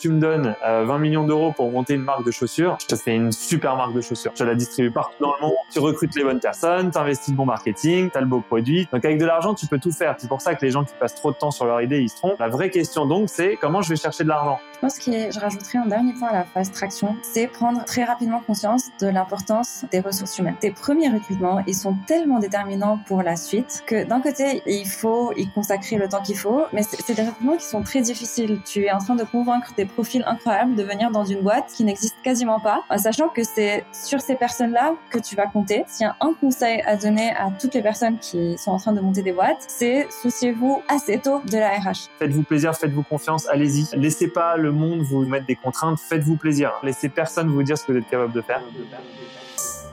tu 0.00 0.08
me 0.08 0.18
donnes 0.18 0.56
20 0.64 0.98
millions 0.98 1.24
d'euros 1.24 1.52
pour 1.52 1.70
monter 1.70 1.94
une 1.94 2.02
marque 2.02 2.24
de 2.24 2.30
chaussures, 2.30 2.78
je 2.80 2.86
te 2.86 2.96
fais 2.96 3.14
une 3.14 3.32
super 3.32 3.76
marque 3.76 3.92
de 3.92 4.00
chaussures. 4.00 4.32
Je 4.34 4.44
la 4.44 4.54
distribue 4.54 4.90
partout 4.90 5.14
dans 5.20 5.34
le 5.38 5.46
monde, 5.46 5.54
tu 5.70 5.78
recrutes 5.78 6.16
les 6.16 6.24
bonnes 6.24 6.40
personnes, 6.40 6.90
tu 6.90 6.98
investis 6.98 7.28
le 7.28 7.36
bon 7.36 7.44
marketing, 7.44 8.10
tu 8.10 8.16
as 8.16 8.22
le 8.22 8.26
beau 8.26 8.40
produit. 8.40 8.88
Donc 8.92 9.04
avec 9.04 9.18
de 9.18 9.26
l'argent, 9.26 9.54
tu 9.54 9.66
peux 9.66 9.78
tout 9.78 9.92
faire. 9.92 10.14
C'est 10.18 10.28
pour 10.28 10.40
ça 10.40 10.54
que 10.54 10.64
les 10.64 10.70
gens 10.70 10.84
qui 10.84 10.94
passent 10.98 11.14
trop 11.14 11.32
de 11.32 11.36
temps 11.36 11.50
sur 11.50 11.66
leur 11.66 11.82
idée, 11.82 12.00
ils 12.00 12.08
se 12.08 12.16
trompent. 12.16 12.40
La 12.40 12.48
vraie 12.48 12.70
question 12.70 13.04
donc, 13.04 13.28
c'est 13.28 13.56
comment 13.60 13.82
je 13.82 13.90
vais 13.90 13.96
chercher 13.96 14.24
de 14.24 14.30
l'argent? 14.30 14.58
Je 14.74 14.78
pense 14.78 14.98
que 14.98 15.10
je 15.10 15.38
rajouterai 15.38 15.76
un 15.76 15.86
dernier 15.86 16.14
point 16.14 16.28
à 16.28 16.32
la 16.32 16.44
phase 16.44 16.70
traction, 16.72 17.14
c'est 17.22 17.46
prendre 17.46 17.84
très 17.84 18.04
rapidement 18.04 18.40
conscience 18.46 18.84
de 19.02 19.08
l'importance 19.08 19.84
des 19.92 20.00
ressources 20.00 20.38
humaines. 20.38 20.56
Tes 20.58 20.70
premiers 20.70 21.10
recrutements, 21.10 21.62
ils 21.66 21.74
sont 21.74 21.94
tellement 22.06 22.38
déterminants 22.38 22.98
pour 23.06 23.22
la 23.22 23.36
suite 23.36 23.82
que 23.86 24.04
d'un 24.04 24.22
côté, 24.22 24.62
il 24.64 24.88
faut 24.88 25.34
y 25.36 25.46
consacrer 25.50 25.96
le 25.96 26.08
temps 26.08 26.22
qu'il 26.22 26.38
faut, 26.38 26.62
mais 26.72 26.82
c'est 26.82 27.12
des 27.12 27.22
recrutements 27.22 27.56
qui 27.58 27.66
sont 27.66 27.82
très 27.82 28.00
difficiles. 28.00 28.60
Tu 28.64 28.86
es 28.86 28.90
en 28.90 28.98
train 28.98 29.16
de 29.16 29.24
convaincre 29.24 29.74
des 29.76 29.84
profils 29.90 30.24
incroyables 30.26 30.74
de 30.74 30.82
venir 30.82 31.10
dans 31.10 31.24
une 31.24 31.40
boîte 31.40 31.72
qui 31.76 31.84
n'existe 31.84 32.16
quasiment 32.22 32.60
pas, 32.60 32.82
en 32.88 32.98
sachant 32.98 33.28
que 33.28 33.42
c'est 33.44 33.84
sur 33.92 34.20
ces 34.20 34.34
personnes-là 34.34 34.94
que 35.10 35.18
tu 35.18 35.36
vas 35.36 35.46
compter. 35.46 35.84
S'il 35.86 36.06
y 36.06 36.08
a 36.08 36.16
un 36.20 36.32
conseil 36.40 36.82
à 36.82 36.96
donner 36.96 37.30
à 37.30 37.50
toutes 37.60 37.74
les 37.74 37.82
personnes 37.82 38.18
qui 38.18 38.56
sont 38.58 38.72
en 38.72 38.78
train 38.78 38.92
de 38.92 39.00
monter 39.00 39.22
des 39.22 39.32
boîtes, 39.32 39.64
c'est 39.68 40.06
souciez-vous 40.22 40.82
assez 40.88 41.18
tôt 41.18 41.40
de 41.50 41.58
la 41.58 41.70
RH. 41.70 42.08
Faites-vous 42.18 42.42
plaisir, 42.42 42.74
faites-vous 42.74 43.02
confiance, 43.02 43.48
allez-y. 43.48 43.86
Laissez 43.96 44.28
pas 44.28 44.56
le 44.56 44.72
monde 44.72 45.02
vous 45.02 45.24
mettre 45.26 45.46
des 45.46 45.56
contraintes, 45.56 45.98
faites-vous 45.98 46.36
plaisir. 46.36 46.72
Laissez 46.82 47.08
personne 47.08 47.48
vous 47.48 47.62
dire 47.62 47.76
ce 47.76 47.84
que 47.84 47.92
vous 47.92 47.98
êtes 47.98 48.08
capable 48.08 48.32
de 48.32 48.40
faire. 48.40 48.62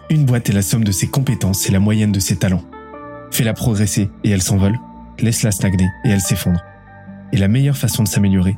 Une 0.09 0.25
boîte 0.25 0.49
est 0.49 0.53
la 0.53 0.61
somme 0.61 0.83
de 0.83 0.91
ses 0.91 1.07
compétences 1.07 1.67
et 1.67 1.71
la 1.71 1.79
moyenne 1.79 2.11
de 2.11 2.19
ses 2.19 2.37
talents. 2.37 2.63
Fais-la 3.31 3.53
progresser 3.53 4.09
et 4.23 4.31
elle 4.31 4.41
s'envole. 4.41 4.77
Laisse-la 5.19 5.51
stagner 5.51 5.89
et 6.05 6.09
elle 6.09 6.21
s'effondre. 6.21 6.61
Et 7.33 7.37
la 7.37 7.47
meilleure 7.47 7.75
façon 7.75 8.03
de 8.03 8.07
s'améliorer, 8.07 8.57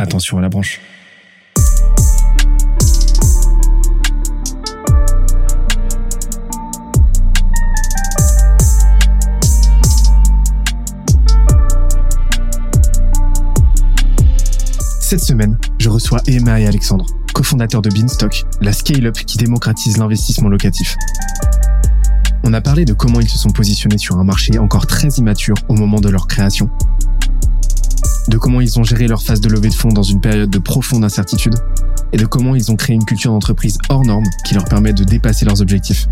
attention 0.00 0.38
à 0.38 0.40
la 0.40 0.48
branche. 0.48 0.80
Cette 15.10 15.24
semaine, 15.24 15.58
je 15.78 15.88
reçois 15.88 16.20
Emma 16.28 16.60
et 16.60 16.68
Alexandre, 16.68 17.04
cofondateurs 17.34 17.82
de 17.82 17.90
Beanstock, 17.90 18.44
la 18.60 18.72
scale-up 18.72 19.14
qui 19.14 19.38
démocratise 19.38 19.96
l'investissement 19.96 20.48
locatif. 20.48 20.96
On 22.44 22.52
a 22.52 22.60
parlé 22.60 22.84
de 22.84 22.92
comment 22.92 23.20
ils 23.20 23.28
se 23.28 23.36
sont 23.36 23.50
positionnés 23.50 23.98
sur 23.98 24.18
un 24.18 24.24
marché 24.24 24.58
encore 24.58 24.86
très 24.86 25.08
immature 25.08 25.56
au 25.68 25.74
moment 25.74 26.00
de 26.00 26.08
leur 26.08 26.28
création, 26.28 26.70
de 28.30 28.38
comment 28.38 28.60
ils 28.60 28.78
ont 28.78 28.84
géré 28.84 29.08
leur 29.08 29.22
phase 29.22 29.40
de 29.40 29.48
levée 29.48 29.68
de 29.68 29.74
fonds 29.74 29.88
dans 29.88 30.04
une 30.04 30.20
période 30.20 30.48
de 30.48 30.58
profonde 30.58 31.04
incertitude, 31.04 31.56
et 32.12 32.16
de 32.16 32.24
comment 32.26 32.54
ils 32.54 32.70
ont 32.70 32.76
créé 32.76 32.94
une 32.94 33.04
culture 33.04 33.32
d'entreprise 33.32 33.76
hors 33.88 34.04
norme 34.04 34.24
qui 34.46 34.54
leur 34.54 34.64
permet 34.64 34.92
de 34.92 35.02
dépasser 35.02 35.44
leurs 35.44 35.60
objectifs. 35.60 36.06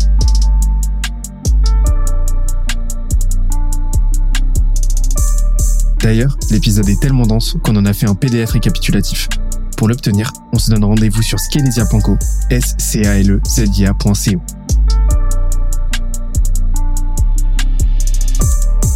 D'ailleurs, 6.01 6.35
l'épisode 6.51 6.89
est 6.89 6.99
tellement 6.99 7.25
dense 7.25 7.55
qu'on 7.63 7.75
en 7.77 7.85
a 7.85 7.93
fait 7.93 8.09
un 8.09 8.15
PDF 8.15 8.51
récapitulatif. 8.51 9.29
Pour 9.77 9.87
l'obtenir, 9.87 10.33
on 10.51 10.59
se 10.59 10.71
donne 10.71 10.83
rendez-vous 10.83 11.21
sur 11.21 11.39
scalesia.co, 11.39 12.17
s 12.49 12.75
c 12.77 13.01
e. 13.01 13.41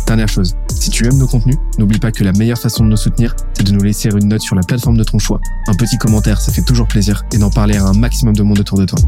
Dernière 0.07 0.27
chose, 0.27 0.55
si 0.83 0.89
tu 0.89 1.05
aimes 1.05 1.17
nos 1.17 1.27
contenus, 1.27 1.55
n'oublie 1.79 1.97
pas 1.97 2.11
que 2.11 2.25
la 2.25 2.33
meilleure 2.33 2.57
façon 2.57 2.83
de 2.83 2.89
nous 2.89 2.97
soutenir, 2.97 3.33
c'est 3.53 3.63
de 3.63 3.71
nous 3.71 3.81
laisser 3.81 4.09
une 4.09 4.27
note 4.27 4.41
sur 4.41 4.53
la 4.53 4.63
plateforme 4.63 4.97
de 4.97 5.05
ton 5.05 5.17
choix. 5.17 5.39
Un 5.67 5.75
petit 5.75 5.97
commentaire, 5.97 6.41
ça 6.41 6.51
fait 6.51 6.61
toujours 6.61 6.89
plaisir, 6.89 7.23
et 7.31 7.37
d'en 7.37 7.49
parler 7.49 7.77
à 7.77 7.85
un 7.85 7.93
maximum 7.93 8.35
de 8.35 8.43
monde 8.43 8.59
autour 8.59 8.77
de 8.77 8.83
toi. 8.83 8.99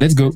Let's 0.00 0.14
go 0.14 0.30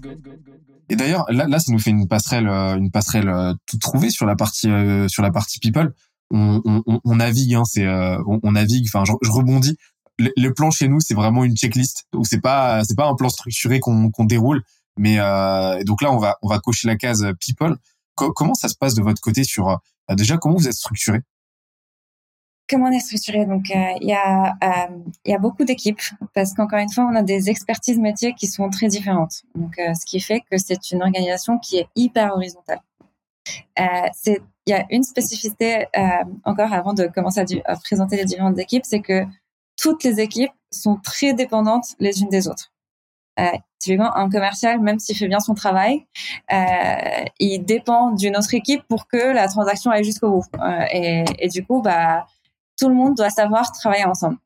et 0.91 0.97
d'ailleurs, 0.97 1.27
là, 1.31 1.59
ça 1.61 1.71
nous 1.71 1.79
fait 1.79 1.91
une 1.91 2.09
passerelle, 2.09 2.49
euh, 2.49 2.79
une 2.79 2.91
passerelle 2.91 3.29
euh, 3.29 3.53
toute 3.67 3.81
trouvée 3.81 4.09
sur 4.09 4.25
la 4.25 4.37
partie, 4.37 4.71
euh, 4.71 5.07
sur 5.07 5.23
la 5.23 5.31
partie 5.31 5.59
people. 5.61 5.93
On, 6.31 6.63
navigue, 7.05 7.55
hein, 7.55 7.65
c'est, 7.65 7.87
on, 7.87 8.53
navigue. 8.53 8.87
Enfin, 8.89 9.05
je, 9.05 9.31
rebondis. 9.31 9.77
Le, 10.19 10.49
plan 10.51 10.71
chez 10.71 10.89
nous, 10.89 10.99
c'est 11.01 11.13
vraiment 11.13 11.45
une 11.45 11.57
checklist. 11.57 12.07
Donc 12.13 12.27
c'est 12.27 12.41
pas, 12.41 12.83
c'est 12.85 12.97
pas 12.97 13.07
un 13.07 13.15
plan 13.15 13.29
structuré 13.29 13.81
qu'on 13.81 14.25
déroule. 14.25 14.63
Mais 14.99 15.17
donc 15.85 16.03
là, 16.03 16.13
on 16.13 16.19
va, 16.19 16.37
on 16.43 16.49
va 16.49 16.59
cocher 16.59 16.89
la 16.89 16.97
case 16.97 17.27
people. 17.41 17.77
comment 18.15 18.55
ça 18.55 18.69
se 18.69 18.75
passe 18.75 18.95
de 18.95 19.03
votre 19.03 19.21
côté 19.21 19.45
sur 19.45 19.79
déjà 20.11 20.37
comment 20.37 20.57
vous 20.57 20.69
êtes 20.69 20.75
structuré? 20.75 21.21
Comment 22.69 22.89
on 22.89 22.93
est 22.93 23.01
structuré? 23.01 23.47
Donc, 23.47 23.71
euh, 23.71 23.95
il 24.03 24.09
y, 24.09 24.13
a, 24.13 24.55
euh, 24.63 24.99
y 25.25 25.33
a 25.33 25.39
beaucoup 25.39 25.65
d'équipes 25.65 26.03
parce 26.35 26.53
qu'encore 26.53 26.81
une 26.81 26.91
fois, 26.91 27.09
on 27.11 27.15
a 27.15 27.23
des 27.23 27.49
expertises 27.49 27.99
métiers 27.99 28.35
qui 28.35 28.47
sont 28.47 28.69
très 28.69 28.89
différentes. 28.89 29.43
Donc, 29.55 29.79
euh, 29.79 29.95
ce 29.95 30.05
qui 30.05 30.21
fait 30.21 30.41
que 30.41 30.59
c'est 30.59 30.91
une 30.91 31.03
organisation 31.03 31.59
qui 31.59 31.79
est 31.79 31.89
hyper 31.97 32.35
horizontale. 32.35 32.81
c'est 34.13 34.43
il 34.67 34.73
y 34.73 34.75
a 34.75 34.85
une 34.91 35.03
spécificité 35.03 35.87
encore 36.45 36.75
avant 36.75 36.93
de 36.93 37.07
commencer 37.07 37.41
à, 37.65 37.77
présenter 37.77 38.17
les 38.19 38.27
différentes 38.27 38.59
équipes, 38.59 38.85
c'est 38.85 39.01
que 39.01 39.25
toutes 39.79 40.05
les 40.05 40.21
équipes 40.21 40.53
sont 40.71 40.97
très 40.97 41.33
dépendantes 41.33 41.95
les 41.99 42.21
unes 42.21 42.29
des 42.29 42.49
autres. 42.49 42.71
Euh, 43.39 43.57
typiquement, 43.79 44.17
un 44.17 44.29
commercial, 44.29 44.81
même 44.81 44.99
s'il 44.99 45.17
fait 45.17 45.29
bien 45.29 45.41
son 45.41 45.55
travail, 45.55 46.07
euh, 46.53 47.25
il 47.39 47.61
dépend 47.65 48.11
d'une 48.11 48.37
autre 48.37 48.53
équipe 48.55 48.83
pour 48.89 49.07
que 49.07 49.33
la 49.33 49.47
transaction 49.49 49.91
aille 49.91 50.05
jusqu'au 50.05 50.31
bout. 50.31 50.45
et, 50.93 51.25
et, 51.39 51.49
du 51.49 51.65
coup, 51.65 51.81
bah, 51.81 52.27
tout 52.79 52.89
le 52.89 52.95
monde 52.95 53.15
doit 53.15 53.31
savoir 53.31 53.71
travailler 53.73 54.05
ensemble. 54.05 54.39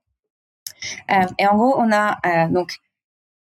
Euh, 1.10 1.26
et 1.38 1.46
en 1.46 1.56
gros, 1.56 1.74
on 1.78 1.92
a 1.92 2.18
euh, 2.26 2.48
donc 2.48 2.78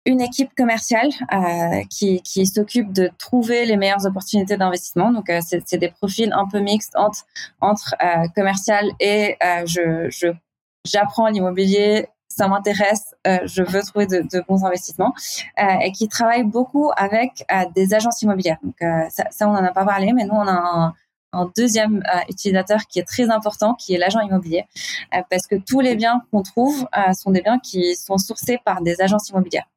une 0.05 0.21
équipe 0.21 0.55
commerciale 0.55 1.09
euh, 1.33 1.83
qui, 1.89 2.21
qui 2.21 2.45
s'occupe 2.45 2.93
de 2.93 3.11
trouver 3.17 3.65
les 3.65 3.75
meilleures 3.75 4.05
opportunités 4.05 4.55
d'investissement. 4.55 5.11
Donc, 5.11 5.29
c'est 5.41 5.77
des 5.77 5.89
profils 5.89 6.31
un 6.31 6.47
peu 6.47 6.59
mixtes 6.59 6.95
entre, 6.95 7.25
entre 7.59 7.93
commercial 8.33 8.89
et 9.01 9.35
je, 9.65 10.31
j'apprends 10.85 11.27
l'immobilier, 11.27 12.07
ça 12.37 12.47
m'intéresse, 12.47 13.15
je 13.25 13.63
veux 13.63 13.81
trouver 13.81 14.05
de, 14.05 14.45
bons 14.47 14.63
investissements, 14.63 15.13
et 15.57 15.91
qui 15.91 16.07
travaille 16.07 16.43
beaucoup 16.43 16.91
avec 16.95 17.45
des 17.75 17.93
agences 17.93 18.21
immobilières. 18.21 18.57
Donc, 18.61 18.75
ça, 19.09 19.47
on 19.47 19.53
n'en 19.53 19.63
a 19.63 19.71
pas 19.71 19.85
parlé, 19.85 20.13
mais 20.13 20.25
nous, 20.25 20.35
on 20.35 20.47
a 20.47 20.93
un, 21.33 21.51
deuxième 21.55 21.97
euh, 21.97 22.19
utilisateur 22.29 22.81
qui 22.87 22.99
est 22.99 23.07
très 23.07 23.29
important, 23.29 23.75
qui 23.75 23.93
est 23.93 23.97
l'agent 23.97 24.21
immobilier, 24.21 24.65
euh, 25.13 25.21
parce 25.29 25.45
que 25.45 25.55
tous 25.55 25.81
les 25.81 25.95
biens 25.95 26.23
qu'on 26.31 26.41
trouve 26.41 26.87
euh, 26.97 27.13
sont 27.13 27.31
des 27.31 27.41
biens 27.41 27.59
qui 27.59 27.95
sont 27.95 28.17
sourcés 28.17 28.59
par 28.63 28.81
des 28.81 29.01
agences 29.01 29.29
immobilières. 29.29 29.69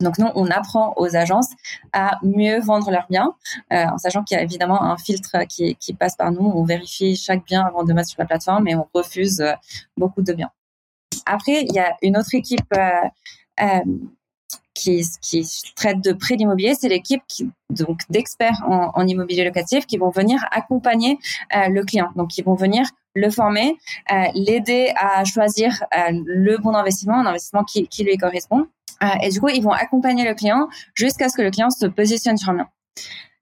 Donc 0.00 0.18
nous, 0.18 0.28
on 0.34 0.46
apprend 0.50 0.94
aux 0.96 1.16
agences 1.16 1.50
à 1.92 2.18
mieux 2.22 2.60
vendre 2.60 2.90
leurs 2.90 3.06
biens, 3.10 3.34
en 3.70 3.98
sachant 3.98 4.22
qu'il 4.24 4.34
y 4.34 4.40
a 4.40 4.42
évidemment 4.42 4.82
un 4.82 4.96
filtre 4.96 5.44
qui, 5.46 5.76
qui, 5.76 5.92
passe 5.92 6.16
par 6.16 6.32
nous. 6.32 6.40
On 6.40 6.64
vérifie 6.64 7.16
chaque 7.16 7.44
bien 7.44 7.66
avant 7.66 7.84
de 7.84 7.92
mettre 7.92 8.08
sur 8.08 8.18
la 8.18 8.24
plateforme 8.24 8.66
et 8.66 8.74
on 8.74 8.88
refuse 8.94 9.44
beaucoup 9.98 10.22
de 10.22 10.32
biens. 10.32 10.50
Après, 11.26 11.62
il 11.62 11.72
y 11.72 11.78
a 11.78 11.96
une 12.02 12.16
autre 12.16 12.34
équipe 12.34 12.74
qui, 14.74 15.04
qui 15.20 15.46
traite 15.74 16.00
de 16.00 16.12
prêt 16.12 16.36
d'immobilier, 16.36 16.74
c'est 16.74 16.88
l'équipe 16.88 17.22
donc 17.70 18.00
d'experts 18.08 18.62
en, 18.66 19.06
immobilier 19.06 19.44
locatif 19.44 19.86
qui 19.86 19.98
vont 19.98 20.10
venir 20.10 20.44
accompagner 20.50 21.18
euh, 21.56 21.68
le 21.68 21.84
client. 21.84 22.10
Donc, 22.16 22.38
ils 22.38 22.44
vont 22.44 22.54
venir 22.54 22.86
le 23.14 23.30
former, 23.30 23.76
euh, 24.12 24.24
l'aider 24.34 24.92
à 24.96 25.24
choisir 25.24 25.82
euh, 25.96 26.12
le 26.24 26.56
bon 26.58 26.74
investissement, 26.74 27.18
un 27.18 27.26
investissement 27.26 27.64
qui, 27.64 28.04
lui 28.04 28.16
correspond. 28.16 28.66
Euh, 29.02 29.06
et 29.22 29.30
du 29.30 29.40
coup, 29.40 29.48
ils 29.48 29.62
vont 29.62 29.72
accompagner 29.72 30.24
le 30.24 30.34
client 30.34 30.68
jusqu'à 30.94 31.28
ce 31.28 31.36
que 31.36 31.42
le 31.42 31.50
client 31.50 31.70
se 31.70 31.86
positionne 31.86 32.36
sur 32.36 32.50
un 32.50 32.54
bien. 32.54 32.68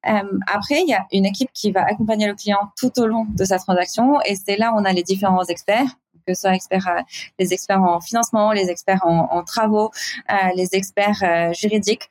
Euh, 0.06 0.38
après, 0.46 0.82
il 0.82 0.88
y 0.88 0.94
a 0.94 1.06
une 1.12 1.26
équipe 1.26 1.50
qui 1.52 1.72
va 1.72 1.82
accompagner 1.82 2.26
le 2.26 2.34
client 2.34 2.70
tout 2.76 2.98
au 3.00 3.06
long 3.06 3.26
de 3.28 3.44
sa 3.44 3.58
transaction 3.58 4.20
et 4.22 4.36
c'est 4.36 4.56
là 4.56 4.72
où 4.72 4.76
on 4.78 4.84
a 4.84 4.92
les 4.92 5.02
différents 5.02 5.44
experts 5.44 5.88
que 6.28 6.34
ce 6.34 6.42
soit 6.42 6.52
euh, 6.52 7.02
les 7.38 7.52
experts 7.52 7.82
en 7.82 8.00
financement, 8.00 8.52
les 8.52 8.68
experts 8.68 9.04
en, 9.04 9.42
travaux, 9.44 9.90
euh, 10.30 10.34
les 10.54 10.68
experts 10.72 11.22
euh, 11.22 11.52
juridiques, 11.52 12.10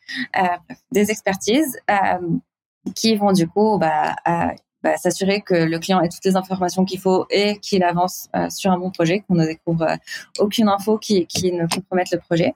des 0.92 1.12
expertises 1.12 1.78
qui 2.96 3.16
vont 3.16 3.34
du 3.34 3.48
coup 3.48 3.78
bah, 3.78 4.16
bah, 4.84 4.98
s'assurer 4.98 5.42
que 5.42 5.54
le 5.54 5.78
client 5.80 6.02
ait 6.02 6.10
toutes 6.10 6.24
les 6.26 6.36
informations 6.36 6.86
qu'il 6.86 7.00
faut 7.00 7.26
et 7.30 7.58
qu'il 7.60 7.84
avance 7.84 8.30
sur 8.50 8.72
un 8.72 8.78
bon 8.78 8.92
projet, 8.92 9.20
qu'on 9.22 9.36
ne 9.36 9.46
découvre 9.46 9.98
aucune 10.40 10.70
info 10.70 10.98
qui 10.98 11.28
ne 11.52 11.68
compromette 11.68 12.12
le 12.12 12.20
projet. 12.20 12.56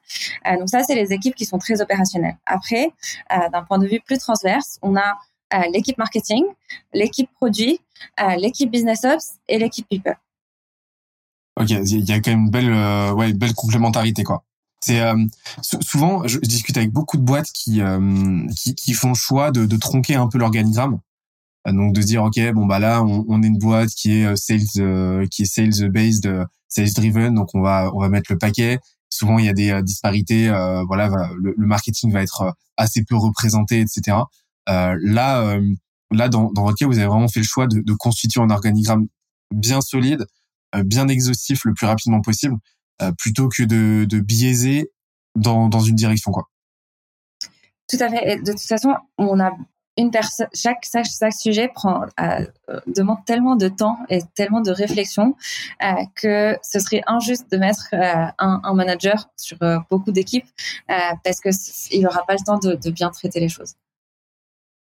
donc 0.58 0.70
ça, 0.70 0.84
c'est 0.84 0.96
les 0.96 1.12
équipes 1.12 1.36
qui 1.36 1.46
sont 1.46 1.58
très 1.58 1.82
opérationnelles. 1.82 2.38
Après, 2.46 2.92
d'un 3.30 3.64
point 3.64 3.80
de 3.80 3.88
vue 3.88 4.00
plus 4.00 4.20
transverse, 4.20 4.80
on 4.82 4.96
a 4.96 5.18
l'équipe 5.74 5.98
marketing, 5.98 6.44
l'équipe 6.94 7.30
produit, 7.34 7.82
l'équipe 8.38 8.72
business 8.72 9.04
ops 9.04 9.34
et 9.50 9.58
l'équipe 9.58 9.88
people. 9.90 10.16
Ok, 11.62 11.70
il 11.70 12.10
y 12.10 12.12
a 12.12 12.20
quand 12.20 12.32
même 12.32 12.46
une 12.46 12.50
belle, 12.50 12.74
euh, 12.74 13.14
ouais, 13.14 13.34
belle 13.34 13.54
complémentarité 13.54 14.24
quoi. 14.24 14.44
C'est 14.84 15.00
euh, 15.00 15.16
souvent, 15.62 16.28
je, 16.28 16.40
discute 16.40 16.76
avec 16.76 16.92
beaucoup 16.92 17.18
de 17.18 17.22
boîtes 17.22 17.52
qui 17.54 17.82
euh, 17.82 18.48
qui, 18.58 18.74
qui, 18.74 18.94
font 18.94 19.14
choix 19.14 19.52
de, 19.52 19.68
de 19.68 19.78
tronquer 19.78 20.16
un 20.16 20.28
peu 20.28 20.40
l'organigramme. 20.40 21.00
Donc 21.68 21.94
de 21.94 22.02
dire 22.02 22.24
ok 22.24 22.40
bon 22.54 22.66
bah 22.66 22.80
là 22.80 23.04
on, 23.04 23.24
on 23.28 23.44
est 23.44 23.48
une 23.48 23.60
boîte 23.60 23.90
qui 23.90 24.14
est 24.14 24.36
sales 24.36 25.28
qui 25.30 25.44
est 25.44 25.46
sales 25.46 25.92
based 25.92 26.28
sales 26.68 26.94
driven 26.96 27.36
donc 27.36 27.54
on 27.54 27.62
va 27.62 27.92
on 27.94 28.00
va 28.00 28.10
mettre 28.10 28.32
le 28.32 28.40
paquet 28.40 28.80
souvent 29.12 29.38
il 29.38 29.46
y 29.46 29.50
a 29.50 29.54
des 29.54 29.80
disparités 29.84 30.50
voilà 30.88 31.08
le, 31.38 31.54
le, 31.56 31.68
marketing 31.68 32.12
va 32.12 32.24
être 32.24 32.56
assez 32.78 33.04
peu 33.04 33.16
représenté 33.16 33.80
etc 33.82 34.18
là 34.66 35.60
là 36.10 36.30
dans 36.30 36.52
dans 36.52 36.64
votre 36.64 36.78
cas 36.78 36.88
vous 36.88 36.98
avez 36.98 37.06
vraiment 37.06 37.28
fait 37.28 37.42
le 37.42 37.46
choix 37.46 37.68
de, 37.68 37.80
de 37.80 37.94
constituer 37.94 38.42
un 38.42 38.50
organigramme 38.50 39.06
bien 39.54 39.82
solide 39.82 40.22
euh, 40.22 40.41
bien 40.84 41.08
exhaustif 41.08 41.66
le 41.66 41.74
plus 41.74 41.86
rapidement 41.86 42.22
possible, 42.22 42.56
euh, 43.02 43.12
plutôt 43.18 43.50
que 43.50 43.64
de, 43.64 44.06
de 44.06 44.20
biaiser 44.20 44.92
dans, 45.36 45.70
dans 45.70 45.82
une 45.82 45.96
direction 45.96 46.32
quoi. 46.32 46.48
Tout 47.88 47.98
à 48.00 48.10
fait. 48.10 48.32
Et 48.32 48.36
de 48.38 48.52
toute 48.52 48.62
façon, 48.62 48.96
on 49.18 49.40
a 49.40 49.52
une 49.98 50.12
personne, 50.12 50.48
chaque, 50.54 50.86
chaque, 50.86 51.34
sujet 51.34 51.70
prend 51.74 52.06
euh, 52.20 52.46
demande 52.88 53.18
tellement 53.26 53.56
de 53.56 53.68
temps 53.68 53.98
et 54.10 54.20
tellement 54.36 54.62
de 54.62 54.72
réflexion 54.72 55.36
euh, 55.84 55.94
que 56.16 56.58
ce 56.64 56.80
serait 56.80 57.02
injuste 57.08 57.52
de 57.52 57.58
mettre 57.58 57.90
euh, 57.94 58.32
un, 58.40 58.62
un, 58.64 58.74
manager 58.74 59.30
sur 59.36 59.58
beaucoup 59.90 60.12
d'équipes 60.12 60.48
parce 60.88 61.42
que 61.42 61.50
il 61.92 62.02
n'aura 62.04 62.26
pas 62.26 62.34
le 62.34 62.44
temps 62.46 62.58
de, 62.58 62.90
bien 62.90 63.10
traiter 63.10 63.40
les 63.40 63.50
choses. 63.50 63.76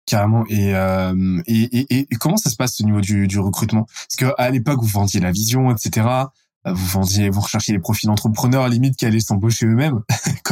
Carrément. 0.09 0.45
Euh, 0.51 1.43
et, 1.47 1.63
et, 1.81 2.07
et, 2.11 2.17
comment 2.17 2.39
ça 2.39 2.49
se 2.49 2.57
passe 2.57 2.81
au 2.81 2.85
niveau 2.85 3.03
du, 3.03 3.27
du 3.27 3.39
recrutement? 3.39 3.85
Parce 3.85 4.17
que 4.17 4.35
à 4.39 4.49
l'époque, 4.49 4.81
vous 4.81 4.89
vendiez 4.89 5.21
la 5.21 5.33
vision, 5.33 5.71
etc. 5.71 6.07
Vous 6.65 6.87
vendiez, 6.87 7.29
vous 7.29 7.43
recherchiez 7.43 7.75
les 7.75 7.79
profils 7.79 8.07
d'entrepreneurs 8.07 8.65
à 8.65 8.69
limite 8.71 8.97
qui 8.97 9.05
allaient 9.05 9.21
s'embaucher 9.21 9.67
eux-mêmes, 9.67 10.01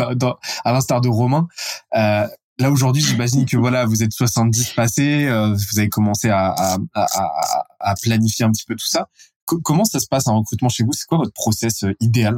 à 0.64 0.72
l'instar 0.72 1.00
de 1.00 1.08
Romain. 1.08 1.48
Euh, 1.94 2.26
là 2.58 2.70
aujourd'hui, 2.70 3.02
j'imagine 3.02 3.46
que 3.46 3.56
voilà, 3.56 3.86
vous 3.86 4.02
êtes 4.02 4.12
70 4.12 4.74
passés, 4.74 5.26
euh, 5.26 5.54
vous 5.54 5.78
avez 5.78 5.88
commencé 5.88 6.28
à, 6.28 6.48
à, 6.50 6.76
à, 6.94 7.64
à, 7.80 7.94
planifier 7.94 8.44
un 8.44 8.50
petit 8.50 8.64
peu 8.66 8.74
tout 8.74 8.86
ça. 8.86 9.08
comment 9.46 9.84
ça 9.84 10.00
se 10.00 10.06
passe 10.06 10.28
un 10.28 10.34
recrutement 10.34 10.68
chez 10.68 10.84
vous? 10.84 10.92
C'est 10.92 11.06
quoi 11.06 11.16
votre 11.16 11.32
process 11.32 11.84
euh, 11.84 11.94
idéal? 12.00 12.36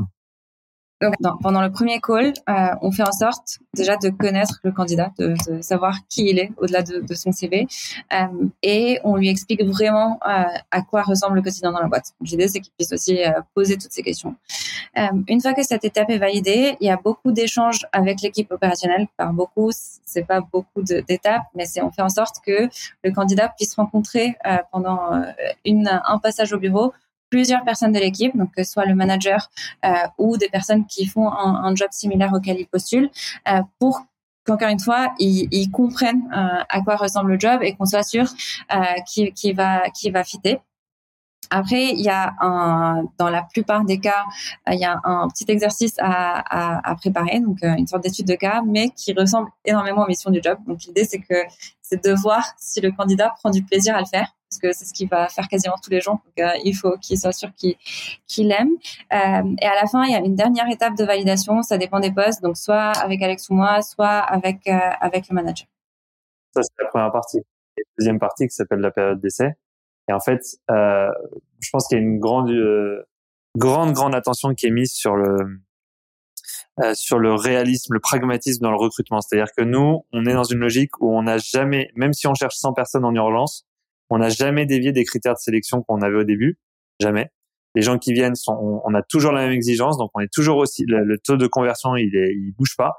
Donc, 1.01 1.41
pendant 1.43 1.63
le 1.63 1.71
premier 1.71 2.01
call, 2.01 2.33
euh, 2.49 2.53
on 2.83 2.91
fait 2.91 3.05
en 3.05 3.13
sorte 3.13 3.59
déjà 3.75 3.97
de 3.97 4.11
connaître 4.11 4.59
le 4.65 4.73
candidat, 4.73 5.13
de, 5.19 5.35
de 5.49 5.63
savoir 5.63 5.97
qui 6.09 6.29
il 6.29 6.39
est 6.39 6.51
au-delà 6.57 6.83
de, 6.83 7.01
de, 7.01 7.15
son 7.15 7.31
CV, 7.31 7.69
euh, 8.13 8.27
et 8.63 8.99
on 9.05 9.17
lui 9.17 9.29
explique 9.29 9.63
vraiment 9.65 10.19
euh, 10.29 10.43
à 10.71 10.83
quoi 10.83 11.03
ressemble 11.03 11.37
le 11.37 11.43
quotidien 11.43 11.71
dans 11.71 11.79
la 11.79 11.87
boîte. 11.87 12.15
L'idée, 12.21 12.49
c'est 12.49 12.61
qu'il 12.61 12.73
puisse 12.77 12.93
aussi 12.93 13.23
euh, 13.25 13.31
poser 13.55 13.77
toutes 13.77 13.93
ces 13.93 14.03
questions. 14.03 14.35
Euh, 14.97 15.07
une 15.29 15.41
fois 15.41 15.55
que 15.55 15.63
cette 15.63 15.85
étape 15.85 16.11
est 16.11 16.19
validée, 16.19 16.77
il 16.81 16.87
y 16.89 16.91
a 16.91 16.97
beaucoup 16.97 17.31
d'échanges 17.31 17.87
avec 17.93 18.21
l'équipe 18.23 18.51
opérationnelle. 18.51 19.07
Par 19.17 19.33
beaucoup, 19.33 19.71
c'est 20.05 20.27
pas 20.27 20.41
beaucoup 20.41 20.83
d'étapes, 20.83 21.45
mais 21.55 21.67
c'est 21.67 21.81
on 21.81 21.93
fait 21.93 22.03
en 22.03 22.09
sorte 22.09 22.37
que 22.45 22.69
le 23.05 23.13
candidat 23.13 23.53
puisse 23.57 23.75
rencontrer 23.77 24.37
euh, 24.47 24.57
pendant 24.73 25.23
une, 25.65 25.89
un 25.89 26.19
passage 26.19 26.53
au 26.53 26.59
bureau 26.59 26.93
plusieurs 27.31 27.65
personnes 27.65 27.93
de 27.93 27.99
l'équipe, 27.99 28.37
donc 28.37 28.55
que 28.55 28.65
soit 28.65 28.87
le 28.87 28.95
manager 28.95 29.51
euh, 29.85 29.93
ou 30.19 30.37
des 30.37 30.49
personnes 30.49 30.87
qui 30.87 31.07
font 31.07 31.31
un, 31.31 31.75
job 31.75 31.89
similaire 31.91 32.33
auquel 32.33 32.59
ils 32.59 32.67
postulent, 32.67 33.11
euh, 33.49 33.61
pour 33.79 34.01
qu'encore 34.45 34.69
une 34.69 34.81
fois, 34.81 35.13
ils, 35.19 35.49
ils 35.51 35.71
comprennent 35.71 36.23
euh, 36.35 36.63
à 36.69 36.81
quoi 36.81 36.97
ressemble 36.97 37.33
le 37.33 37.39
job 37.39 37.61
et 37.63 37.75
qu'on 37.75 37.85
soit 37.85 38.03
sûr 38.03 38.27
qu'il 39.07 39.33
qui 39.33 39.53
va 39.53 39.83
qui 39.91 40.11
va 40.11 40.25
fitter. 40.25 40.61
Après, 41.51 41.91
il 41.93 42.01
y 42.01 42.09
a 42.09 42.35
un, 42.41 43.05
dans 43.19 43.31
la 43.31 43.43
plupart 43.43 43.85
des 43.85 43.99
cas, 43.99 44.25
euh, 44.69 44.73
il 44.75 44.81
y 44.81 44.85
a 44.85 45.01
un 45.05 45.29
petit 45.29 45.45
exercice 45.49 45.95
à, 45.99 46.41
à, 46.41 46.91
à 46.91 46.95
préparer, 46.95 47.41
donc 47.41 47.63
euh, 47.63 47.75
une 47.77 47.87
sorte 47.87 48.03
d'étude 48.03 48.27
de 48.27 48.35
cas, 48.35 48.63
mais 48.67 48.91
qui 48.91 49.13
ressemble 49.13 49.49
énormément 49.65 50.05
aux 50.05 50.07
missions 50.07 50.31
du 50.31 50.41
job. 50.43 50.59
Donc 50.67 50.83
l'idée, 50.85 51.05
c'est 51.05 51.21
que 51.21 51.35
c'est 51.83 52.05
de 52.05 52.13
voir 52.21 52.45
si 52.59 52.81
le 52.81 52.91
candidat 52.93 53.35
prend 53.39 53.51
du 53.51 53.63
plaisir 53.63 53.97
à 53.97 54.01
le 54.01 54.07
faire 54.07 54.35
parce 54.51 54.61
que 54.61 54.73
c'est 54.73 54.87
ce 54.87 54.95
qu'il 54.95 55.09
va 55.09 55.29
faire 55.29 55.47
quasiment 55.47 55.75
tous 55.83 55.91
les 55.91 56.01
jours. 56.01 56.21
Donc, 56.25 56.39
euh, 56.47 56.53
il 56.65 56.75
faut 56.75 56.97
qu'il 56.99 57.19
soit 57.19 57.33
sûr 57.33 57.51
qu'il 57.55 57.77
qu'il 58.27 58.51
aime. 58.51 58.71
Et 59.11 59.67
à 59.67 59.75
la 59.75 59.87
fin, 59.87 60.05
il 60.05 60.13
y 60.13 60.15
a 60.15 60.21
une 60.21 60.37
dernière 60.37 60.69
étape 60.71 60.97
de 60.97 61.05
validation. 61.05 61.63
Ça 61.63 61.77
dépend 61.77 62.01
des 62.01 62.11
postes. 62.11 62.43
Donc, 62.43 62.57
soit 62.57 62.93
avec 62.93 63.21
Alex 63.21 63.51
ou 63.51 63.55
moi, 63.55 63.83
soit 63.83 64.21
avec 64.21 64.67
avec 64.67 65.29
le 65.29 65.35
manager. 65.35 65.67
Ça, 66.55 66.63
c'est 66.63 66.83
la 66.83 66.89
première 66.89 67.13
partie. 67.13 67.39
Et 67.39 67.43
la 67.77 67.93
deuxième 67.99 68.19
partie 68.19 68.47
qui 68.49 68.55
s'appelle 68.55 68.81
la 68.81 68.91
période 68.91 69.21
d'essai. 69.21 69.55
Et 70.09 70.13
en 70.13 70.21
fait, 70.21 70.41
euh, 70.71 71.11
je 71.61 71.69
pense 71.71 71.87
qu'il 71.89 71.99
y 71.99 72.01
a 72.01 72.05
une 72.05 72.19
grande, 72.19 72.51
euh, 72.51 73.03
grande, 73.57 73.93
grande 73.93 74.15
attention 74.15 74.55
qui 74.55 74.67
est 74.67 74.71
mise 74.71 74.93
sur 74.93 75.17
le 75.17 75.61
euh, 76.81 76.95
sur 76.95 77.19
le 77.19 77.35
réalisme, 77.35 77.95
le 77.95 77.99
pragmatisme 77.99 78.63
dans 78.63 78.71
le 78.71 78.77
recrutement. 78.77 79.21
C'est-à-dire 79.21 79.53
que 79.57 79.65
nous, 79.65 80.05
on 80.13 80.27
est 80.27 80.33
dans 80.33 80.45
une 80.45 80.61
logique 80.61 81.01
où 81.01 81.13
on 81.13 81.23
n'a 81.23 81.39
jamais, 81.39 81.91
même 81.97 82.13
si 82.13 82.29
on 82.29 82.35
cherche 82.35 82.55
100 82.55 82.73
personnes 82.73 83.05
en 83.05 83.13
urgence, 83.15 83.67
on 84.11 84.19
n'a 84.19 84.29
jamais 84.29 84.65
dévié 84.65 84.93
des 84.93 85.05
critères 85.05 85.35
de 85.35 85.39
sélection 85.39 85.83
qu'on 85.83 86.01
avait 86.03 86.19
au 86.19 86.25
début, 86.25 86.59
jamais. 87.01 87.31
Les 87.75 87.83
gens 87.83 87.99
qui 87.99 88.13
viennent 88.13 88.37
sont, 88.37 88.81
on, 88.85 88.95
a 88.95 89.03
toujours 89.03 89.33
la 89.33 89.43
même 89.43 89.53
exigence, 89.53 89.99
donc 89.99 90.11
on 90.15 90.21
est 90.21 90.33
toujours 90.33 90.57
aussi 90.57 90.85
le, 90.87 91.19
taux 91.19 91.37
de 91.37 91.47
conversion, 91.47 91.97
il 91.97 92.15
est, 92.17 92.33
il 92.33 92.53
bouge 92.57 92.77
pas. 92.77 92.95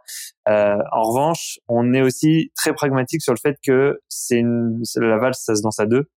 Euh, 0.47 0.77
en 0.91 1.03
revanche, 1.03 1.59
on 1.67 1.93
est 1.93 2.01
aussi 2.01 2.51
très 2.55 2.73
pragmatique 2.73 3.21
sur 3.21 3.33
le 3.33 3.39
fait 3.41 3.57
que 3.65 3.99
c'est 4.09 4.43
la 4.97 5.17
valse, 5.17 5.41
ça 5.41 5.55
se 5.55 5.61
danse 5.61 5.79
à 5.79 5.85
deux. 5.85 6.09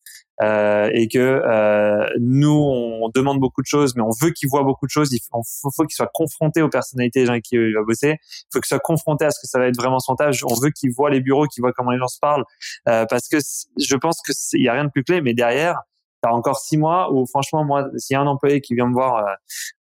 Euh, 0.42 0.88
et 0.94 1.08
que 1.08 1.18
euh, 1.18 2.08
nous 2.18 2.50
on 2.50 3.10
demande 3.10 3.40
beaucoup 3.40 3.60
de 3.60 3.66
choses, 3.66 3.94
mais 3.94 4.02
on 4.02 4.10
veut 4.22 4.30
qu'il 4.30 4.48
voit 4.48 4.62
beaucoup 4.62 4.86
de 4.86 4.90
choses. 4.90 5.12
Il 5.12 5.20
faut, 5.20 5.70
faut 5.70 5.84
qu'il 5.84 5.94
soit 5.94 6.10
confronté 6.12 6.62
aux 6.62 6.70
personnalités 6.70 7.20
des 7.20 7.26
gens 7.26 7.32
avec 7.32 7.44
qui 7.44 7.56
il 7.56 7.74
va 7.74 7.82
bosser. 7.82 8.16
Il 8.20 8.46
faut 8.52 8.60
qu'il 8.60 8.68
soit 8.68 8.78
confronté 8.78 9.24
à 9.26 9.30
ce 9.30 9.40
que 9.40 9.46
ça 9.46 9.58
va 9.58 9.66
être 9.66 9.76
vraiment 9.76 9.98
son 9.98 10.16
tâche. 10.16 10.42
On 10.44 10.54
veut 10.54 10.70
qu'il 10.70 10.92
voit 10.92 11.10
les 11.10 11.20
bureaux, 11.20 11.46
qu'il 11.46 11.60
voit 11.60 11.72
comment 11.72 11.90
les 11.90 11.98
gens 11.98 12.08
se 12.08 12.18
parlent, 12.20 12.44
euh, 12.88 13.04
parce 13.08 13.28
que 13.28 13.36
je 13.38 13.96
pense 13.96 14.20
que 14.22 14.32
il 14.54 14.64
y 14.64 14.68
a 14.68 14.72
rien 14.72 14.84
de 14.84 14.90
plus 14.90 15.04
clé. 15.04 15.20
Mais 15.20 15.34
derrière, 15.34 15.76
t'as 16.22 16.30
encore 16.30 16.58
six 16.58 16.76
mois 16.76 17.12
où 17.12 17.26
franchement 17.26 17.64
moi, 17.64 17.88
s'il 17.96 18.14
y 18.14 18.16
a 18.16 18.20
un 18.20 18.26
employé 18.26 18.60
qui 18.60 18.74
vient 18.74 18.86
me 18.86 18.92
voir 18.92 19.16
euh, 19.16 19.34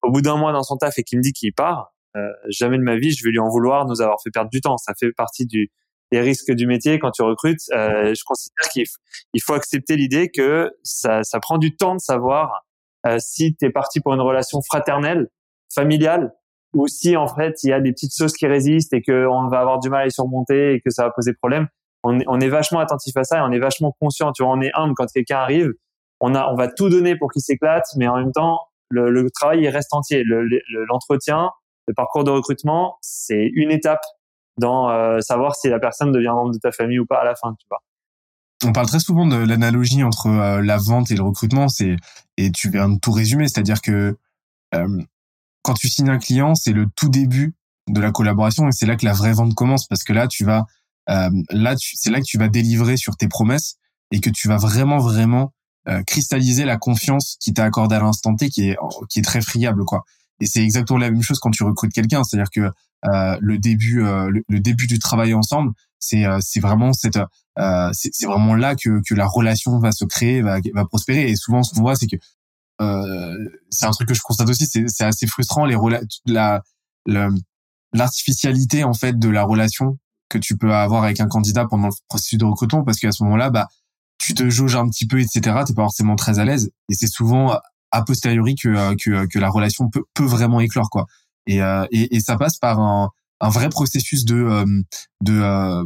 au 0.04 0.12
bout 0.12 0.22
d'un 0.22 0.38
mois 0.38 0.52
dans 0.52 0.64
son 0.64 0.78
taf 0.78 0.98
et 0.98 1.04
qui 1.04 1.18
me 1.18 1.22
dit 1.22 1.34
qu'il 1.34 1.54
part, 1.54 1.94
euh, 2.18 2.28
jamais 2.50 2.78
de 2.78 2.84
ma 2.84 2.98
vie 2.98 3.12
je 3.12 3.24
vais 3.24 3.32
lui 3.32 3.40
en 3.40 3.50
vouloir 3.50 3.86
nous 3.86 4.02
avoir 4.02 4.18
fait 4.22 4.32
perdre 4.32 4.50
du 4.50 4.62
temps. 4.62 4.78
Ça 4.78 4.94
fait 5.00 5.12
partie 5.12 5.46
du 5.46 5.72
les 6.12 6.22
risques 6.22 6.52
du 6.52 6.68
métier 6.68 7.00
quand 7.00 7.12
tu 7.12 7.22
recrutes. 7.22 7.62
Euh, 7.74 8.14
je 8.14 8.24
considère 8.26 8.70
qu'il 8.72 8.86
il 9.34 9.42
faut 9.42 9.54
accepter 9.54 9.96
l'idée 9.96 10.30
que 10.30 10.72
ça, 10.84 11.24
ça 11.24 11.40
prend 11.40 11.58
du 11.58 11.76
temps 11.76 11.96
de 11.96 12.00
savoir 12.00 12.66
euh, 13.06 13.18
si 13.20 13.56
tu 13.56 13.66
es 13.66 13.70
parti 13.70 14.00
pour 14.00 14.14
une 14.14 14.22
relation 14.22 14.62
fraternelle, 14.62 15.30
familiale, 15.74 16.34
ou 16.74 16.88
si 16.88 17.16
en 17.16 17.28
fait 17.28 17.56
il 17.64 17.70
y 17.70 17.74
a 17.74 17.80
des 17.80 17.92
petites 17.92 18.16
choses 18.16 18.34
qui 18.34 18.48
résistent 18.48 18.94
et 18.94 19.02
qu'on 19.02 19.48
va 19.48 19.60
avoir 19.60 19.80
du 19.80 19.90
mal 19.90 20.02
à 20.02 20.06
les 20.06 20.12
surmonter 20.12 20.74
et 20.74 20.82
que 20.82 20.90
ça 20.90 21.04
va 21.04 21.12
poser 21.12 21.34
problème. 21.34 21.68
On 22.04 22.20
est, 22.20 22.26
on 22.28 22.40
est 22.40 22.48
vachement 22.50 22.80
attentif 22.80 23.16
à 23.18 23.24
ça 23.24 23.40
et 23.40 23.42
on 23.42 23.52
est 23.52 23.60
vachement 23.60 23.96
conscient. 24.00 24.32
Tu 24.32 24.44
vois, 24.44 24.54
on 24.54 24.62
est 24.62 24.72
humble 24.74 24.94
quand 24.96 25.06
quelqu'un 25.14 25.38
arrive. 25.38 25.72
On 26.22 26.36
a, 26.36 26.52
on 26.52 26.56
va 26.56 26.68
tout 26.68 26.90
donner 26.90 27.16
pour 27.18 27.32
qu'il 27.32 27.42
s'éclate, 27.42 27.86
mais 27.98 28.08
en 28.08 28.18
même 28.18 28.32
temps, 28.32 28.60
le, 28.90 29.10
le 29.10 29.30
travail 29.32 29.62
il 29.62 29.70
reste 29.70 29.94
entier. 29.94 30.24
L'entretien, 30.26 31.44
le, 31.44 31.50
le 31.88 31.94
parcours 31.94 32.24
de 32.24 32.32
recrutement, 32.32 32.98
c'est 33.02 33.50
une 33.54 33.72
étape 33.72 34.02
dans 34.58 34.90
euh, 34.90 35.20
savoir 35.22 35.56
si 35.56 35.70
la 35.70 35.80
personne 35.80 36.12
devient 36.12 36.28
membre 36.28 36.54
de 36.54 36.60
ta 36.60 36.72
famille 36.72 37.00
ou 37.00 37.06
pas 37.06 37.22
à 37.22 37.26
la 37.26 37.36
fin, 37.36 37.54
tu 37.58 37.66
vois. 37.70 37.80
On 38.66 38.74
parle 38.74 38.88
très 38.88 39.00
souvent 39.00 39.26
de 39.26 39.38
l'analogie 39.38 40.04
entre 40.04 40.28
euh, 40.28 40.62
la 40.62 40.78
vente 40.78 41.12
et 41.12 41.16
le 41.16 41.24
recrutement, 41.24 41.70
c'est 41.70 41.96
et 42.38 42.52
tu 42.52 42.70
viens 42.70 42.90
de 42.90 43.00
tout 43.00 43.12
résumer, 43.12 43.48
c'est-à-dire 43.48 43.82
que 43.82 44.18
euh, 44.76 45.02
quand 45.64 45.74
tu 45.74 45.88
signes 45.88 46.10
un 46.10 46.20
client, 46.20 46.56
c'est 46.56 46.74
le 46.74 46.88
tout 46.96 47.10
début 47.10 47.56
de 47.88 48.02
la 48.02 48.12
collaboration 48.12 48.68
et 48.68 48.72
c'est 48.72 48.86
là 48.86 48.96
que 48.96 49.06
la 49.06 49.14
vraie 49.14 49.34
vente 49.34 49.56
commence 49.56 49.88
parce 49.88 50.04
que 50.04 50.14
là 50.14 50.28
tu 50.28 50.46
vas 50.46 50.66
là 51.08 51.74
c'est 51.76 52.12
là 52.12 52.20
que 52.20 52.26
tu 52.26 52.38
vas 52.38 52.50
délivrer 52.50 52.98
sur 52.98 53.18
tes 53.18 53.28
promesses 53.28 53.78
et 54.12 54.20
que 54.20 54.30
tu 54.30 54.48
vas 54.48 54.58
vraiment 54.58 55.00
vraiment 55.00 55.54
cristalliser 56.06 56.66
la 56.66 56.78
confiance 56.78 57.36
qui 57.40 57.52
t'a 57.52 57.64
accordée 57.64 57.96
à 57.96 58.00
l'instant 58.00 58.36
T 58.36 58.50
qui 58.50 58.70
est 58.70 58.78
qui 59.10 59.18
est 59.18 59.24
très 59.24 59.42
friable 59.42 59.86
quoi. 59.86 60.04
Et 60.40 60.46
c'est 60.46 60.64
exactement 60.64 61.00
la 61.00 61.10
même 61.10 61.24
chose 61.24 61.40
quand 61.40 61.52
tu 61.52 61.64
recrutes 61.64 61.94
quelqu'un, 61.94 62.24
c'est-à-dire 62.24 62.52
que 62.52 62.72
le 63.04 63.58
début 63.58 64.04
euh, 64.04 64.30
le, 64.48 64.60
début 64.60 64.88
du 64.88 65.00
travail 65.00 65.34
ensemble 65.34 65.72
c'est 66.00 66.26
euh, 66.26 66.40
c'est 66.42 66.60
vraiment 66.60 66.94
cette 66.94 67.20
c'est 67.94 68.26
vraiment 68.26 68.56
là 68.56 68.76
que 68.76 69.02
que 69.08 69.14
la 69.16 69.26
relation 69.28 69.80
va 69.80 69.92
se 69.92 70.06
créer 70.06 70.42
va 70.42 70.60
va 70.74 70.86
prospérer 70.86 71.30
et 71.30 71.36
souvent 71.36 71.64
ce 71.64 71.74
qu'on 71.74 71.82
voit 71.82 71.96
c'est 71.96 72.08
que 72.08 72.18
c'est 73.70 73.86
un 73.86 73.92
truc 73.92 74.08
que 74.08 74.14
je 74.14 74.22
constate 74.22 74.50
aussi 74.50 74.66
c'est 74.66 74.86
c'est 74.88 75.04
assez 75.04 75.28
frustrant 75.28 75.66
les 75.66 75.78
la 76.26 76.62
l'artificialité 77.92 78.84
en 78.84 78.94
fait 78.94 79.18
de 79.18 79.30
la 79.30 79.44
relation 79.44 79.98
que 80.30 80.38
tu 80.38 80.58
peux 80.58 80.74
avoir 80.74 81.04
avec 81.04 81.20
un 81.20 81.28
candidat 81.28 81.66
pendant 81.66 81.88
le 81.88 81.94
processus 82.08 82.38
de 82.38 82.46
recrutement 82.46 82.84
parce 82.84 83.00
qu'à 83.00 83.12
ce 83.12 83.24
moment-là 83.24 83.50
bah 83.50 83.68
tu 84.20 84.34
te 84.34 84.48
jauges 84.50 84.76
un 84.76 84.88
petit 84.90 85.08
peu, 85.08 85.20
etc. 85.20 85.40
T'es 85.66 85.74
pas 85.74 85.84
forcément 85.84 86.16
très 86.16 86.40
à 86.40 86.46
l'aise. 86.46 86.70
Et 86.90 86.94
c'est 86.94 87.08
souvent 87.08 87.58
a 87.92 88.04
posteriori 88.04 88.56
que, 88.56 88.96
que, 88.96 89.26
que 89.26 89.40
la 89.40 89.50
relation 89.50 89.90
peut, 89.90 90.04
peut 90.14 90.26
vraiment 90.26 90.60
éclore, 90.60 90.90
quoi. 90.90 91.08
Et, 91.48 91.58
et, 91.58 92.16
et 92.16 92.20
ça 92.20 92.38
passe 92.38 92.58
par 92.58 92.80
un, 92.80 93.12
un 93.40 93.50
vrai 93.50 93.70
processus 93.70 94.26
de, 94.26 94.66
de 95.22 95.86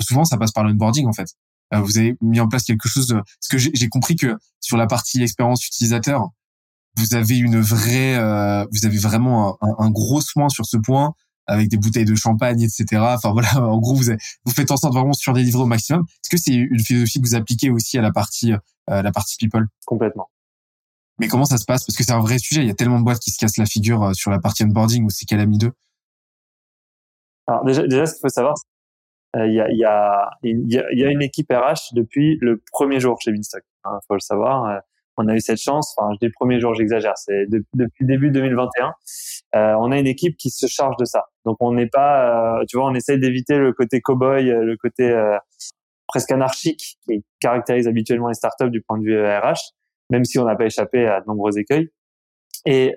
souvent 0.00 0.24
ça 0.24 0.38
passe 0.38 0.52
par 0.52 0.64
l'onboarding 0.64 1.06
en 1.06 1.12
fait. 1.12 1.34
vous 1.72 1.98
avez 1.98 2.16
mis 2.20 2.40
en 2.40 2.48
place 2.48 2.64
quelque 2.64 2.88
chose 2.88 3.08
de, 3.08 3.14
parce 3.14 3.48
que 3.50 3.58
j'ai 3.58 3.88
compris 3.88 4.16
que 4.16 4.36
sur 4.60 4.76
la 4.76 4.86
partie 4.86 5.22
expérience 5.22 5.66
utilisateur, 5.66 6.30
vous 6.96 7.14
avez 7.14 7.38
une 7.38 7.60
vraie, 7.60 8.16
euh, 8.16 8.66
vous 8.72 8.86
avez 8.86 8.98
vraiment 8.98 9.56
un, 9.62 9.74
un, 9.78 9.90
gros 9.90 10.20
soin 10.20 10.48
sur 10.48 10.66
ce 10.66 10.76
point 10.76 11.14
avec 11.46 11.68
des 11.68 11.76
bouteilles 11.76 12.04
de 12.04 12.14
champagne, 12.14 12.62
etc. 12.62 12.84
Enfin 13.00 13.32
voilà, 13.32 13.62
en 13.62 13.78
gros, 13.78 13.94
vous, 13.94 14.04
vous 14.44 14.52
faites 14.52 14.70
en 14.70 14.76
sorte 14.76 14.94
vraiment 14.94 15.12
surdélivrer 15.12 15.62
au 15.62 15.66
maximum. 15.66 16.02
Est-ce 16.02 16.30
que 16.30 16.36
c'est 16.36 16.54
une 16.54 16.80
philosophie 16.80 17.20
que 17.20 17.26
vous 17.26 17.34
appliquez 17.34 17.70
aussi 17.70 17.98
à 17.98 18.02
la 18.02 18.12
partie, 18.12 18.52
euh, 18.52 19.02
la 19.02 19.12
partie 19.12 19.36
people? 19.36 19.66
Complètement. 19.86 20.29
Mais 21.20 21.28
comment 21.28 21.44
ça 21.44 21.58
se 21.58 21.64
passe? 21.64 21.84
Parce 21.84 21.96
que 21.96 22.02
c'est 22.02 22.12
un 22.12 22.20
vrai 22.20 22.38
sujet. 22.38 22.62
Il 22.62 22.66
y 22.66 22.70
a 22.70 22.74
tellement 22.74 22.98
de 22.98 23.04
boîtes 23.04 23.20
qui 23.20 23.30
se 23.30 23.38
cassent 23.38 23.58
la 23.58 23.66
figure 23.66 24.02
euh, 24.02 24.12
sur 24.14 24.30
la 24.30 24.40
partie 24.40 24.64
onboarding 24.64 25.04
ou 25.04 25.10
c'est 25.10 25.26
Calami 25.26 25.58
2. 25.58 25.70
Alors 27.46 27.64
déjà, 27.64 27.86
déjà, 27.86 28.06
ce 28.06 28.14
qu'il 28.14 28.20
faut 28.22 28.28
savoir, 28.28 28.54
il 29.36 29.52
y, 29.52 29.60
a, 29.60 29.70
y, 29.70 29.84
a, 29.84 30.30
y, 30.42 31.04
a, 31.04 31.10
une 31.10 31.22
équipe 31.22 31.52
RH 31.52 31.94
depuis 31.94 32.36
le 32.40 32.60
premier 32.72 32.98
jour 32.98 33.20
chez 33.20 33.30
Binstock. 33.30 33.62
Il 33.62 33.88
hein, 33.88 34.00
faut 34.08 34.14
le 34.14 34.20
savoir 34.20 34.82
on 35.20 35.28
a 35.28 35.34
eu 35.34 35.40
cette 35.40 35.60
chance. 35.60 35.94
Enfin, 35.96 36.12
je 36.14 36.26
dis 36.26 36.32
premier 36.32 36.60
jour, 36.60 36.74
j'exagère. 36.74 37.14
C'est 37.16 37.46
depuis 37.48 37.88
le 38.00 38.06
début 38.06 38.30
2021. 38.30 38.94
Euh, 39.56 39.74
on 39.78 39.92
a 39.92 39.98
une 39.98 40.06
équipe 40.06 40.36
qui 40.36 40.50
se 40.50 40.66
charge 40.66 40.96
de 40.98 41.04
ça. 41.04 41.26
Donc 41.44 41.56
on 41.60 41.72
n'est 41.72 41.88
pas, 41.88 42.60
euh, 42.60 42.64
tu 42.68 42.76
vois, 42.76 42.86
on 42.86 42.94
essaye 42.94 43.18
d'éviter 43.18 43.58
le 43.58 43.72
côté 43.72 44.00
cow-boy, 44.00 44.50
euh, 44.50 44.64
le 44.64 44.76
côté 44.76 45.10
euh, 45.10 45.36
presque 46.06 46.30
anarchique 46.32 46.98
qui 47.06 47.24
caractérise 47.40 47.86
habituellement 47.86 48.28
les 48.28 48.34
startups 48.34 48.70
du 48.70 48.82
point 48.82 48.98
de 48.98 49.04
vue 49.04 49.20
RH, 49.20 49.72
même 50.10 50.24
si 50.24 50.38
on 50.38 50.44
n'a 50.44 50.56
pas 50.56 50.66
échappé 50.66 51.06
à 51.06 51.20
de 51.20 51.26
nombreux 51.26 51.58
écueils. 51.58 51.90
Et 52.66 52.94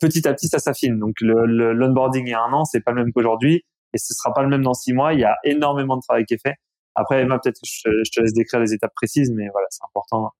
petit 0.00 0.26
à 0.26 0.32
petit, 0.32 0.48
ça 0.48 0.58
s'affine. 0.58 0.98
Donc 0.98 1.16
le 1.20 1.44
l'onboarding 1.72 2.26
il 2.26 2.30
y 2.30 2.34
a 2.34 2.42
un 2.42 2.52
an, 2.52 2.64
c'est 2.64 2.80
pas 2.80 2.92
le 2.92 3.02
même 3.02 3.12
qu'aujourd'hui, 3.12 3.64
et 3.92 3.98
ce 3.98 4.14
sera 4.14 4.32
pas 4.32 4.42
le 4.42 4.48
même 4.48 4.62
dans 4.62 4.74
six 4.74 4.92
mois. 4.92 5.12
Il 5.12 5.20
y 5.20 5.24
a 5.24 5.36
énormément 5.44 5.96
de 5.96 6.02
travail 6.02 6.24
qui 6.24 6.34
est 6.34 6.42
fait. 6.42 6.54
Après, 6.94 7.22
Emma, 7.22 7.38
peut-être 7.38 7.60
que 7.60 7.66
je, 7.66 7.90
je, 8.04 8.10
te 8.10 8.20
laisse 8.20 8.34
décrire 8.34 8.60
les 8.60 8.74
étapes 8.74 8.92
précises, 8.94 9.30
mais 9.34 9.48
voilà, 9.52 9.66
c'est 9.70 9.84
important 9.84 10.30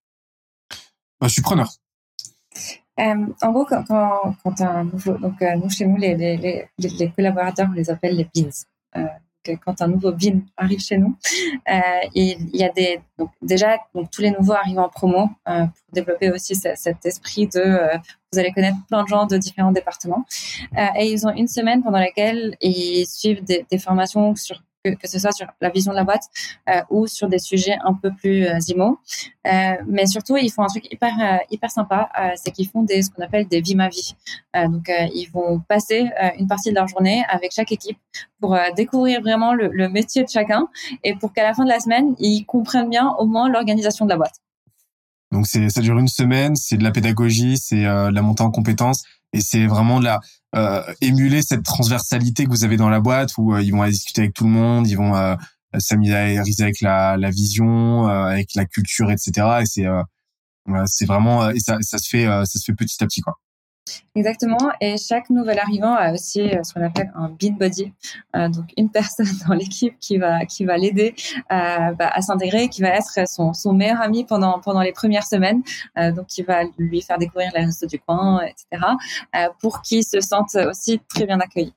bah, 1.23 1.27
je 1.27 1.33
suis 1.35 1.41
preneur. 1.41 1.69
Euh, 2.99 3.25
en 3.41 3.51
gros, 3.53 3.65
quand, 3.65 3.85
quand, 3.85 4.35
quand 4.43 4.61
un 4.61 4.83
nouveau, 4.83 5.17
donc 5.17 5.41
euh, 5.41 5.55
nous 5.55 5.69
chez 5.69 5.85
nous, 5.85 5.95
les, 5.95 6.15
les, 6.15 6.35
les, 6.35 6.67
les, 6.77 7.11
collaborateurs, 7.11 7.69
on 7.71 7.73
les 7.73 7.89
appelle 7.89 8.17
les 8.17 8.27
beans. 8.35 8.51
Quand 9.65 9.81
un 9.81 9.87
nouveau 9.87 10.11
bean 10.11 10.41
arrive 10.57 10.79
chez 10.79 10.97
nous, 10.97 11.15
euh, 11.69 11.79
il, 12.13 12.55
y 12.55 12.63
a 12.63 12.69
des 12.69 12.99
donc 13.17 13.31
déjà 13.41 13.77
donc 13.93 14.09
tous 14.11 14.21
les 14.21 14.31
nouveaux 14.31 14.53
arrivent 14.53 14.79
en 14.79 14.89
promo 14.89 15.29
euh, 15.47 15.65
pour 15.65 15.93
développer 15.93 16.31
aussi 16.31 16.55
cet 16.55 17.05
esprit 17.05 17.47
de 17.47 17.59
euh, 17.59 17.97
vous 18.31 18.39
allez 18.39 18.51
connaître 18.51 18.77
plein 18.87 19.03
de 19.03 19.07
gens 19.07 19.25
de 19.25 19.37
différents 19.37 19.71
départements. 19.71 20.25
Et 20.97 21.11
ils 21.11 21.27
ont 21.27 21.33
une 21.33 21.47
semaine 21.47 21.83
pendant 21.83 21.99
laquelle 21.99 22.55
ils 22.61 23.05
suivent 23.05 23.43
des 23.43 23.77
formations 23.77 24.35
sur 24.35 24.63
que, 24.83 25.07
ce 25.07 25.19
soit 25.19 25.31
sur 25.31 25.47
la 25.61 25.69
vision 25.69 25.91
de 25.91 25.97
la 25.97 26.03
boîte 26.03 26.23
euh, 26.69 26.81
ou 26.89 27.07
sur 27.07 27.29
des 27.29 27.39
sujets 27.39 27.77
un 27.83 27.93
peu 27.93 28.11
plus 28.11 28.45
euh. 28.45 28.59
Euh, 29.47 29.75
mais 29.87 30.05
surtout, 30.05 30.37
ils 30.37 30.51
font 30.51 30.63
un 30.63 30.67
truc 30.67 30.91
hyper 30.91 31.11
euh, 31.19 31.67
sympa, 31.67 32.09
c'est 32.35 32.51
qu'ils 32.51 32.67
font 32.67 32.83
des 32.83 33.01
ce 33.01 33.09
qu'on 33.09 33.23
appelle 33.23 33.47
des 33.47 33.61
vie 33.61 33.75
ma 33.75 33.89
vie. 33.89 34.15
donc, 34.53 34.91
ils 35.13 35.27
vont 35.31 35.59
passer 35.67 36.09
une 36.37 36.47
partie 36.47 36.69
de 36.69 36.75
leur 36.75 36.87
journée 36.87 37.23
avec 37.29 37.51
chaque 37.53 37.71
équipe 37.71 37.97
pour 38.39 38.57
découvrir 38.75 39.21
vraiment 39.21 39.53
le, 39.53 39.89
métier 39.89 40.23
de 40.23 40.29
chacun 40.29 40.67
et 41.03 41.15
pour 41.15 41.33
qu'à 41.33 41.43
la 41.43 41.53
fin 41.53 41.63
de 41.63 41.69
la 41.69 41.79
semaine, 41.79 42.15
ils 42.19 42.45
comprennent 42.45 42.89
bien 42.89 43.13
au 43.19 43.25
moins 43.25 43.49
l'organisation 43.49 44.05
de 44.05 44.09
la 44.09 44.17
boîte. 44.17 44.35
Donc, 45.31 45.47
ça 45.47 45.81
dure 45.81 45.97
une 45.97 46.07
semaine, 46.07 46.55
c'est 46.55 46.77
de 46.77 46.83
la 46.83 46.91
pédagogie, 46.91 47.57
c'est 47.57 47.83
la 47.83 48.21
montée 48.21 48.43
en 48.43 48.51
compétences 48.51 49.03
et 49.33 49.41
c'est 49.41 49.65
vraiment 49.65 49.99
de 49.99 50.05
la 50.05 50.19
euh, 50.55 50.83
émuler 51.01 51.41
cette 51.41 51.63
transversalité 51.63 52.45
que 52.45 52.49
vous 52.49 52.63
avez 52.63 52.77
dans 52.77 52.89
la 52.89 52.99
boîte 52.99 53.31
où 53.37 53.53
euh, 53.53 53.63
ils 53.63 53.71
vont 53.71 53.83
discuter 53.85 54.21
avec 54.21 54.33
tout 54.33 54.43
le 54.43 54.51
monde, 54.51 54.87
ils 54.87 54.95
vont 54.95 55.15
euh, 55.15 55.35
s'améliorer 55.79 56.37
avec 56.37 56.81
la, 56.81 57.17
la 57.17 57.29
vision, 57.31 58.05
avec 58.05 58.53
la 58.55 58.65
culture, 58.65 59.09
etc. 59.11 59.61
Et 59.61 59.65
c'est 59.65 59.87
c'est 60.85 61.05
vraiment 61.05 61.49
et 61.49 61.59
ça, 61.59 61.77
ça 61.81 61.97
se 61.97 62.07
fait 62.07 62.25
ça 62.25 62.45
se 62.45 62.63
fait 62.63 62.73
petit 62.73 63.03
à 63.03 63.07
petit 63.07 63.21
quoi. 63.21 63.33
Exactement. 64.15 64.71
Et 64.79 64.95
chaque 64.97 65.29
nouvel 65.29 65.59
arrivant 65.59 65.93
a 65.93 66.13
aussi 66.13 66.41
euh, 66.41 66.63
ce 66.63 66.73
qu'on 66.73 66.83
appelle 66.83 67.11
un 67.15 67.29
bean 67.29 67.53
body, 67.59 67.91
euh, 68.35 68.47
donc 68.47 68.65
une 68.77 68.89
personne 68.91 69.27
dans 69.47 69.55
l'équipe 69.55 69.97
qui 69.99 70.17
va 70.17 70.45
qui 70.45 70.65
va 70.65 70.77
l'aider 70.77 71.15
euh, 71.51 71.91
bah, 71.93 72.09
à 72.13 72.21
s'intégrer, 72.21 72.69
qui 72.69 72.81
va 72.81 72.89
être 72.89 73.27
son, 73.27 73.73
meilleur 73.73 74.01
ami 74.01 74.23
pendant 74.23 74.59
pendant 74.59 74.81
les 74.81 74.91
premières 74.91 75.25
semaines, 75.25 75.63
donc 75.95 76.27
qui 76.27 76.43
va 76.43 76.63
lui 76.77 77.01
faire 77.01 77.17
découvrir 77.17 77.51
les 77.55 77.65
restos 77.65 77.87
du 77.87 77.99
coin, 77.99 78.41
etc. 78.41 78.85
Pour 79.59 79.81
qu'il 79.81 80.03
se 80.03 80.21
sente 80.21 80.55
aussi 80.55 80.99
très 81.09 81.25
bien 81.25 81.39
accueilli. 81.39 81.73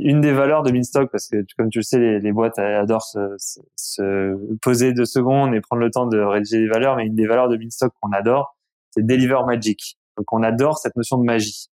Une 0.00 0.20
des 0.20 0.32
valeurs 0.32 0.62
de 0.62 0.70
Beanstalk, 0.70 1.10
parce 1.10 1.28
que 1.28 1.44
comme 1.56 1.70
tu 1.70 1.78
le 1.78 1.82
sais, 1.84 1.98
les, 1.98 2.32
boîtes 2.32 2.58
adorent 2.58 3.04
se, 3.04 3.34
se, 3.38 3.60
se, 3.76 4.56
poser 4.60 4.92
deux 4.92 5.04
secondes 5.04 5.54
et 5.54 5.60
prendre 5.60 5.80
le 5.80 5.90
temps 5.90 6.06
de 6.06 6.18
rédiger 6.18 6.58
des 6.58 6.68
valeurs, 6.68 6.96
mais 6.96 7.06
une 7.06 7.14
des 7.14 7.26
valeurs 7.26 7.48
de 7.48 7.56
Beanstalk 7.56 7.92
qu'on 8.00 8.10
adore, 8.10 8.56
c'est 8.90 9.06
Deliver 9.06 9.40
Magic. 9.46 9.96
Donc 10.16 10.32
on 10.32 10.42
adore 10.42 10.78
cette 10.78 10.96
notion 10.96 11.18
de 11.18 11.24
magie, 11.24 11.68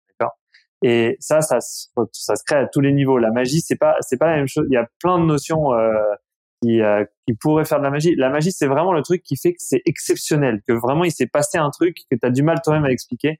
Et 0.83 1.17
ça, 1.19 1.41
ça, 1.41 1.59
ça 1.59 2.35
se 2.35 2.43
crée 2.45 2.57
à 2.57 2.67
tous 2.67 2.81
les 2.81 2.93
niveaux. 2.93 3.17
La 3.17 3.31
magie, 3.31 3.61
c'est 3.61 3.77
pas, 3.77 3.95
c'est 4.01 4.17
pas 4.17 4.27
la 4.27 4.37
même 4.37 4.47
chose. 4.47 4.65
Il 4.69 4.73
y 4.73 4.77
a 4.77 4.87
plein 4.99 5.19
de 5.19 5.25
notions 5.25 5.73
euh, 5.73 5.91
qui, 6.61 6.81
euh, 6.81 7.03
qui 7.27 7.33
pourraient 7.35 7.65
faire 7.65 7.79
de 7.79 7.83
la 7.83 7.89
magie. 7.89 8.15
La 8.15 8.29
magie, 8.29 8.51
c'est 8.51 8.67
vraiment 8.67 8.93
le 8.93 9.01
truc 9.01 9.23
qui 9.23 9.37
fait 9.37 9.53
que 9.53 9.59
c'est 9.59 9.81
exceptionnel, 9.85 10.61
que 10.67 10.73
vraiment 10.73 11.03
il 11.03 11.11
s'est 11.11 11.27
passé 11.27 11.57
un 11.57 11.69
truc 11.69 11.97
que 12.11 12.15
tu 12.15 12.25
as 12.25 12.29
du 12.29 12.43
mal 12.43 12.61
toi-même 12.63 12.85
à 12.85 12.91
expliquer. 12.91 13.39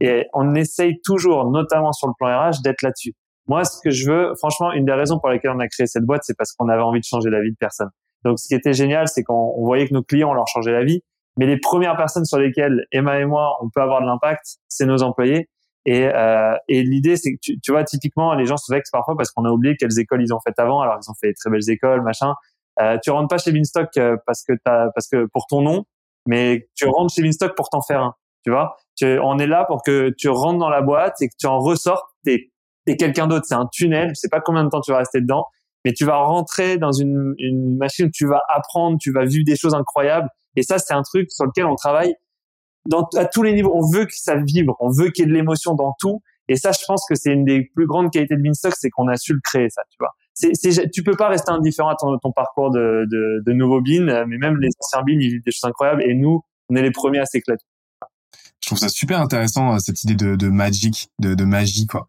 Et 0.00 0.26
on 0.34 0.54
essaye 0.54 1.00
toujours, 1.02 1.50
notamment 1.50 1.92
sur 1.92 2.08
le 2.08 2.14
plan 2.18 2.28
RH, 2.28 2.62
d'être 2.62 2.82
là-dessus. 2.82 3.14
Moi, 3.48 3.64
ce 3.64 3.80
que 3.82 3.90
je 3.90 4.10
veux, 4.10 4.34
franchement, 4.38 4.72
une 4.72 4.84
des 4.84 4.92
raisons 4.92 5.18
pour 5.18 5.30
lesquelles 5.30 5.52
on 5.52 5.60
a 5.60 5.68
créé 5.68 5.86
cette 5.86 6.04
boîte, 6.04 6.22
c'est 6.24 6.36
parce 6.36 6.52
qu'on 6.52 6.68
avait 6.68 6.82
envie 6.82 7.00
de 7.00 7.04
changer 7.04 7.30
la 7.30 7.40
vie 7.40 7.52
de 7.52 7.56
personne. 7.58 7.90
Donc, 8.24 8.38
ce 8.38 8.48
qui 8.48 8.54
était 8.54 8.72
génial, 8.72 9.08
c'est 9.08 9.22
qu'on 9.22 9.54
voyait 9.64 9.86
que 9.88 9.94
nos 9.94 10.02
clients, 10.02 10.30
on 10.30 10.34
leur 10.34 10.48
changeait 10.48 10.72
la 10.72 10.84
vie. 10.84 11.02
Mais 11.38 11.46
les 11.46 11.58
premières 11.58 11.96
personnes 11.96 12.24
sur 12.24 12.38
lesquelles 12.38 12.86
Emma 12.92 13.18
et 13.20 13.26
moi, 13.26 13.56
on 13.60 13.68
peut 13.68 13.80
avoir 13.80 14.00
de 14.00 14.06
l'impact, 14.06 14.56
c'est 14.68 14.86
nos 14.86 15.02
employés. 15.02 15.48
Et, 15.84 16.08
euh, 16.12 16.56
et 16.68 16.82
l'idée, 16.82 17.16
c'est 17.16 17.34
que 17.34 17.38
tu, 17.40 17.60
tu, 17.60 17.70
vois, 17.70 17.84
typiquement, 17.84 18.34
les 18.34 18.46
gens 18.46 18.56
se 18.56 18.72
vexent 18.72 18.90
parfois 18.90 19.16
parce 19.16 19.30
qu'on 19.30 19.44
a 19.44 19.50
oublié 19.50 19.76
quelles 19.76 19.98
écoles 19.98 20.22
ils 20.22 20.34
ont 20.34 20.40
faites 20.44 20.58
avant. 20.58 20.80
Alors, 20.80 20.98
ils 21.00 21.10
ont 21.10 21.14
fait 21.20 21.32
très 21.34 21.50
belles 21.50 21.70
écoles, 21.70 22.02
machin. 22.02 22.34
Euh, 22.80 22.98
tu 23.02 23.10
rentres 23.10 23.28
pas 23.28 23.38
chez 23.38 23.52
Beanstalk 23.52 23.96
euh, 23.96 24.16
parce 24.26 24.42
que 24.42 24.52
t'as, 24.64 24.90
parce 24.94 25.08
que 25.08 25.26
pour 25.32 25.46
ton 25.46 25.62
nom, 25.62 25.84
mais 26.26 26.68
tu 26.74 26.86
rentres 26.86 27.14
chez 27.14 27.22
Beanstalk 27.22 27.54
pour 27.54 27.68
t'en 27.68 27.82
faire 27.82 28.02
un. 28.02 28.14
Tu 28.44 28.50
vois, 28.50 28.76
tu, 28.96 29.18
on 29.22 29.38
est 29.38 29.46
là 29.46 29.64
pour 29.64 29.82
que 29.82 30.10
tu 30.16 30.28
rentres 30.28 30.58
dans 30.58 30.68
la 30.68 30.82
boîte 30.82 31.20
et 31.20 31.28
que 31.28 31.34
tu 31.38 31.46
en 31.46 31.58
ressortes. 31.58 32.04
T'es, 32.24 32.50
t'es 32.84 32.96
quelqu'un 32.96 33.26
d'autre. 33.26 33.46
C'est 33.46 33.54
un 33.54 33.68
tunnel. 33.70 34.10
Je 34.10 34.14
sais 34.14 34.28
pas 34.28 34.40
combien 34.40 34.64
de 34.64 34.68
temps 34.68 34.80
tu 34.80 34.90
vas 34.90 34.98
rester 34.98 35.20
dedans, 35.20 35.46
mais 35.84 35.92
tu 35.92 36.04
vas 36.04 36.16
rentrer 36.16 36.78
dans 36.78 36.92
une, 36.92 37.34
une 37.38 37.76
machine 37.76 38.06
où 38.06 38.10
tu 38.12 38.26
vas 38.26 38.42
apprendre, 38.48 38.98
tu 39.00 39.12
vas 39.12 39.24
vivre 39.24 39.44
des 39.44 39.56
choses 39.56 39.74
incroyables 39.74 40.28
et 40.56 40.62
ça, 40.62 40.78
c'est 40.78 40.94
un 40.94 41.02
truc 41.02 41.30
sur 41.30 41.44
lequel 41.44 41.66
on 41.66 41.76
travaille 41.76 42.14
à 43.16 43.24
tous 43.26 43.42
les 43.42 43.52
niveaux. 43.52 43.72
On 43.74 43.88
veut 43.90 44.06
que 44.06 44.14
ça 44.14 44.36
vibre, 44.36 44.76
on 44.80 44.90
veut 44.90 45.10
qu'il 45.10 45.24
y 45.24 45.28
ait 45.28 45.30
de 45.30 45.34
l'émotion 45.34 45.74
dans 45.74 45.94
tout. 45.98 46.22
Et 46.48 46.56
ça, 46.56 46.70
je 46.70 46.84
pense 46.86 47.04
que 47.08 47.16
c'est 47.16 47.32
une 47.32 47.44
des 47.44 47.64
plus 47.74 47.86
grandes 47.86 48.12
qualités 48.12 48.36
de 48.36 48.42
Beanstalk, 48.42 48.74
c'est 48.78 48.90
qu'on 48.90 49.08
a 49.08 49.16
su 49.16 49.32
le 49.32 49.40
créer, 49.42 49.68
ça, 49.68 49.82
tu 49.90 49.96
vois. 49.98 50.14
Tu 50.92 51.02
peux 51.02 51.16
pas 51.16 51.28
rester 51.28 51.50
indifférent 51.50 51.88
à 51.88 51.96
ton, 51.96 52.32
parcours 52.32 52.70
de, 52.70 53.04
de, 53.10 53.42
de 53.44 53.52
nouveaux 53.52 53.80
beans, 53.80 54.24
mais 54.28 54.38
même 54.38 54.60
les 54.60 54.68
anciens 54.80 55.02
beans, 55.02 55.18
ils 55.20 55.30
vivent 55.30 55.42
des 55.44 55.50
choses 55.50 55.64
incroyables. 55.64 56.04
Et 56.04 56.14
nous, 56.14 56.42
on 56.68 56.76
est 56.76 56.82
les 56.82 56.92
premiers 56.92 57.18
à 57.18 57.26
s'éclater. 57.26 57.64
Je 58.62 58.68
trouve 58.68 58.78
ça 58.78 58.88
super 58.88 59.20
intéressant 59.20 59.74
euh, 59.74 59.78
cette 59.78 60.02
idée 60.02 60.16
de, 60.16 60.34
de 60.34 60.48
magic, 60.48 61.08
de, 61.20 61.34
de 61.34 61.44
magie 61.44 61.86
quoi. 61.86 62.08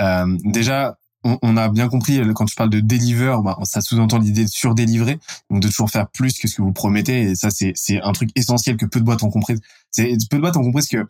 Euh, 0.00 0.24
déjà, 0.44 0.96
on, 1.42 1.56
a 1.56 1.68
bien 1.68 1.88
compris 1.88 2.20
quand 2.34 2.44
tu 2.44 2.54
parles 2.54 2.70
de 2.70 2.80
deliver, 2.80 3.36
bah, 3.42 3.58
ça 3.64 3.80
sous-entend 3.80 4.18
l'idée 4.18 4.44
de 4.44 4.50
surdélivrer, 4.50 5.18
donc 5.50 5.62
de 5.62 5.68
toujours 5.68 5.90
faire 5.90 6.08
plus 6.08 6.38
que 6.38 6.48
ce 6.48 6.56
que 6.56 6.62
vous 6.62 6.72
promettez. 6.72 7.22
Et 7.22 7.34
ça, 7.34 7.50
c'est 7.50 7.72
c'est 7.74 8.00
un 8.00 8.12
truc 8.12 8.30
essentiel 8.34 8.76
que 8.76 8.86
peu 8.86 9.00
de 9.00 9.04
boîtes 9.04 9.22
ont 9.22 9.30
compris. 9.30 9.56
C'est 9.90 10.16
peu 10.30 10.36
de 10.36 10.42
boîtes 10.42 10.56
ont 10.56 10.62
compris 10.62 10.86
que 10.86 11.06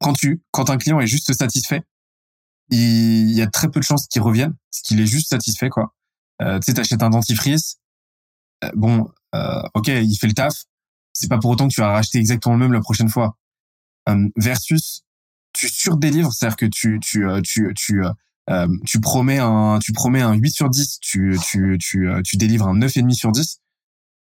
quand 0.00 0.12
tu 0.12 0.42
quand 0.50 0.70
un 0.70 0.78
client 0.78 1.00
est 1.00 1.06
juste 1.06 1.32
satisfait, 1.32 1.82
il, 2.70 3.32
y 3.32 3.42
a 3.42 3.46
très 3.46 3.70
peu 3.70 3.80
de 3.80 3.84
chances 3.84 4.06
qu'il 4.06 4.22
revienne, 4.22 4.54
parce 4.70 4.82
qu'il 4.82 5.00
est 5.00 5.06
juste 5.06 5.28
satisfait 5.30 5.68
quoi. 5.68 5.94
Euh, 6.42 6.58
tu 6.58 6.66
sais, 6.66 6.74
t'achètes 6.74 7.02
un 7.02 7.10
dentifrice, 7.10 7.78
euh, 8.64 8.70
bon, 8.74 9.10
euh, 9.34 9.62
ok, 9.74 9.88
il 9.88 10.16
fait 10.16 10.26
le 10.26 10.34
taf. 10.34 10.64
C'est 11.12 11.28
pas 11.28 11.38
pour 11.38 11.50
autant 11.50 11.68
que 11.68 11.74
tu 11.74 11.80
vas 11.80 11.92
racheter 11.92 12.18
exactement 12.18 12.54
le 12.54 12.60
même 12.60 12.72
la 12.72 12.80
prochaine 12.80 13.08
fois. 13.08 13.36
Euh, 14.08 14.28
versus 14.36 15.02
tu 15.52 15.68
surdélivres, 15.68 16.32
c'est-à-dire 16.32 16.56
que 16.56 16.66
tu 16.66 16.98
tu 17.00 17.28
euh, 17.28 17.40
tu 17.42 17.72
tu, 17.76 18.02
euh, 18.50 18.68
tu 18.86 19.00
promets 19.00 19.38
un 19.38 19.78
tu 19.80 19.92
promets 19.92 20.20
un 20.20 20.34
8 20.34 20.50
sur 20.50 20.70
10, 20.70 20.98
tu 21.00 21.38
tu 21.44 21.78
tu 21.78 22.08
euh, 22.08 22.20
tu 22.24 22.36
délivres 22.36 22.68
un 22.68 22.78
9,5 22.78 23.12
sur 23.12 23.32
10. 23.32 23.60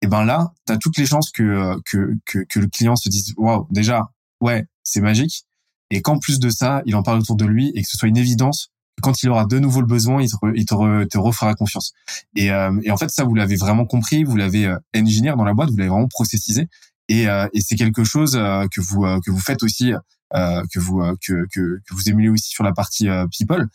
Et 0.03 0.07
ben 0.07 0.25
là, 0.25 0.53
tu 0.67 0.73
as 0.73 0.79
toutes 0.79 0.97
les 0.99 1.07
chances 1.07 1.31
que 1.31 1.77
que 1.85 2.15
que, 2.27 2.39
que 2.49 2.59
le 2.59 2.69
client 2.69 2.97
se 2.97 3.09
dise 3.09 3.35
waouh, 3.37 3.67
déjà 3.71 4.11
ouais, 4.41 4.67
c'est 4.83 5.01
magique 5.01 5.47
et 5.91 6.03
qu'en 6.03 6.19
plus 6.19 6.39
de 6.39 6.51
ça, 6.51 6.83
il 6.87 6.95
en 6.95 7.03
parle 7.03 7.19
autour 7.21 7.37
de 7.37 7.45
lui 7.45 7.73
et 7.75 7.83
que 7.83 7.89
ce 7.89 7.97
soit 7.97 8.09
une 8.09 8.17
évidence 8.17 8.71
quand 9.01 9.23
il 9.23 9.31
aura 9.31 9.47
de 9.47 9.59
nouveau 9.59 9.81
le 9.81 9.87
besoin, 9.87 10.23
il 10.23 10.29
te, 10.29 10.37
il 10.55 10.65
te, 10.65 11.05
te 11.05 11.19
refera 11.19 11.55
confiance. 11.55 11.93
Et, 12.37 12.51
euh, 12.51 12.79
et, 12.83 12.91
en 12.91 12.97
fait, 12.97 13.11
ça, 13.11 13.25
vous 13.25 13.35
l'avez 13.35 13.57
vraiment 13.57 13.87
compris, 13.87 14.25
vous 14.25 14.37
l'avez 14.37 14.67
euh, 14.67 14.77
engineer 14.95 15.35
dans 15.37 15.45
la 15.45 15.55
boîte, 15.55 15.71
vous 15.71 15.77
l'avez 15.77 15.89
vraiment 15.89 16.09
processisé. 16.09 16.69
Et, 17.09 17.29
euh, 17.29 17.49
et 17.53 17.61
c'est 17.61 17.77
quelque 17.77 18.05
chose 18.05 18.33
que 18.33 18.81
vous 18.81 19.03
que 19.23 19.31
vous 19.31 19.41
faites 19.41 19.63
aussi, 19.63 19.93
que 20.33 20.79
vous 20.79 21.01
que, 21.21 21.47
que, 21.51 21.81
que 21.85 21.95
vous 21.95 22.09
émulez 22.09 22.29
aussi 22.29 22.51
sur 22.51 22.63
la 22.63 22.73
partie 22.73 23.09
people. 23.37 23.67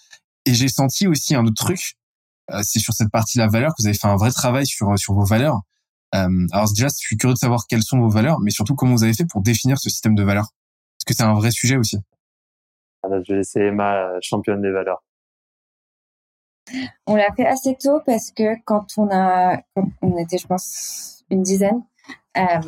Et 0.45 0.53
j'ai 0.53 0.67
senti 0.67 1.07
aussi 1.07 1.35
un 1.35 1.45
autre 1.45 1.63
truc, 1.63 1.95
c'est 2.61 2.79
sur 2.79 2.93
cette 2.93 3.09
partie 3.09 3.37
la 3.39 3.47
valeur 3.47 3.71
que 3.71 3.81
vous 3.81 3.87
avez 3.87 3.97
fait 3.97 4.07
un 4.07 4.15
vrai 4.15 4.31
travail 4.31 4.67
sur 4.67 4.97
sur 4.99 5.13
vos 5.13 5.25
valeurs. 5.25 5.61
alors 6.11 6.69
déjà, 6.73 6.87
je 6.87 6.95
suis 6.95 7.17
curieux 7.17 7.33
de 7.33 7.39
savoir 7.39 7.65
quelles 7.67 7.83
sont 7.83 7.99
vos 7.99 8.09
valeurs, 8.09 8.39
mais 8.41 8.51
surtout 8.51 8.75
comment 8.75 8.93
vous 8.93 9.03
avez 9.03 9.13
fait 9.13 9.25
pour 9.25 9.41
définir 9.41 9.79
ce 9.79 9.89
système 9.89 10.15
de 10.15 10.23
valeurs? 10.23 10.49
Parce 10.97 11.05
que 11.05 11.13
c'est 11.15 11.23
un 11.23 11.33
vrai 11.33 11.51
sujet 11.51 11.77
aussi. 11.77 11.97
Je 13.03 13.33
vais 13.33 13.37
laisser 13.37 13.59
Emma 13.59 14.19
championne 14.21 14.61
des 14.61 14.71
valeurs. 14.71 15.03
On 17.05 17.15
l'a 17.15 17.31
fait 17.35 17.45
assez 17.45 17.75
tôt 17.75 18.01
parce 18.05 18.31
que 18.31 18.55
quand 18.65 18.87
on 18.97 19.09
a, 19.11 19.61
on 20.01 20.17
était, 20.17 20.37
je 20.37 20.47
pense, 20.47 21.23
une 21.29 21.43
dizaine. 21.43 21.83
Euh, 22.37 22.61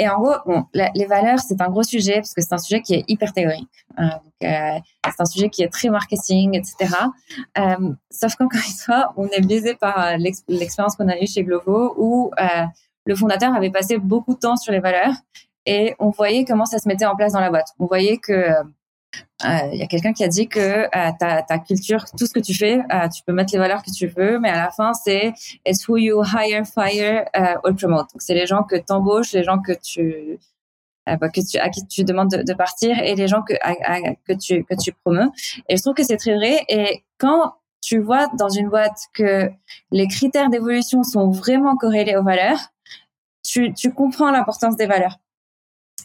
et 0.00 0.08
en 0.08 0.18
gros, 0.18 0.34
bon, 0.46 0.64
les 0.72 1.04
valeurs, 1.04 1.40
c'est 1.40 1.60
un 1.60 1.68
gros 1.68 1.82
sujet 1.82 2.14
parce 2.14 2.32
que 2.32 2.40
c'est 2.40 2.54
un 2.54 2.58
sujet 2.58 2.80
qui 2.80 2.94
est 2.94 3.04
hyper 3.06 3.34
théorique. 3.34 3.68
Euh, 3.98 4.04
euh, 4.44 4.78
c'est 5.04 5.20
un 5.20 5.26
sujet 5.26 5.50
qui 5.50 5.62
est 5.62 5.68
très 5.68 5.90
marketing, 5.90 6.56
etc. 6.56 6.94
Euh, 7.58 7.92
sauf 8.10 8.34
qu'encore 8.36 8.62
une 8.66 8.78
fois, 8.82 9.12
on 9.18 9.28
est 9.28 9.42
biaisé 9.42 9.74
par 9.74 10.16
l'expérience 10.16 10.96
qu'on 10.96 11.08
a 11.08 11.18
eue 11.18 11.26
chez 11.26 11.44
Glovo 11.44 11.92
où 11.98 12.30
euh, 12.40 12.64
le 13.04 13.14
fondateur 13.14 13.54
avait 13.54 13.68
passé 13.68 13.98
beaucoup 13.98 14.32
de 14.32 14.38
temps 14.38 14.56
sur 14.56 14.72
les 14.72 14.80
valeurs 14.80 15.12
et 15.66 15.94
on 15.98 16.08
voyait 16.08 16.46
comment 16.46 16.64
ça 16.64 16.78
se 16.78 16.88
mettait 16.88 17.04
en 17.04 17.14
place 17.14 17.34
dans 17.34 17.40
la 17.40 17.50
boîte. 17.50 17.68
On 17.78 17.84
voyait 17.84 18.16
que 18.16 18.54
il 19.42 19.46
euh, 19.46 19.74
y 19.74 19.82
a 19.82 19.86
quelqu'un 19.86 20.12
qui 20.12 20.22
a 20.22 20.28
dit 20.28 20.48
que 20.48 20.60
euh, 20.60 21.10
ta, 21.18 21.42
ta, 21.42 21.58
culture, 21.58 22.04
tout 22.16 22.26
ce 22.26 22.32
que 22.32 22.40
tu 22.40 22.54
fais, 22.54 22.78
euh, 22.92 23.08
tu 23.08 23.22
peux 23.26 23.32
mettre 23.32 23.52
les 23.52 23.58
valeurs 23.58 23.82
que 23.82 23.90
tu 23.90 24.06
veux, 24.06 24.38
mais 24.38 24.50
à 24.50 24.56
la 24.56 24.70
fin, 24.70 24.92
c'est 24.92 25.32
it's 25.66 25.88
who 25.88 25.96
you 25.96 26.22
hire, 26.22 26.66
fire 26.66 27.24
or 27.34 27.74
promote. 27.74 28.12
Donc, 28.12 28.20
c'est 28.20 28.34
les 28.34 28.46
gens 28.46 28.62
que 28.62 28.76
tu 28.76 28.92
embauches, 28.92 29.32
les 29.32 29.42
gens 29.42 29.60
que 29.60 29.72
tu, 29.72 30.38
bah, 31.06 31.28
que 31.28 31.40
tu, 31.40 31.58
à 31.58 31.70
qui 31.70 31.86
tu 31.86 32.04
demandes 32.04 32.30
de, 32.30 32.54
partir 32.54 32.98
et 32.98 33.14
les 33.14 33.28
gens 33.28 33.42
que, 33.42 33.54
que 34.26 34.32
tu, 34.34 34.64
que 34.64 34.74
tu 34.74 34.92
promeus. 34.92 35.30
Et 35.68 35.76
je 35.76 35.82
trouve 35.82 35.94
que 35.94 36.04
c'est 36.04 36.18
très 36.18 36.34
vrai. 36.34 36.64
Et 36.68 37.02
quand 37.18 37.54
tu 37.80 37.98
vois 37.98 38.28
dans 38.38 38.50
une 38.50 38.68
boîte 38.68 39.08
que 39.14 39.50
les 39.90 40.06
critères 40.06 40.50
d'évolution 40.50 41.02
sont 41.02 41.30
vraiment 41.30 41.76
corrélés 41.76 42.16
aux 42.16 42.22
valeurs, 42.22 42.58
tu 43.42 43.72
comprends 43.94 44.30
l'importance 44.30 44.76
des 44.76 44.86
valeurs. 44.86 45.18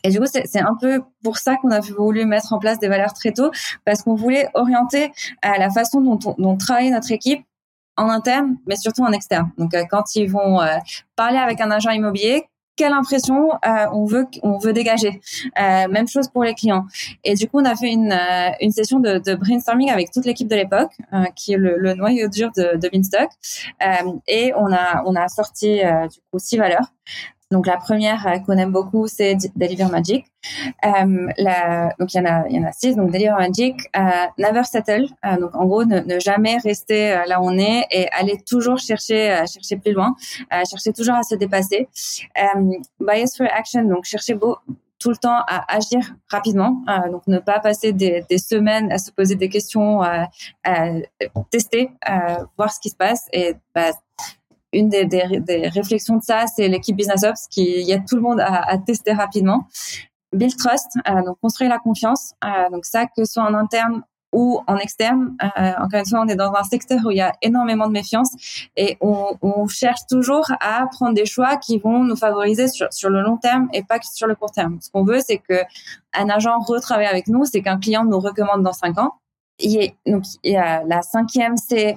Et 0.06 0.10
du 0.10 0.20
coup, 0.20 0.28
c'est 0.28 0.60
un 0.60 0.76
peu 0.80 1.02
pour 1.24 1.38
ça 1.38 1.56
qu'on 1.56 1.72
a 1.72 1.80
voulu 1.80 2.26
mettre 2.26 2.54
en 2.54 2.60
place 2.60 2.78
des 2.78 2.88
valeurs 2.88 3.14
très 3.14 3.32
tôt, 3.32 3.50
parce 3.86 4.04
qu'on 4.04 4.14
voulait 4.14 4.50
orienter 4.54 5.12
à 5.42 5.58
la 5.58 5.72
façon 5.72 6.00
dont, 6.00 6.20
on, 6.26 6.36
dont 6.38 6.56
travaille 6.58 6.92
notre 6.92 7.12
équipe 7.12 7.44
en 7.98 8.10
interne, 8.10 8.58
mais 8.68 8.76
surtout 8.76 9.02
en 9.02 9.12
externe. 9.12 9.50
Donc, 9.58 9.74
euh, 9.74 9.84
quand 9.90 10.16
ils 10.16 10.30
vont 10.30 10.62
euh, 10.62 10.78
parler 11.16 11.40
avec 11.40 11.60
un 11.60 11.72
agent 11.72 11.90
immobilier, 11.90 12.44
quelle 12.76 12.92
impression 12.92 13.52
euh, 13.66 13.88
on 13.94 14.06
veut 14.06 14.28
on 14.44 14.58
veut 14.60 14.74
dégager. 14.74 15.22
même 15.56 16.08
chose 16.10 16.28
pour 16.28 16.44
les 16.44 16.54
clients. 16.54 16.86
Et 17.24 17.34
du 17.34 17.48
coup, 17.48 17.62
on 17.62 17.66
a 17.66 17.76
fait 17.76 17.90
une, 17.90 18.14
une 18.60 18.72
session 18.72 19.00
de, 19.00 19.18
de, 19.18 19.34
brainstorming 19.34 19.90
avec 19.90 20.12
toute 20.12 20.26
l'équipe 20.26 20.50
de 20.50 20.58
l'époque, 20.58 20.92
qui 21.38 21.54
est 21.54 21.58
le, 21.58 21.78
le, 21.78 21.94
noyau 21.94 22.28
dur 22.28 22.52
de, 22.56 22.76
de 22.76 22.90
Beanstalk. 22.90 23.30
et 24.28 24.52
on 24.58 24.74
a 24.74 25.04
on 25.06 25.16
a 25.16 25.30
sorti 25.30 25.78
du 25.78 26.20
coup 26.30 26.38
six 26.38 26.58
valeurs. 26.58 26.92
Donc 27.52 27.68
la 27.68 27.78
première 27.78 28.42
qu'on 28.46 28.58
aime 28.58 28.72
beaucoup, 28.72 29.08
c'est 29.08 29.38
Deliver 29.56 29.86
Magic. 29.86 30.26
Euh, 30.84 31.28
donc 32.00 32.14
il 32.14 32.18
y 32.18 32.20
en 32.20 32.26
a, 32.26 32.48
il 32.50 32.56
y 32.56 32.60
en 32.60 32.68
a 32.68 32.72
six. 32.72 32.96
Donc 32.96 33.12
Deliver 33.12 33.36
Magic, 33.38 33.82
euh, 33.96 34.02
Never 34.40 34.64
Settle. 34.64 35.06
Euh, 35.26 35.38
donc 35.38 35.56
en 35.56 35.66
gros, 35.66 35.86
ne, 35.86 36.20
jamais 36.20 36.58
rester 36.58 37.24
là 37.28 37.40
où 37.40 37.46
on 37.46 37.58
est 37.58 37.86
et 37.92 38.10
aller 38.10 38.42
toujours 38.42 38.80
chercher, 38.80 39.44
chercher 39.52 39.78
plus 39.78 39.94
loin, 39.94 40.16
chercher 40.70 40.92
toujours 40.92 41.16
à 41.16 41.24
se 41.24 41.36
dépasser. 41.36 41.88
bias 43.00 43.36
for 43.38 43.48
Action. 43.54 43.84
Donc 43.84 44.06
chercher 44.06 44.34
beau, 44.34 44.58
tout 44.98 45.12
le 45.12 45.18
temps 45.18 45.40
à 45.48 45.76
agir 45.76 46.16
rapidement, 46.30 46.84
donc 47.12 47.28
ne 47.28 47.38
pas 47.38 47.60
passer 47.60 47.94
des, 47.94 48.26
semaines 48.40 48.92
à 48.92 48.98
se 48.98 49.12
poser 49.12 49.36
des 49.36 49.50
questions, 49.50 50.02
à 50.02 50.30
tester, 51.52 51.92
voir 52.58 52.74
ce 52.74 52.80
qui 52.80 52.90
se 52.90 52.96
passe 52.96 53.28
et 53.32 53.54
bah, 53.76 53.92
une 54.76 54.90
des, 54.90 55.06
des, 55.06 55.68
réflexions 55.70 56.18
de 56.18 56.24
ça, 56.24 56.46
c'est 56.48 56.68
l'équipe 56.68 56.96
Business 56.96 57.24
Ops 57.24 57.48
qui 57.50 57.82
y 57.84 57.94
a 57.94 58.00
tout 58.00 58.16
le 58.16 58.22
monde 58.22 58.40
à, 58.40 58.78
tester 58.78 59.14
rapidement. 59.14 59.68
Build 60.34 60.56
trust, 60.58 60.98
euh, 61.08 61.24
donc 61.24 61.40
construire 61.42 61.70
la 61.70 61.80
confiance. 61.80 62.34
Euh, 62.44 62.70
donc 62.70 62.86
ça, 62.86 63.06
que 63.06 63.24
ce 63.24 63.26
soit 63.26 63.44
en 63.44 63.54
interne 63.54 64.04
ou 64.34 64.60
en 64.68 64.76
externe. 64.76 65.38
Euh, 65.42 65.72
encore 65.80 66.00
une 66.00 66.06
fois, 66.06 66.22
on 66.22 66.28
est 66.28 66.36
dans 66.36 66.54
un 66.54 66.64
secteur 66.64 67.00
où 67.06 67.12
il 67.12 67.18
y 67.18 67.22
a 67.22 67.32
énormément 67.42 67.88
de 67.88 67.94
méfiance 67.94 68.68
et 68.76 68.98
on, 69.00 69.38
cherche 69.68 70.02
toujours 70.10 70.46
à 70.60 70.86
prendre 70.92 71.14
des 71.14 71.26
choix 71.26 71.56
qui 71.56 71.80
vont 71.80 72.04
nous 72.04 72.18
favoriser 72.18 72.68
sur, 72.68 72.92
sur 72.92 73.10
le 73.10 73.22
long 73.22 73.38
terme 73.38 73.70
et 73.74 73.84
pas 73.84 74.00
sur 74.02 74.28
le 74.28 74.36
court 74.36 74.52
terme. 74.52 74.78
Ce 74.82 74.90
qu'on 74.92 75.06
veut, 75.06 75.20
c'est 75.26 75.38
que 75.38 75.62
un 76.14 76.30
agent 76.30 76.60
retravaille 76.60 77.08
avec 77.08 77.28
nous, 77.28 77.46
c'est 77.46 77.62
qu'un 77.62 77.80
client 77.80 78.04
nous 78.04 78.20
recommande 78.20 78.62
dans 78.62 78.74
cinq 78.74 78.98
ans 79.00 79.14
donc 80.06 80.24
y 80.44 80.56
a 80.56 80.84
la 80.84 81.02
cinquième 81.02 81.58
c'est 81.58 81.96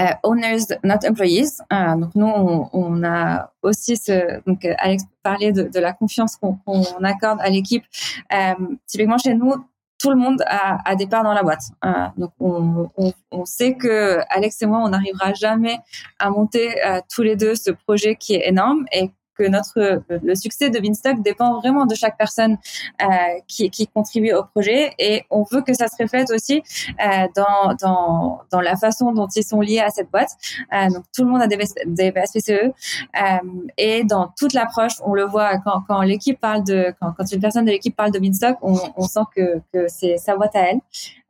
euh, 0.00 0.04
owners 0.22 0.76
not 0.82 1.06
employees. 1.08 1.58
Euh, 1.72 1.96
donc 1.96 2.14
nous 2.14 2.26
on, 2.26 2.68
on, 2.72 3.04
a 3.04 3.52
aussi 3.62 3.96
ce 3.96 4.40
donc 4.46 4.64
Alex 4.78 5.04
parlait 5.22 5.52
de, 5.52 5.64
de 5.64 5.78
la 5.80 5.92
confiance 5.92 6.36
qu'on 6.36 6.56
accorde 7.04 7.40
à 7.40 7.50
l'équipe. 7.50 7.84
Euh, 8.32 8.54
typiquement 8.86 9.18
chez 9.18 9.34
nous 9.34 9.54
tout 9.98 10.10
le 10.10 10.16
monde 10.16 10.42
a, 10.46 10.78
a 10.84 10.94
des 10.94 11.06
parts 11.06 11.24
dans 11.24 11.32
la 11.32 11.42
boîte. 11.42 11.64
Euh, 11.84 11.90
donc 12.16 12.32
on, 12.38 12.90
on, 12.96 13.12
on, 13.30 13.44
sait 13.44 13.74
que 13.74 14.18
Alex 14.28 14.60
et 14.62 14.66
moi 14.66 14.80
on 14.84 14.90
n'arrivera 14.90 15.32
jamais 15.32 15.78
à 16.18 16.30
monter 16.30 16.84
euh, 16.86 17.00
tous 17.12 17.22
les 17.22 17.36
deux 17.36 17.54
ce 17.54 17.70
projet 17.70 18.16
qui 18.16 18.34
est 18.34 18.48
énorme 18.48 18.84
et 18.92 19.10
que 19.36 19.48
notre 19.48 20.02
le 20.08 20.34
succès 20.34 20.70
de 20.70 20.78
Vinstock 20.78 21.22
dépend 21.22 21.58
vraiment 21.60 21.86
de 21.86 21.94
chaque 21.94 22.16
personne 22.16 22.58
euh, 23.02 23.06
qui, 23.46 23.70
qui 23.70 23.86
contribue 23.86 24.32
au 24.32 24.44
projet 24.44 24.94
et 24.98 25.24
on 25.30 25.42
veut 25.42 25.62
que 25.62 25.74
ça 25.74 25.88
se 25.88 26.02
reflète 26.02 26.30
aussi 26.30 26.62
euh, 27.04 27.26
dans, 27.34 27.74
dans, 27.80 28.40
dans 28.50 28.60
la 28.60 28.76
façon 28.76 29.12
dont 29.12 29.28
ils 29.34 29.44
sont 29.44 29.60
liés 29.60 29.80
à 29.80 29.90
cette 29.90 30.10
boîte. 30.10 30.30
Euh, 30.72 30.88
donc 30.88 31.04
tout 31.14 31.24
le 31.24 31.30
monde 31.30 31.42
a 31.42 31.46
des, 31.46 31.58
des 31.86 32.12
BSPCE 32.12 32.50
euh, 32.50 33.38
et 33.76 34.04
dans 34.04 34.32
toute 34.38 34.52
l'approche, 34.52 34.94
on 35.04 35.14
le 35.14 35.24
voit 35.24 35.58
quand, 35.58 35.82
quand 35.86 36.02
l'équipe 36.02 36.40
parle 36.40 36.64
de 36.64 36.94
quand, 37.00 37.12
quand 37.12 37.30
une 37.30 37.40
personne 37.40 37.64
de 37.64 37.70
l'équipe 37.70 37.94
parle 37.94 38.10
de 38.10 38.18
Vinstock, 38.18 38.58
on, 38.62 38.78
on 38.96 39.02
sent 39.02 39.20
que, 39.34 39.60
que 39.72 39.88
c'est 39.88 40.16
sa 40.18 40.36
boîte 40.36 40.56
à 40.56 40.70
elle. 40.70 40.80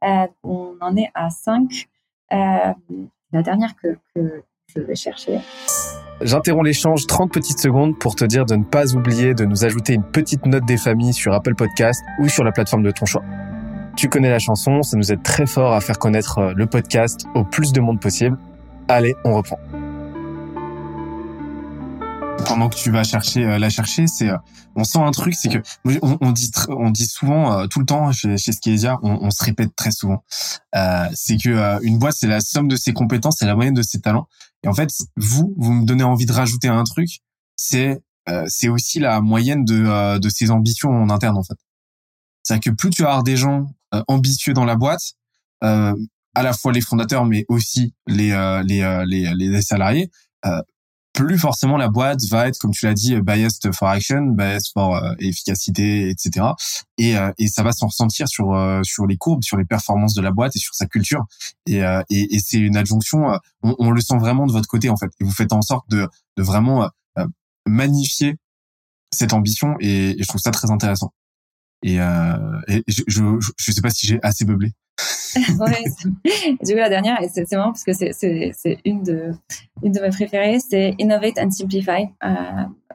Euh, 0.04 0.26
on 0.42 0.76
en 0.80 0.96
est 0.96 1.10
à 1.14 1.30
5. 1.30 1.88
Euh, 2.32 2.72
la 3.32 3.42
dernière 3.42 3.74
que, 3.76 3.98
que 4.14 4.42
je 4.76 4.82
vais 4.82 4.94
chercher. 4.94 5.40
J'interromps 6.22 6.64
l'échange 6.64 7.06
30 7.06 7.30
petites 7.30 7.58
secondes 7.58 7.98
pour 7.98 8.14
te 8.14 8.24
dire 8.24 8.46
de 8.46 8.56
ne 8.56 8.64
pas 8.64 8.94
oublier 8.94 9.34
de 9.34 9.44
nous 9.44 9.64
ajouter 9.64 9.92
une 9.92 10.02
petite 10.02 10.46
note 10.46 10.64
des 10.64 10.78
familles 10.78 11.12
sur 11.12 11.34
Apple 11.34 11.54
Podcast 11.54 12.02
ou 12.20 12.28
sur 12.28 12.42
la 12.42 12.52
plateforme 12.52 12.82
de 12.82 12.90
ton 12.90 13.04
choix. 13.04 13.22
Tu 13.96 14.08
connais 14.08 14.30
la 14.30 14.38
chanson, 14.38 14.82
ça 14.82 14.96
nous 14.96 15.12
aide 15.12 15.22
très 15.22 15.46
fort 15.46 15.74
à 15.74 15.80
faire 15.80 15.98
connaître 15.98 16.38
euh, 16.38 16.52
le 16.54 16.66
podcast 16.66 17.26
au 17.34 17.44
plus 17.44 17.72
de 17.72 17.80
monde 17.80 18.00
possible. 18.00 18.38
Allez, 18.88 19.14
on 19.24 19.34
reprend 19.34 19.58
pendant 22.46 22.68
que 22.68 22.76
tu 22.76 22.90
vas 22.90 23.04
chercher 23.04 23.44
euh, 23.44 23.58
la 23.58 23.70
chercher, 23.70 24.06
c'est 24.06 24.30
euh, 24.30 24.36
on 24.76 24.84
sent 24.84 24.98
un 24.98 25.10
truc, 25.10 25.34
c'est 25.34 25.48
que 25.48 25.58
on, 26.02 26.18
on, 26.20 26.32
dit 26.32 26.50
on 26.68 26.90
dit 26.90 27.06
souvent 27.06 27.66
tout 27.68 27.80
le 27.80 27.86
temps 27.86 28.12
chez, 28.12 28.36
chez 28.36 28.52
Skeesia, 28.52 28.98
on, 29.02 29.18
on, 29.22 29.30
se 29.30 29.42
répète 29.44 29.74
très 29.74 29.90
souvent, 29.90 30.22
euh, 30.74 31.08
c'est 31.14 31.36
que 31.36 31.82
une 31.82 31.98
boîte 31.98 32.14
c'est 32.16 32.26
la 32.26 32.40
somme 32.40 32.68
de 32.68 32.76
ses 32.76 32.92
compétences, 32.92 33.36
c'est 33.38 33.46
la 33.46 33.54
moyenne 33.54 33.74
de 33.74 33.82
ses 33.82 34.00
talents. 34.00 34.28
Et 34.62 34.68
en 34.68 34.74
fait, 34.74 34.90
vous, 35.16 35.54
vous 35.56 35.72
me 35.72 35.86
donnez 35.86 36.04
envie 36.04 36.26
de 36.26 36.32
rajouter 36.32 36.68
un 36.68 36.84
truc, 36.84 37.20
c'est 37.56 38.00
euh, 38.28 38.44
c'est 38.48 38.68
aussi 38.68 38.98
la 38.98 39.20
moyenne 39.20 39.64
de, 39.64 39.84
euh, 39.86 40.18
de 40.18 40.28
ses 40.28 40.50
ambitions 40.50 40.90
en 40.90 41.10
interne, 41.10 41.36
en 41.36 41.44
fait. 41.44 41.56
C'est-à-dire 42.42 42.72
que 42.72 42.76
plus 42.76 42.90
tu 42.90 43.04
as 43.04 43.22
des 43.22 43.36
gens 43.36 43.66
euh, 43.94 44.02
ambitieux 44.08 44.52
dans 44.52 44.64
la 44.64 44.76
boîte, 44.76 45.14
à 45.62 46.42
la 46.42 46.52
fois 46.52 46.72
les 46.72 46.80
fondateurs, 46.80 47.24
mais 47.24 47.44
aussi 47.48 47.94
les, 48.06 48.28
les, 48.66 49.04
les, 49.06 49.34
les, 49.34 49.62
salariés, 49.62 50.10
plus 51.16 51.38
forcément 51.38 51.76
la 51.76 51.88
boîte 51.88 52.22
va 52.30 52.46
être, 52.46 52.58
comme 52.58 52.70
tu 52.70 52.84
l'as 52.86 52.94
dit, 52.94 53.18
biased 53.20 53.72
for 53.74 53.88
action, 53.88 54.26
biased 54.26 54.72
for 54.72 55.02
efficacité, 55.18 56.10
etc. 56.10 56.46
Et, 56.98 57.14
et 57.38 57.48
ça 57.48 57.62
va 57.62 57.72
s'en 57.72 57.86
ressentir 57.86 58.28
sur 58.28 58.54
sur 58.84 59.06
les 59.06 59.16
courbes, 59.16 59.42
sur 59.42 59.56
les 59.56 59.64
performances 59.64 60.14
de 60.14 60.20
la 60.20 60.30
boîte 60.30 60.54
et 60.54 60.58
sur 60.58 60.74
sa 60.74 60.86
culture. 60.86 61.24
Et, 61.66 61.78
et, 61.78 62.34
et 62.34 62.38
c'est 62.38 62.58
une 62.58 62.76
adjonction, 62.76 63.38
on, 63.62 63.74
on, 63.78 63.90
le 63.90 64.00
sent 64.00 64.18
vraiment 64.18 64.46
de 64.46 64.52
votre 64.52 64.68
côté 64.68 64.90
en 64.90 64.96
fait. 64.96 65.10
Et 65.18 65.24
vous 65.24 65.32
faites 65.32 65.52
en 65.52 65.62
sorte 65.62 65.88
de, 65.88 66.06
de 66.36 66.42
vraiment 66.42 66.90
magnifier 67.66 68.36
cette 69.10 69.32
ambition 69.32 69.74
et, 69.80 70.10
et, 70.10 70.22
je 70.22 70.28
trouve 70.28 70.40
ça 70.40 70.50
très 70.50 70.70
intéressant. 70.70 71.12
Et, 71.86 72.00
euh, 72.00 72.60
et 72.66 72.82
je, 72.88 73.04
je, 73.06 73.22
je 73.56 73.70
sais 73.70 73.80
pas 73.80 73.90
si 73.90 74.08
j'ai 74.08 74.18
assez 74.22 74.44
beublé. 74.44 74.72
ouais, 75.36 75.84
du 76.62 76.72
coup 76.72 76.78
la 76.78 76.88
dernière 76.88 77.22
et 77.22 77.28
c'est 77.28 77.50
marrant 77.52 77.72
parce 77.72 77.84
que 77.84 77.92
c'est 77.92 78.78
une 78.86 79.02
de 79.02 79.32
une 79.82 79.92
de 79.92 80.00
mes 80.00 80.08
préférées 80.08 80.58
c'est 80.58 80.94
innovate 80.98 81.38
and 81.38 81.50
simplify 81.50 82.08
euh, 82.24 82.32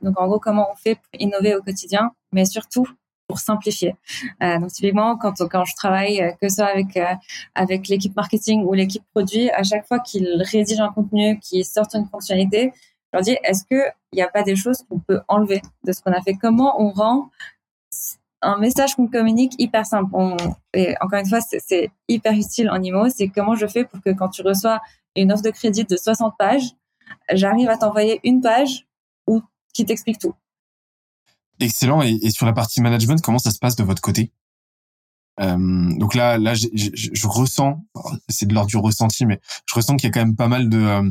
donc 0.01 0.19
en 0.19 0.25
gros 0.25 0.39
comment 0.39 0.67
on 0.71 0.75
fait 0.75 0.95
pour 0.95 1.21
innover 1.21 1.53
au 1.53 1.61
quotidien 1.61 2.09
mais 2.31 2.45
surtout 2.45 2.87
pour 3.27 3.39
simplifier. 3.39 3.95
Euh, 4.43 4.59
donc 4.59 4.71
typiquement, 4.71 5.15
quand 5.15 5.47
quand 5.49 5.63
je 5.63 5.73
travaille, 5.75 6.35
que 6.41 6.49
ce 6.49 6.55
soit 6.55 6.65
avec 6.65 6.99
avec 7.55 7.87
l'équipe 7.87 8.13
marketing 8.13 8.65
ou 8.65 8.73
l'équipe 8.73 9.03
produit, 9.13 9.49
à 9.51 9.63
chaque 9.63 9.87
fois 9.87 9.99
qu'ils 9.99 10.43
rédigent 10.51 10.83
un 10.83 10.91
contenu, 10.91 11.39
qu'ils 11.39 11.63
sortent 11.63 11.95
une 11.95 12.07
fonctionnalité, 12.07 12.73
je 12.73 13.09
leur 13.13 13.21
dis 13.21 13.37
est-ce 13.45 13.63
que 13.63 13.81
il 14.11 14.17
n'y 14.17 14.21
a 14.21 14.27
pas 14.27 14.43
des 14.43 14.57
choses 14.57 14.83
qu'on 14.89 14.99
peut 14.99 15.21
enlever 15.29 15.61
de 15.85 15.93
ce 15.93 16.01
qu'on 16.01 16.11
a 16.11 16.21
fait? 16.21 16.33
Comment 16.33 16.81
on 16.81 16.89
rend 16.89 17.29
un 18.41 18.57
message 18.57 18.95
qu'on 18.95 19.07
communique 19.07 19.53
hyper 19.59 19.85
simple. 19.85 20.11
Et 20.73 20.95
encore 21.01 21.19
une 21.19 21.27
fois, 21.27 21.39
c'est 21.41 21.91
hyper 22.07 22.33
utile 22.33 22.69
en 22.69 22.81
IMO. 22.81 23.09
C'est 23.09 23.29
comment 23.29 23.55
je 23.55 23.67
fais 23.67 23.85
pour 23.85 24.01
que 24.01 24.09
quand 24.09 24.29
tu 24.29 24.41
reçois 24.41 24.81
une 25.15 25.31
offre 25.31 25.43
de 25.43 25.49
crédit 25.49 25.83
de 25.83 25.97
60 25.97 26.33
pages, 26.37 26.71
j'arrive 27.31 27.69
à 27.69 27.77
t'envoyer 27.77 28.19
une 28.23 28.41
page 28.41 28.87
où, 29.27 29.41
qui 29.73 29.85
t'explique 29.85 30.19
tout. 30.19 30.33
Excellent. 31.59 32.01
Et, 32.01 32.29
sur 32.31 32.45
la 32.45 32.53
partie 32.53 32.81
management, 32.81 33.21
comment 33.21 33.39
ça 33.39 33.51
se 33.51 33.59
passe 33.59 33.75
de 33.75 33.83
votre 33.83 34.01
côté? 34.01 34.31
Euh, 35.39 35.57
donc 35.97 36.15
là, 36.15 36.37
là, 36.37 36.53
je, 36.55 37.27
ressens, 37.27 37.83
c'est 38.27 38.47
de 38.47 38.53
l'ordre 38.53 38.69
du 38.69 38.77
ressenti, 38.77 39.25
mais 39.25 39.39
je 39.67 39.75
ressens 39.75 39.95
qu'il 39.95 40.07
y 40.07 40.11
a 40.11 40.13
quand 40.13 40.25
même 40.25 40.35
pas 40.35 40.47
mal 40.47 40.69
de, 40.69 40.77
euh, 40.77 41.09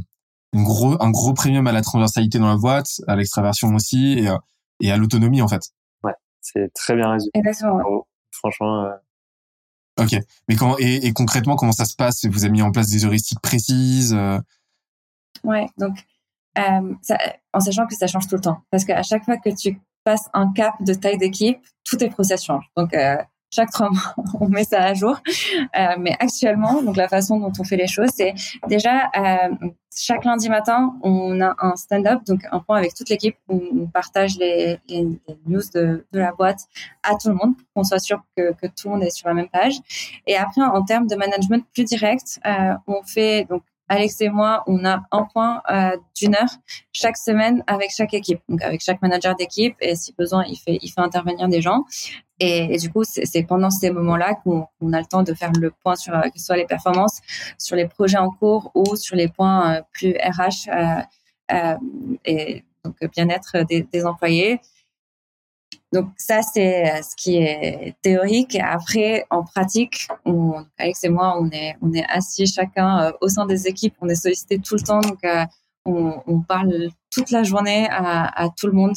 gros, 0.55 1.03
un 1.03 1.11
gros 1.11 1.33
premium 1.35 1.67
à 1.67 1.73
la 1.73 1.83
transversalité 1.83 2.39
dans 2.39 2.49
la 2.49 2.57
boîte, 2.57 3.01
à 3.07 3.17
l'extraversion 3.17 3.75
aussi, 3.75 4.19
et, 4.19 4.29
euh, 4.29 4.37
et 4.81 4.91
à 4.91 4.97
l'autonomie 4.97 5.43
en 5.43 5.49
fait. 5.49 5.73
C'est 6.41 6.73
très 6.73 6.97
bien 6.97 7.11
résumé. 7.11 7.31
Exactement. 7.35 8.07
franchement. 8.33 8.85
Euh... 8.85 8.97
Ok, 10.01 10.17
mais 10.49 10.57
comment 10.57 10.77
et, 10.79 11.07
et, 11.07 11.13
concrètement 11.13 11.57
comment 11.57 11.73
ça 11.73 11.85
se 11.85 11.95
passe? 11.95 12.25
Vous 12.25 12.45
avez 12.45 12.53
mis 12.53 12.63
en 12.63 12.71
place 12.71 12.89
des 12.89 13.05
heuristiques 13.05 13.41
précises 13.41 14.15
euh? 14.15 14.39
Ouais, 15.45 15.67
donc 15.79 15.99
euh, 16.59 16.95
ça, 17.03 17.19
en 17.53 17.61
sachant 17.61 17.87
que 17.87 17.95
ça 17.95 18.07
change 18.07 18.27
tout 18.27 18.37
le 18.37 18.41
temps, 18.41 18.63
parce 18.71 18.85
qu'à 18.85 19.03
chaque 19.03 19.25
fois 19.25 19.37
que 19.37 19.51
tu 19.51 19.81
passes 20.05 20.29
un 20.33 20.53
cap 20.53 20.75
de 20.81 20.95
taille 20.95 21.19
d'équipe, 21.19 21.59
tous 21.85 21.97
tes 21.97 22.09
process 22.09 22.45
changent. 22.45 22.71
Donc 22.77 22.95
euh, 22.95 23.17
chaque 23.51 23.71
trois 23.71 23.91
mois, 23.91 24.15
on 24.41 24.49
met 24.49 24.65
ça 24.65 24.83
à 24.83 24.95
jour. 24.95 25.21
Euh, 25.77 25.95
mais 25.99 26.17
actuellement, 26.19 26.83
donc 26.83 26.97
la 26.97 27.09
façon 27.09 27.39
dont 27.39 27.53
on 27.59 27.65
fait 27.65 27.77
les 27.77 27.89
choses, 27.89 28.11
c'est 28.15 28.35
déjà 28.69 29.11
euh, 29.17 29.69
chaque 29.95 30.25
lundi 30.25 30.49
matin, 30.49 30.95
on 31.03 31.41
a 31.41 31.55
un 31.59 31.77
stand-up, 31.77 32.21
donc 32.27 32.41
un 32.53 32.61
point 32.61 32.79
avec 32.79 32.95
toute 32.95 33.09
l'équipe 33.09 33.37
où 33.49 33.61
on 33.83 33.87
partage 33.87 34.37
les, 34.39 34.79
news 35.47 35.63
de, 35.75 36.05
la 36.13 36.33
boîte 36.33 36.61
à 37.03 37.17
tout 37.17 37.29
le 37.29 37.35
monde 37.35 37.57
pour 37.57 37.67
qu'on 37.75 37.85
soit 37.85 37.99
sûr 37.99 38.23
que, 38.37 38.53
que, 38.53 38.67
tout 38.67 38.89
le 38.89 38.91
monde 38.91 39.03
est 39.03 39.11
sur 39.11 39.29
la 39.29 39.35
même 39.35 39.49
page. 39.49 39.75
Et 40.27 40.37
après, 40.37 40.63
en 40.63 40.83
termes 40.85 41.07
de 41.07 41.17
management 41.17 41.65
plus 41.75 41.85
direct, 41.85 42.41
euh, 42.47 42.75
on 42.87 43.03
fait 43.03 43.47
donc 43.49 43.63
Alex 43.91 44.21
et 44.21 44.29
moi, 44.29 44.63
on 44.69 44.85
a 44.85 45.03
un 45.11 45.25
point 45.25 45.63
euh, 45.69 45.97
d'une 46.17 46.37
heure 46.37 46.49
chaque 46.93 47.17
semaine 47.17 47.65
avec 47.67 47.91
chaque 47.91 48.15
équipe, 48.15 48.41
donc 48.49 48.63
avec 48.63 48.81
chaque 48.81 49.03
manager 49.03 49.35
d'équipe. 49.35 49.75
Et 49.81 49.97
si 49.97 50.15
besoin, 50.17 50.45
il 50.47 50.57
fait, 50.57 50.79
intervenir 50.97 51.49
des 51.49 51.61
gens. 51.61 51.85
Et, 52.39 52.77
du 52.79 52.89
coup, 52.91 53.03
c'est 53.05 53.43
pendant 53.43 53.69
ces 53.69 53.91
moments-là 53.91 54.35
qu'on 54.35 54.93
a 54.93 55.01
le 55.01 55.07
temps 55.07 55.25
de 55.25 55.35
faire 55.35 55.51
le 55.59 55.73
point 55.73 55.97
sur 55.97 56.13
que 56.13 56.39
ce 56.39 56.47
soit 56.47 56.57
les 56.57 56.67
performances, 56.67 57.21
sur 57.59 57.75
les 57.75 57.89
projets 57.89 58.19
en 58.19 58.31
cours 58.31 58.71
ou 58.77 58.95
sur 58.95 59.17
les 59.17 59.27
points 59.27 59.75
euh, 59.75 59.83
plus 59.93 60.13
RH 60.13 60.71
euh, 60.73 61.03
euh, 61.53 61.77
et 62.25 62.65
donc 62.85 62.95
bien-être 63.13 63.65
des 63.69 64.07
employés. 64.07 64.61
Donc 65.93 66.07
ça, 66.17 66.41
c'est 66.43 66.85
euh, 66.85 67.03
ce 67.03 67.17
qui 67.17 67.37
est 67.37 67.97
théorique. 68.03 68.57
Après, 68.57 69.25
en 69.31 69.43
pratique, 69.43 70.07
on, 70.25 70.65
Alex 70.79 71.03
et 71.05 71.09
moi, 71.09 71.37
on 71.41 71.51
est, 71.51 71.75
on 71.83 71.93
est 71.93 72.05
assis 72.09 72.47
chacun 72.47 73.07
euh, 73.07 73.13
au 73.21 73.29
sein 73.29 73.45
des 73.47 73.67
équipes, 73.67 73.95
on 74.01 74.09
est 74.09 74.15
sollicité 74.15 74.59
tout 74.61 74.77
le 74.77 74.83
temps, 74.83 75.01
donc 75.01 75.25
euh, 75.25 75.45
on, 75.85 76.23
on, 76.27 76.43
parle 76.43 76.91
toute 77.11 77.33
la 77.33 77.43
journée 77.43 77.89
à, 77.91 78.45
à 78.45 78.51
tout 78.51 78.69
le 78.69 78.73
monde, 78.73 78.95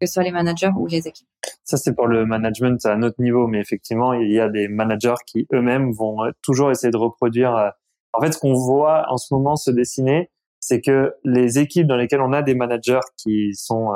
que 0.00 0.06
ce 0.06 0.14
soit 0.14 0.24
les 0.24 0.32
managers 0.32 0.70
ou 0.76 0.86
les 0.86 1.06
équipes. 1.06 1.28
Ça, 1.64 1.76
c'est 1.76 1.94
pour 1.94 2.08
le 2.08 2.26
management 2.26 2.84
à 2.84 2.96
notre 2.96 3.20
niveau, 3.20 3.46
mais 3.46 3.60
effectivement, 3.60 4.12
il 4.12 4.32
y 4.32 4.40
a 4.40 4.48
des 4.48 4.66
managers 4.66 5.14
qui 5.26 5.46
eux-mêmes 5.52 5.92
vont 5.92 6.32
toujours 6.42 6.70
essayer 6.70 6.90
de 6.90 6.96
reproduire. 6.96 7.72
En 8.14 8.20
fait, 8.20 8.32
ce 8.32 8.38
qu'on 8.38 8.54
voit 8.54 9.04
en 9.10 9.18
ce 9.18 9.32
moment 9.32 9.54
se 9.54 9.70
dessiner, 9.70 10.30
c'est 10.58 10.80
que 10.80 11.14
les 11.24 11.58
équipes 11.58 11.86
dans 11.86 11.96
lesquelles 11.96 12.22
on 12.22 12.32
a 12.32 12.42
des 12.42 12.54
managers 12.54 13.00
qui 13.16 13.54
sont 13.54 13.92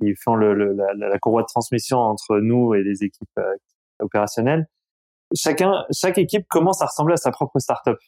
qui 0.00 0.14
font 0.22 0.34
le, 0.34 0.54
le, 0.54 0.74
la, 0.74 1.08
la, 1.08 1.18
courroie 1.18 1.42
de 1.42 1.46
transmission 1.46 1.98
entre 1.98 2.38
nous 2.38 2.74
et 2.74 2.82
les 2.82 3.04
équipes 3.04 3.28
euh, 3.38 3.54
opérationnelles. 4.00 4.66
Chacun, 5.34 5.84
chaque 5.92 6.18
équipe 6.18 6.46
commence 6.48 6.82
à 6.82 6.86
ressembler 6.86 7.14
à 7.14 7.16
sa 7.16 7.30
propre 7.30 7.58
startup. 7.58 7.98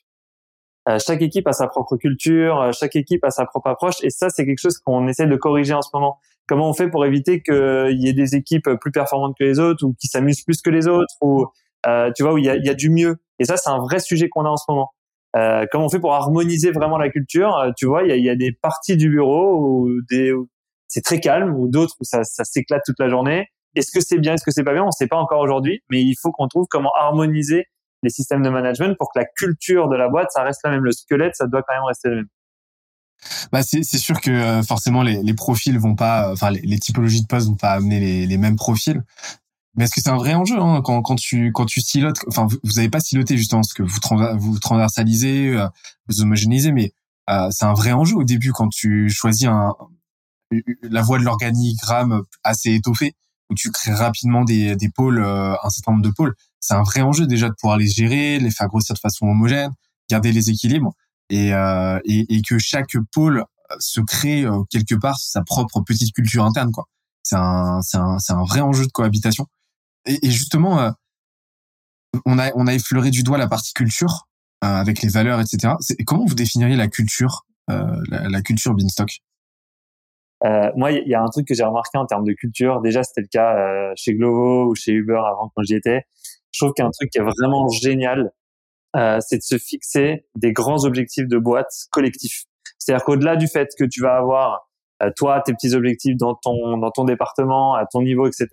Euh, 0.88 0.98
chaque 1.04 1.22
équipe 1.22 1.46
a 1.48 1.52
sa 1.52 1.66
propre 1.66 1.96
culture, 1.96 2.60
euh, 2.60 2.72
chaque 2.72 2.94
équipe 2.94 3.24
a 3.24 3.30
sa 3.30 3.44
propre 3.44 3.68
approche, 3.68 3.96
et 4.02 4.10
ça, 4.10 4.30
c'est 4.30 4.46
quelque 4.46 4.60
chose 4.60 4.78
qu'on 4.78 5.08
essaie 5.08 5.26
de 5.26 5.36
corriger 5.36 5.74
en 5.74 5.82
ce 5.82 5.90
moment. 5.92 6.18
Comment 6.46 6.68
on 6.68 6.74
fait 6.74 6.88
pour 6.88 7.04
éviter 7.04 7.42
qu'il 7.42 7.98
y 7.98 8.08
ait 8.08 8.12
des 8.12 8.36
équipes 8.36 8.70
plus 8.80 8.92
performantes 8.92 9.34
que 9.36 9.42
les 9.42 9.58
autres, 9.58 9.84
ou 9.84 9.94
qui 10.00 10.06
s'amusent 10.06 10.44
plus 10.44 10.62
que 10.62 10.70
les 10.70 10.86
autres, 10.86 11.12
ou 11.20 11.46
euh, 11.88 12.12
tu 12.14 12.22
vois 12.22 12.34
où 12.34 12.38
il 12.38 12.44
y 12.44 12.50
a, 12.50 12.56
y 12.56 12.68
a 12.68 12.74
du 12.74 12.90
mieux? 12.90 13.16
Et 13.40 13.44
ça, 13.44 13.56
c'est 13.56 13.70
un 13.70 13.78
vrai 13.78 13.98
sujet 13.98 14.28
qu'on 14.28 14.44
a 14.44 14.48
en 14.48 14.56
ce 14.56 14.64
moment. 14.68 14.90
Euh, 15.36 15.66
comment 15.72 15.86
on 15.86 15.88
fait 15.88 15.98
pour 15.98 16.14
harmoniser 16.14 16.70
vraiment 16.70 16.98
la 16.98 17.10
culture? 17.10 17.72
Tu 17.76 17.86
vois, 17.86 18.04
il 18.04 18.10
y 18.10 18.12
a, 18.12 18.16
y 18.16 18.30
a 18.30 18.36
des 18.36 18.52
parties 18.52 18.96
du 18.96 19.10
bureau 19.10 19.58
ou 19.58 19.90
des 20.08 20.32
c'est 20.88 21.02
très 21.02 21.20
calme, 21.20 21.54
ou 21.54 21.68
d'autres 21.68 21.94
où 22.00 22.04
ça, 22.04 22.24
ça 22.24 22.44
s'éclate 22.44 22.82
toute 22.84 22.98
la 22.98 23.08
journée. 23.08 23.48
Est-ce 23.74 23.90
que 23.92 24.00
c'est 24.00 24.18
bien, 24.18 24.34
est-ce 24.34 24.44
que 24.44 24.50
c'est 24.50 24.64
pas 24.64 24.72
bien? 24.72 24.82
On 24.82 24.86
ne 24.86 24.92
sait 24.92 25.06
pas 25.06 25.18
encore 25.18 25.40
aujourd'hui, 25.40 25.82
mais 25.90 26.02
il 26.02 26.14
faut 26.20 26.32
qu'on 26.32 26.48
trouve 26.48 26.66
comment 26.68 26.90
harmoniser 26.98 27.66
les 28.02 28.10
systèmes 28.10 28.42
de 28.42 28.48
management 28.48 28.96
pour 28.96 29.12
que 29.12 29.18
la 29.18 29.26
culture 29.26 29.88
de 29.88 29.96
la 29.96 30.08
boîte, 30.08 30.28
ça 30.30 30.42
reste 30.42 30.60
la 30.64 30.70
même. 30.70 30.84
Le 30.84 30.92
squelette, 30.92 31.34
ça 31.34 31.46
doit 31.46 31.62
quand 31.62 31.74
même 31.74 31.84
rester 31.84 32.08
le 32.08 32.16
même. 32.16 32.28
Bah 33.50 33.62
c'est 33.62 33.82
sûr 33.82 34.20
que 34.20 34.30
euh, 34.30 34.62
forcément 34.62 35.02
les, 35.02 35.22
les 35.22 35.34
profils 35.34 35.78
vont 35.78 35.94
pas, 35.94 36.30
enfin 36.32 36.50
les, 36.50 36.78
typologies 36.78 37.22
de 37.22 37.26
postes 37.26 37.48
vont 37.48 37.56
pas 37.56 37.72
amener 37.72 37.98
les, 37.98 38.26
les 38.26 38.36
mêmes 38.36 38.56
profils. 38.56 39.02
Mais 39.74 39.84
est-ce 39.84 39.94
que 39.94 40.00
c'est 40.00 40.10
un 40.10 40.16
vrai 40.16 40.34
enjeu 40.34 40.58
hein, 40.58 40.80
quand, 40.84 41.02
quand 41.02 41.16
tu 41.16 41.50
quand 41.52 41.66
tu 41.66 41.80
silotes 41.80 42.18
Enfin, 42.28 42.46
vous 42.46 42.72
n'avez 42.76 42.90
pas 42.90 43.00
siloté 43.00 43.36
justement 43.36 43.62
parce 43.62 43.74
que 43.74 43.82
vous 43.82 43.98
vous 44.38 44.58
transversalisez, 44.58 45.54
euh, 45.54 45.66
vous 46.08 46.20
homogénéisez, 46.20 46.72
mais 46.72 46.92
euh, 47.30 47.48
c'est 47.50 47.64
un 47.64 47.74
vrai 47.74 47.92
enjeu 47.92 48.16
au 48.16 48.24
début 48.24 48.52
quand 48.52 48.68
tu 48.68 49.08
choisis 49.10 49.46
un, 49.46 49.74
la 50.82 51.02
voie 51.02 51.18
de 51.18 51.24
l'organigramme 51.24 52.22
assez 52.44 52.72
étoffée 52.72 53.14
où 53.50 53.54
tu 53.54 53.70
crées 53.70 53.94
rapidement 53.94 54.44
des, 54.44 54.76
des 54.76 54.88
pôles, 54.90 55.20
euh, 55.20 55.54
un 55.62 55.70
certain 55.70 55.92
nombre 55.92 56.04
de 56.04 56.10
pôles. 56.10 56.34
C'est 56.60 56.74
un 56.74 56.82
vrai 56.82 57.00
enjeu 57.02 57.26
déjà 57.26 57.48
de 57.48 57.54
pouvoir 57.54 57.78
les 57.78 57.88
gérer, 57.88 58.38
les 58.38 58.50
faire 58.50 58.66
grossir 58.68 58.94
de 58.94 58.98
façon 59.00 59.26
homogène, 59.26 59.70
garder 60.10 60.32
les 60.32 60.50
équilibres 60.50 60.92
et, 61.30 61.54
euh, 61.54 62.00
et, 62.04 62.26
et, 62.34 62.42
que 62.42 62.58
chaque 62.58 62.96
pôle 63.12 63.38
euh, 63.70 63.76
se 63.78 64.00
crée 64.00 64.44
quelque 64.70 64.94
part 64.94 65.18
sa 65.18 65.42
propre 65.42 65.80
petite 65.80 66.12
culture 66.12 66.44
interne. 66.44 66.72
quoi. 66.72 66.86
C'est 67.22 67.36
un, 67.36 67.80
c'est 67.82 67.98
un, 67.98 68.18
c'est 68.18 68.32
un 68.32 68.44
vrai 68.44 68.60
enjeu 68.60 68.86
de 68.86 68.92
cohabitation. 68.92 69.46
Et, 70.06 70.26
et 70.26 70.30
justement, 70.30 70.92
on 72.24 72.38
a, 72.38 72.52
on 72.54 72.66
a 72.66 72.74
effleuré 72.74 73.10
du 73.10 73.22
doigt 73.22 73.38
la 73.38 73.48
partie 73.48 73.72
culture 73.72 74.28
avec 74.60 75.02
les 75.02 75.08
valeurs, 75.08 75.40
etc. 75.40 75.74
Comment 76.06 76.24
vous 76.24 76.34
définiriez 76.34 76.76
la 76.76 76.88
culture, 76.88 77.44
la, 77.68 78.28
la 78.28 78.42
culture 78.42 78.74
Beanstalk? 78.74 79.20
Euh, 80.44 80.70
moi, 80.76 80.92
il 80.92 81.08
y 81.08 81.14
a 81.14 81.22
un 81.22 81.28
truc 81.28 81.46
que 81.46 81.54
j'ai 81.54 81.64
remarqué 81.64 81.96
en 81.98 82.06
termes 82.06 82.24
de 82.24 82.32
culture. 82.32 82.80
Déjà, 82.82 83.02
c'était 83.02 83.22
le 83.22 83.28
cas 83.30 83.56
euh, 83.56 83.92
chez 83.96 84.14
Glovo 84.14 84.70
ou 84.70 84.74
chez 84.74 84.92
Uber 84.92 85.20
avant 85.24 85.50
quand 85.54 85.62
j'y 85.62 85.74
étais. 85.74 86.02
Je 86.52 86.64
trouve 86.64 86.72
qu'un 86.74 86.90
truc 86.90 87.10
qui 87.10 87.18
est 87.18 87.22
vraiment 87.22 87.68
génial, 87.68 88.32
euh, 88.96 89.18
c'est 89.20 89.38
de 89.38 89.42
se 89.42 89.58
fixer 89.58 90.26
des 90.36 90.52
grands 90.52 90.84
objectifs 90.84 91.26
de 91.28 91.38
boîte 91.38 91.72
collectifs. 91.90 92.44
C'est-à-dire 92.78 93.04
qu'au-delà 93.04 93.36
du 93.36 93.48
fait 93.48 93.68
que 93.78 93.84
tu 93.84 94.00
vas 94.02 94.16
avoir 94.16 94.68
euh, 95.02 95.10
toi 95.16 95.42
tes 95.44 95.52
petits 95.52 95.74
objectifs 95.74 96.16
dans 96.16 96.34
ton 96.34 96.78
dans 96.78 96.90
ton 96.90 97.04
département, 97.04 97.74
à 97.74 97.84
ton 97.86 98.02
niveau, 98.02 98.26
etc. 98.26 98.48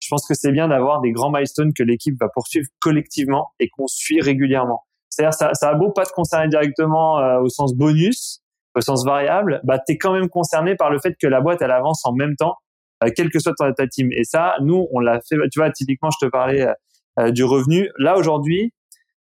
Je 0.00 0.08
pense 0.08 0.26
que 0.26 0.34
c'est 0.34 0.52
bien 0.52 0.68
d'avoir 0.68 1.00
des 1.00 1.12
grands 1.12 1.30
milestones 1.30 1.72
que 1.74 1.82
l'équipe 1.82 2.14
va 2.20 2.28
poursuivre 2.28 2.66
collectivement 2.80 3.52
et 3.58 3.68
qu'on 3.68 3.86
suit 3.86 4.20
régulièrement. 4.20 4.84
C'est-à-dire 5.08 5.34
ça, 5.34 5.50
ça 5.54 5.70
a 5.70 5.74
beau 5.74 5.90
pas 5.90 6.04
te 6.04 6.12
concerner 6.12 6.48
directement 6.48 7.18
euh, 7.18 7.40
au 7.40 7.48
sens 7.48 7.74
bonus, 7.74 8.42
au 8.74 8.80
sens 8.80 9.04
variable, 9.04 9.60
bah, 9.64 9.78
tu 9.78 9.94
es 9.94 9.98
quand 9.98 10.12
même 10.12 10.28
concerné 10.28 10.76
par 10.76 10.90
le 10.90 10.98
fait 10.98 11.14
que 11.20 11.26
la 11.26 11.40
boîte, 11.40 11.62
elle 11.62 11.70
avance 11.70 12.04
en 12.04 12.12
même 12.12 12.36
temps, 12.36 12.56
euh, 13.02 13.10
quelle 13.14 13.30
que 13.30 13.38
soit 13.38 13.54
ta, 13.56 13.72
ta, 13.72 13.86
team. 13.86 14.08
Et 14.12 14.24
ça, 14.24 14.54
nous, 14.60 14.88
on 14.92 15.00
l'a 15.00 15.20
fait, 15.20 15.36
tu 15.52 15.58
vois, 15.58 15.70
typiquement, 15.70 16.10
je 16.10 16.26
te 16.26 16.30
parlais 16.30 16.62
euh, 16.62 16.72
euh, 17.20 17.30
du 17.30 17.44
revenu. 17.44 17.90
Là, 17.98 18.16
aujourd'hui, 18.16 18.72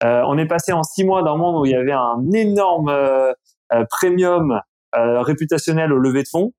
on 0.05 0.37
est 0.37 0.47
passé 0.47 0.73
en 0.73 0.83
six 0.83 1.05
mois 1.05 1.23
d'un 1.23 1.37
monde 1.37 1.61
où 1.61 1.65
il 1.65 1.71
y 1.71 1.75
avait 1.75 1.93
un 1.93 2.29
énorme 2.33 2.93
premium 3.89 4.59
réputationnel 4.93 5.93
au 5.93 5.97
levée 5.97 6.23
de 6.23 6.27
fonds 6.27 6.51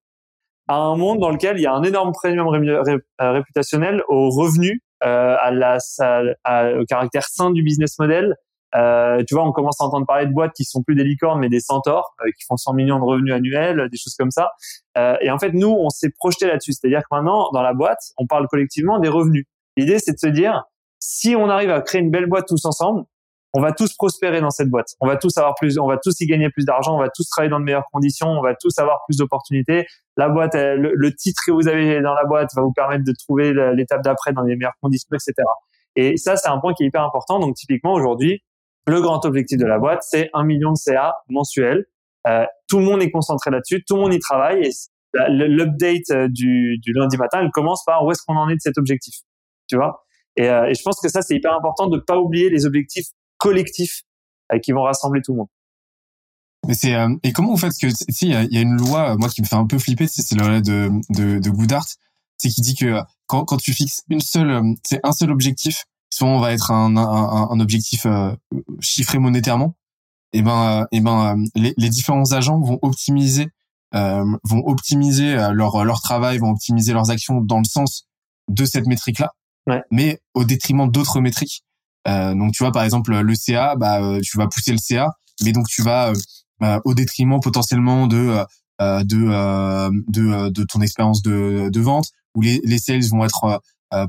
à 0.67 0.77
un 0.77 0.97
monde 0.97 1.19
dans 1.19 1.29
lequel 1.29 1.59
il 1.59 1.63
y 1.63 1.67
a 1.67 1.75
un 1.75 1.83
énorme 1.83 2.13
premium 2.13 2.49
réputationnel 3.19 4.03
au 4.09 4.31
revenu, 4.31 4.81
à 5.03 5.51
la, 5.51 5.77
à, 6.45 6.73
au 6.73 6.87
caractère 6.87 7.25
sain 7.25 7.51
du 7.51 7.63
business 7.63 7.99
model, 7.99 8.35
euh, 8.35 8.35
tu 8.75 9.35
vois, 9.35 9.45
on 9.45 9.53
commence 9.53 9.81
à 9.81 9.85
entendre 9.85 10.07
parler 10.07 10.27
de 10.27 10.33
boîtes 10.33 10.53
qui 10.55 10.65
sont 10.65 10.83
plus 10.83 10.95
des 10.95 11.05
licornes, 11.05 11.41
mais 11.41 11.49
des 11.49 11.61
centaures, 11.61 12.15
euh, 12.21 12.31
qui 12.37 12.45
font 12.45 12.57
100 12.57 12.75
millions 12.75 12.99
de 12.99 13.05
revenus 13.05 13.35
annuels, 13.35 13.89
des 13.91 13.97
choses 13.97 14.15
comme 14.19 14.31
ça. 14.31 14.49
Euh, 14.99 15.17
et 15.21 15.31
en 15.31 15.39
fait, 15.39 15.53
nous, 15.53 15.71
on 15.71 15.91
s'est 15.91 16.11
projeté 16.11 16.47
là-dessus. 16.47 16.73
C'est-à-dire 16.73 17.01
que 17.01 17.15
maintenant, 17.15 17.51
dans 17.53 17.63
la 17.63 17.73
boîte, 17.73 18.01
on 18.17 18.27
parle 18.27 18.49
collectivement 18.49 18.99
des 18.99 19.09
revenus. 19.09 19.47
L'idée, 19.77 19.99
c'est 19.99 20.13
de 20.13 20.19
se 20.19 20.27
dire, 20.27 20.65
si 20.99 21.37
on 21.37 21.49
arrive 21.49 21.71
à 21.71 21.81
créer 21.83 22.01
une 22.01 22.11
belle 22.11 22.27
boîte 22.27 22.47
tous 22.49 22.65
ensemble, 22.65 23.05
on 23.57 23.61
va 23.61 23.71
tous 23.71 23.95
prospérer 23.95 24.41
dans 24.41 24.51
cette 24.51 24.69
boîte. 24.69 24.89
On 25.01 25.07
va 25.07 25.17
tous 25.17 25.37
avoir 25.39 25.55
plus, 25.55 25.79
on 25.79 25.87
va 25.87 25.97
tous 25.97 26.21
y 26.21 26.27
gagner 26.27 26.51
plus 26.51 26.65
d'argent, 26.65 26.97
on 26.97 26.99
va 26.99 27.09
tous 27.09 27.29
travailler 27.29 27.51
dans 27.51 27.61
de 27.61 27.65
meilleures 27.65 27.87
conditions, 27.93 28.27
on 28.27 28.43
va 28.43 28.57
tous 28.57 28.77
avoir 28.81 29.05
plus 29.07 29.19
d'opportunités. 29.19 29.87
La 30.17 30.29
boîte, 30.29 30.55
le, 30.55 31.15
titre 31.15 31.41
que 31.47 31.53
vous 31.53 31.69
avez 31.69 32.01
dans 32.03 32.15
la 32.15 32.25
boîte 32.25 32.51
va 32.57 32.63
vous 32.63 32.73
permettre 32.73 33.05
de 33.05 33.13
trouver 33.13 33.53
l'étape 33.75 34.03
d'après 34.03 34.33
dans 34.33 34.43
les 34.43 34.57
meilleures 34.57 34.75
conditions, 34.83 35.09
etc. 35.13 35.35
Et 35.95 36.17
ça, 36.17 36.37
c'est 36.37 36.49
un 36.49 36.59
point 36.59 36.75
qui 36.75 36.83
est 36.83 36.87
hyper 36.87 37.05
important. 37.05 37.39
Donc, 37.39 37.55
typiquement, 37.55 37.93
aujourd'hui, 37.93 38.43
le 38.87 39.01
grand 39.01 39.25
objectif 39.25 39.59
de 39.59 39.67
la 39.67 39.79
boîte, 39.79 40.03
c'est 40.03 40.31
un 40.35 40.45
million 40.45 40.73
de 40.73 40.77
CA 40.77 41.15
mensuel. 41.29 41.87
Euh, 42.27 42.45
tout 42.69 42.79
le 42.79 42.85
monde 42.85 43.03
est 43.03 43.11
concentré 43.11 43.51
là-dessus, 43.51 43.85
tout 43.87 43.97
le 43.97 44.03
monde 44.03 44.15
y 44.15 44.19
travaille 44.19 44.67
et 44.67 44.71
l'update 45.29 46.11
euh, 46.11 46.29
du, 46.29 46.79
du 46.79 46.93
lundi 46.93 47.17
matin, 47.17 47.41
elle 47.43 47.51
commence 47.51 47.85
par 47.85 48.05
où 48.05 48.11
est-ce 48.11 48.23
qu'on 48.27 48.37
en 48.37 48.49
est 48.49 48.55
de 48.55 48.61
cet 48.61 48.79
objectif, 48.79 49.15
tu 49.69 49.77
vois? 49.77 50.05
Et, 50.37 50.49
euh, 50.49 50.69
et, 50.69 50.75
je 50.75 50.83
pense 50.83 51.01
que 51.01 51.09
ça, 51.09 51.23
c'est 51.23 51.37
hyper 51.37 51.55
important 51.55 51.87
de 51.87 51.97
ne 51.97 52.01
pas 52.01 52.19
oublier 52.19 52.51
les 52.51 52.67
objectifs 52.67 53.07
collectifs 53.39 54.03
euh, 54.53 54.59
qui 54.59 54.73
vont 54.73 54.83
rassembler 54.83 55.21
tout 55.23 55.33
le 55.33 55.39
monde. 55.39 55.49
Mais 56.67 56.75
c'est 56.75 56.95
euh, 56.95 57.15
et 57.23 57.33
comment 57.33 57.51
vous 57.51 57.59
faites? 57.59 57.75
Que 57.81 57.89
si 57.91 58.29
il 58.29 58.53
y, 58.53 58.57
a 58.57 58.61
une 58.61 58.77
loi 58.77 59.17
moi 59.19 59.29
qui 59.29 59.43
me 59.43 59.47
fait 59.47 59.55
un 59.55 59.67
peu 59.67 59.79
flipper 59.79 60.07
c'est 60.07 60.35
la 60.35 60.49
loi 60.49 60.61
de 60.63 60.89
de, 61.11 61.39
de 61.39 61.51
Goodhart 61.51 61.87
c'est 62.39 62.49
qui 62.49 62.63
dit 62.63 62.75
que 62.75 63.01
quand 63.27 63.45
quand 63.45 63.59
tu 63.59 63.75
fixes 63.75 64.03
une 64.09 64.23
seule 64.23 64.63
c'est 64.83 64.99
un 65.03 65.13
seul 65.13 65.31
objectif 65.31 65.85
souvent 66.15 66.37
on 66.37 66.41
va 66.41 66.53
être 66.53 66.71
un 66.71 66.97
un, 66.97 67.49
un 67.51 67.61
objectif 67.61 68.07
chiffré 68.81 69.19
monétairement 69.19 69.77
et 70.33 70.43
ben 70.43 70.87
et 70.93 71.01
ben 71.01 71.37
les, 71.55 71.75
les 71.77 71.89
différents 71.89 72.33
agents 72.33 72.61
vont 72.61 72.79
optimiser 72.83 73.49
vont 73.93 74.63
optimiser 74.67 75.35
leur 75.53 75.85
leur 75.85 76.01
travail 76.01 76.39
vont 76.39 76.51
optimiser 76.51 76.93
leurs 76.93 77.11
actions 77.11 77.41
dans 77.41 77.59
le 77.59 77.65
sens 77.65 78.07
de 78.49 78.65
cette 78.65 78.87
métrique 78.87 79.19
là 79.19 79.33
mais 79.91 80.21
au 80.35 80.45
détriment 80.45 80.91
d'autres 80.91 81.21
métriques. 81.21 81.65
Euh, 82.07 82.35
donc 82.35 82.53
tu 82.53 82.63
vois 82.63 82.73
par 82.73 82.85
exemple 82.85 83.17
le 83.17 83.35
CA, 83.35 83.77
bah 83.77 84.03
euh, 84.03 84.21
tu 84.23 84.37
vas 84.37 84.47
pousser 84.47 84.73
le 84.73 84.79
CA, 84.79 85.11
mais 85.43 85.53
donc 85.53 85.67
tu 85.69 85.83
vas 85.83 86.13
euh, 86.63 86.81
au 86.85 86.95
détriment 86.95 87.41
potentiellement 87.41 88.07
de 88.07 88.45
de, 88.81 89.91
de 90.11 90.49
de 90.51 90.65
ton 90.65 90.81
expérience 90.81 91.23
de, 91.23 91.71
de 91.71 91.81
vente 91.81 92.09
où 92.35 92.43
les, 92.43 92.61
les 92.65 92.79
sales 92.79 93.05
vont 93.09 93.25
être 93.25 93.61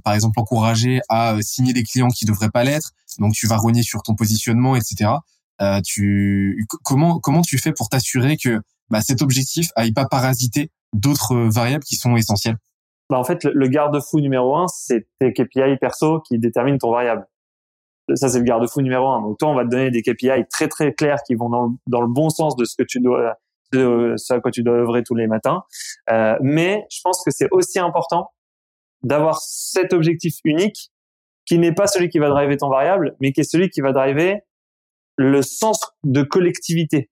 par 0.04 0.14
exemple 0.14 0.40
encouragés 0.40 1.02
à 1.10 1.36
signer 1.42 1.74
des 1.74 1.84
clients 1.84 2.10
qui 2.10 2.26
devraient 2.26 2.50
pas 2.50 2.64
l'être. 2.64 2.92
Donc 3.20 3.34
tu 3.34 3.48
vas 3.48 3.58
rogner 3.58 3.84
sur 3.84 4.02
ton 4.04 4.16
positionnement, 4.16 4.76
etc. 4.76 5.12
tu 5.86 6.66
comment 6.84 7.20
comment 7.20 7.42
tu 7.42 7.58
fais 7.58 7.72
pour 7.72 7.90
t'assurer 7.90 8.38
que 8.38 8.62
bah, 8.90 9.02
cet 9.02 9.22
objectif 9.22 9.70
aille 9.76 9.94
pas 9.94 10.06
parasiter 10.06 10.72
d'autres 10.94 11.36
variables 11.36 11.84
qui 11.84 11.96
sont 11.96 12.16
essentielles? 12.16 12.58
Bah 13.10 13.20
en 13.20 13.24
fait, 13.24 13.44
le, 13.44 13.68
garde-fou 13.68 14.20
numéro 14.20 14.56
un, 14.56 14.68
c'est 14.68 15.08
tes 15.20 15.32
KPI 15.32 15.78
perso 15.80 16.22
qui 16.22 16.40
déterminent 16.40 16.80
ton 16.80 16.92
variable. 16.92 17.28
Ça, 18.16 18.30
c'est 18.30 18.40
le 18.40 18.46
garde-fou 18.46 18.82
numéro 18.82 19.08
un. 19.08 19.22
Donc, 19.22 19.38
toi, 19.38 19.50
on 19.50 19.56
va 19.56 19.64
te 19.64 19.70
donner 19.70 19.92
des 19.92 20.02
KPI 20.02 20.46
très, 20.52 20.68
très 20.68 20.94
clairs 20.94 21.20
qui 21.26 21.36
vont 21.36 21.50
dans, 21.50 21.76
dans 21.88 22.02
le 22.02 22.08
bon 22.08 22.30
sens 22.30 22.56
de 22.56 22.66
ce 22.66 22.76
que 22.76 22.84
tu 22.84 23.00
dois, 23.00 23.36
de 23.74 24.14
ce 24.18 24.34
à 24.34 24.40
quoi 24.40 24.52
tu 24.52 24.64
dois 24.64 24.76
œuvrer 24.76 25.04
tous 25.04 25.16
les 25.16 25.28
matins. 25.28 25.64
Euh, 26.10 26.36
mais 26.42 26.86
je 26.92 27.00
pense 27.04 27.24
que 27.24 27.32
c'est 27.32 27.48
aussi 27.52 27.80
important 27.80 28.30
d'avoir 29.06 29.40
cet 29.40 29.94
objectif 29.94 30.36
unique 30.44 30.90
qui 31.46 31.60
n'est 31.60 31.74
pas 31.74 31.88
celui 31.88 32.10
qui 32.10 32.20
va 32.20 32.30
driver 32.30 32.58
ton 32.58 32.70
variable, 32.70 33.16
mais 33.22 33.32
qui 33.32 33.42
est 33.42 33.50
celui 33.50 33.70
qui 33.70 33.80
va 33.80 33.94
driver 33.94 34.42
le 35.16 35.42
sens 35.42 35.80
de 36.04 36.24
collectivité. 36.24 37.10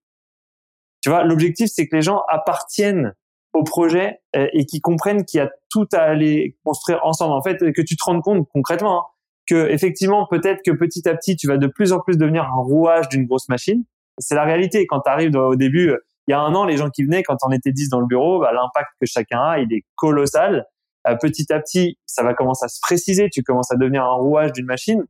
Tu 1.02 1.10
vois, 1.10 1.24
l'objectif, 1.24 1.70
c'est 1.72 1.88
que 1.88 1.96
les 1.96 2.02
gens 2.02 2.24
appartiennent 2.28 3.14
au 3.54 3.64
projet 3.64 4.20
euh, 4.36 4.48
et 4.54 4.66
qui 4.66 4.82
comprennent 4.82 5.24
qu'il 5.24 5.38
y 5.38 5.42
a 5.42 5.52
tout 5.70 5.88
à 5.94 6.00
aller 6.00 6.58
construire 6.64 7.00
ensemble. 7.06 7.34
En 7.34 7.44
fait, 7.44 7.58
que 7.60 7.82
tu 7.82 7.96
te 7.96 8.04
rendes 8.04 8.24
compte 8.24 8.48
concrètement 8.52 9.00
hein, 9.00 9.06
que 9.46 9.70
effectivement, 9.70 10.26
peut-être 10.26 10.62
que 10.66 10.72
petit 10.72 11.08
à 11.08 11.16
petit, 11.16 11.36
tu 11.36 11.48
vas 11.48 11.58
de 11.58 11.68
plus 11.68 11.94
en 11.94 12.00
plus 12.00 12.18
devenir 12.18 12.46
un 12.46 12.62
rouage 12.62 13.10
d'une 13.10 13.28
grosse 13.28 13.50
machine. 13.50 13.84
C'est 14.18 14.36
la 14.36 14.44
réalité. 14.44 14.88
Quand 14.88 15.02
tu 15.02 15.12
arrives 15.12 15.36
au 15.36 15.56
début, 15.56 15.90
euh, 15.90 15.98
il 16.28 16.32
y 16.32 16.34
a 16.34 16.40
un 16.40 16.56
an, 16.56 16.66
les 16.66 16.78
gens 16.78 16.90
qui 16.90 17.04
venaient, 17.04 17.22
quand 17.22 17.38
on 17.46 17.52
était 17.52 17.72
10 17.72 17.90
dans 17.90 18.00
le 18.00 18.08
bureau, 18.08 18.40
bah, 18.40 18.52
l'impact 18.52 18.90
que 19.00 19.06
chacun 19.06 19.40
a, 19.40 19.60
il 19.60 19.72
est 19.74 19.84
colossal. 19.96 20.66
Euh, 21.08 21.16
petit 21.16 21.52
à 21.52 21.60
petit, 21.60 21.98
ça 22.06 22.24
va 22.24 22.34
commencer 22.34 22.66
à 22.66 22.68
se 22.68 22.80
préciser. 22.82 23.30
Tu 23.30 23.44
commences 23.44 23.72
à 23.72 23.76
devenir 23.76 24.04
un 24.04 24.14
rouage 24.14 24.54
d'une 24.54 24.66
machine. 24.66 25.04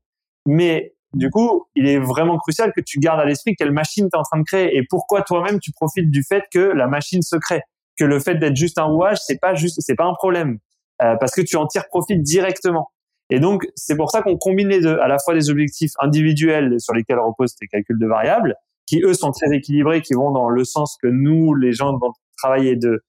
Mais 0.45 0.95
du 1.13 1.29
coup, 1.29 1.67
il 1.75 1.87
est 1.87 1.99
vraiment 1.99 2.37
crucial 2.37 2.73
que 2.73 2.81
tu 2.81 2.99
gardes 2.99 3.19
à 3.19 3.25
l'esprit 3.25 3.55
quelle 3.55 3.71
machine 3.71 4.09
tu 4.09 4.17
es 4.17 4.19
en 4.19 4.23
train 4.23 4.39
de 4.39 4.43
créer 4.43 4.75
et 4.75 4.83
pourquoi 4.89 5.21
toi-même 5.21 5.59
tu 5.59 5.71
profites 5.71 6.09
du 6.09 6.23
fait 6.23 6.43
que 6.51 6.59
la 6.59 6.87
machine 6.87 7.21
se 7.21 7.35
crée 7.35 7.61
que 7.97 8.03
le 8.03 8.19
fait 8.19 8.35
d'être 8.35 8.55
juste 8.55 8.79
un 8.79 8.85
rouage, 8.85 9.17
c'est 9.23 9.39
pas 9.39 9.53
juste, 9.53 9.79
c'est 9.81 9.95
pas 9.95 10.05
un 10.05 10.13
problème 10.13 10.57
euh, 11.01 11.15
parce 11.19 11.33
que 11.33 11.41
tu 11.41 11.55
en 11.55 11.67
tires 11.67 11.87
profit 11.87 12.17
directement. 12.17 12.89
Et 13.29 13.39
donc 13.39 13.67
c'est 13.75 13.95
pour 13.95 14.11
ça 14.11 14.21
qu'on 14.21 14.37
combine 14.37 14.67
les 14.67 14.81
deux, 14.81 14.97
à 14.99 15.07
la 15.07 15.17
fois 15.23 15.33
des 15.33 15.49
objectifs 15.49 15.91
individuels 15.99 16.79
sur 16.79 16.93
lesquels 16.93 17.19
reposent 17.19 17.55
tes 17.55 17.67
calculs 17.67 17.99
de 17.99 18.07
variables, 18.07 18.55
qui 18.85 19.01
eux 19.03 19.13
sont 19.13 19.31
très 19.31 19.55
équilibrés, 19.55 20.01
qui 20.01 20.13
vont 20.13 20.31
dans 20.31 20.49
le 20.49 20.63
sens 20.63 20.97
que 21.01 21.07
nous, 21.07 21.53
les 21.53 21.71
gens 21.71 21.97
vont 21.97 22.11
travailler 22.37 22.75
de 22.75 23.03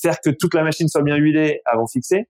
faire 0.00 0.20
que 0.20 0.30
toute 0.30 0.54
la 0.54 0.62
machine 0.62 0.88
soit 0.88 1.02
bien 1.02 1.16
huilée 1.16 1.60
avant 1.64 1.86
fixer, 1.86 2.28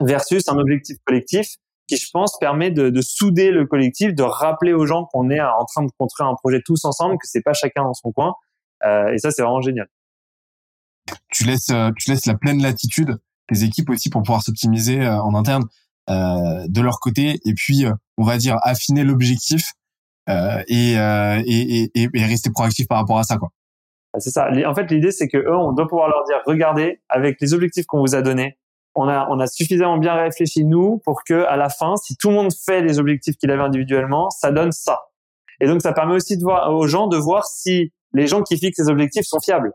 versus 0.00 0.48
un 0.48 0.58
objectif 0.58 0.96
collectif 1.04 1.56
qui, 1.86 1.96
je 1.96 2.08
pense, 2.12 2.38
permet 2.38 2.70
de, 2.70 2.88
de 2.88 3.00
souder 3.02 3.50
le 3.50 3.66
collectif, 3.66 4.14
de 4.14 4.22
rappeler 4.22 4.72
aux 4.72 4.86
gens 4.86 5.04
qu'on 5.12 5.30
est 5.30 5.40
en 5.40 5.64
train 5.66 5.84
de 5.84 5.90
construire 5.98 6.30
un 6.30 6.34
projet 6.34 6.62
tous 6.64 6.84
ensemble, 6.84 7.16
que 7.18 7.26
c'est 7.26 7.42
pas 7.42 7.52
chacun 7.52 7.84
dans 7.84 7.92
son 7.92 8.10
coin. 8.10 8.32
Euh, 8.84 9.12
et 9.12 9.18
ça, 9.18 9.30
c'est 9.30 9.42
vraiment 9.42 9.60
génial 9.60 9.88
tu 11.30 11.44
laisses 11.44 11.70
euh, 11.70 11.90
tu 11.98 12.10
laisses 12.10 12.26
la 12.26 12.34
pleine 12.34 12.62
latitude 12.62 13.18
des 13.50 13.64
équipes 13.64 13.90
aussi 13.90 14.08
pour 14.08 14.22
pouvoir 14.22 14.42
s'optimiser 14.42 15.00
euh, 15.02 15.20
en 15.20 15.34
interne 15.34 15.64
euh, 16.10 16.66
de 16.68 16.80
leur 16.80 17.00
côté 17.00 17.40
et 17.44 17.54
puis 17.54 17.84
on 18.16 18.24
va 18.24 18.38
dire 18.38 18.58
affiner 18.62 19.04
l'objectif 19.04 19.72
et, 20.68 20.92
et 20.94 22.24
rester 22.24 22.50
proactif 22.50 22.88
par 22.88 22.98
rapport 22.98 23.18
à 23.18 23.24
ça 23.24 23.36
quoi. 23.36 23.50
Ah, 24.14 24.20
c'est 24.20 24.30
ça. 24.30 24.48
En 24.66 24.74
fait, 24.74 24.90
l'idée 24.90 25.10
c'est 25.10 25.28
que 25.28 25.38
eux, 25.38 25.56
on 25.56 25.72
doit 25.72 25.88
pouvoir 25.88 26.08
leur 26.08 26.22
dire 26.24 26.36
regardez, 26.46 27.00
avec 27.08 27.40
les 27.40 27.52
objectifs 27.52 27.84
qu'on 27.86 27.98
vous 27.98 28.14
a 28.14 28.22
donnés, 28.22 28.58
on 28.94 29.08
a 29.08 29.26
on 29.28 29.40
a 29.40 29.48
suffisamment 29.48 29.98
bien 29.98 30.14
réfléchi 30.14 30.64
nous 30.64 31.00
pour 31.04 31.24
que 31.24 31.44
à 31.46 31.56
la 31.56 31.68
fin, 31.68 31.96
si 31.96 32.16
tout 32.16 32.28
le 32.28 32.36
monde 32.36 32.52
fait 32.64 32.80
les 32.80 33.00
objectifs 33.00 33.36
qu'il 33.36 33.50
avait 33.50 33.62
individuellement, 33.62 34.30
ça 34.30 34.52
donne 34.52 34.70
ça. 34.70 35.00
Et 35.60 35.66
donc 35.66 35.82
ça 35.82 35.92
permet 35.92 36.14
aussi 36.14 36.38
de 36.38 36.42
voir 36.42 36.72
aux 36.72 36.86
gens 36.86 37.08
de 37.08 37.16
voir 37.16 37.44
si 37.44 37.92
les 38.12 38.28
gens 38.28 38.42
qui 38.42 38.56
fixent 38.56 38.78
les 38.78 38.88
objectifs 38.88 39.24
sont 39.26 39.40
fiables. 39.40 39.72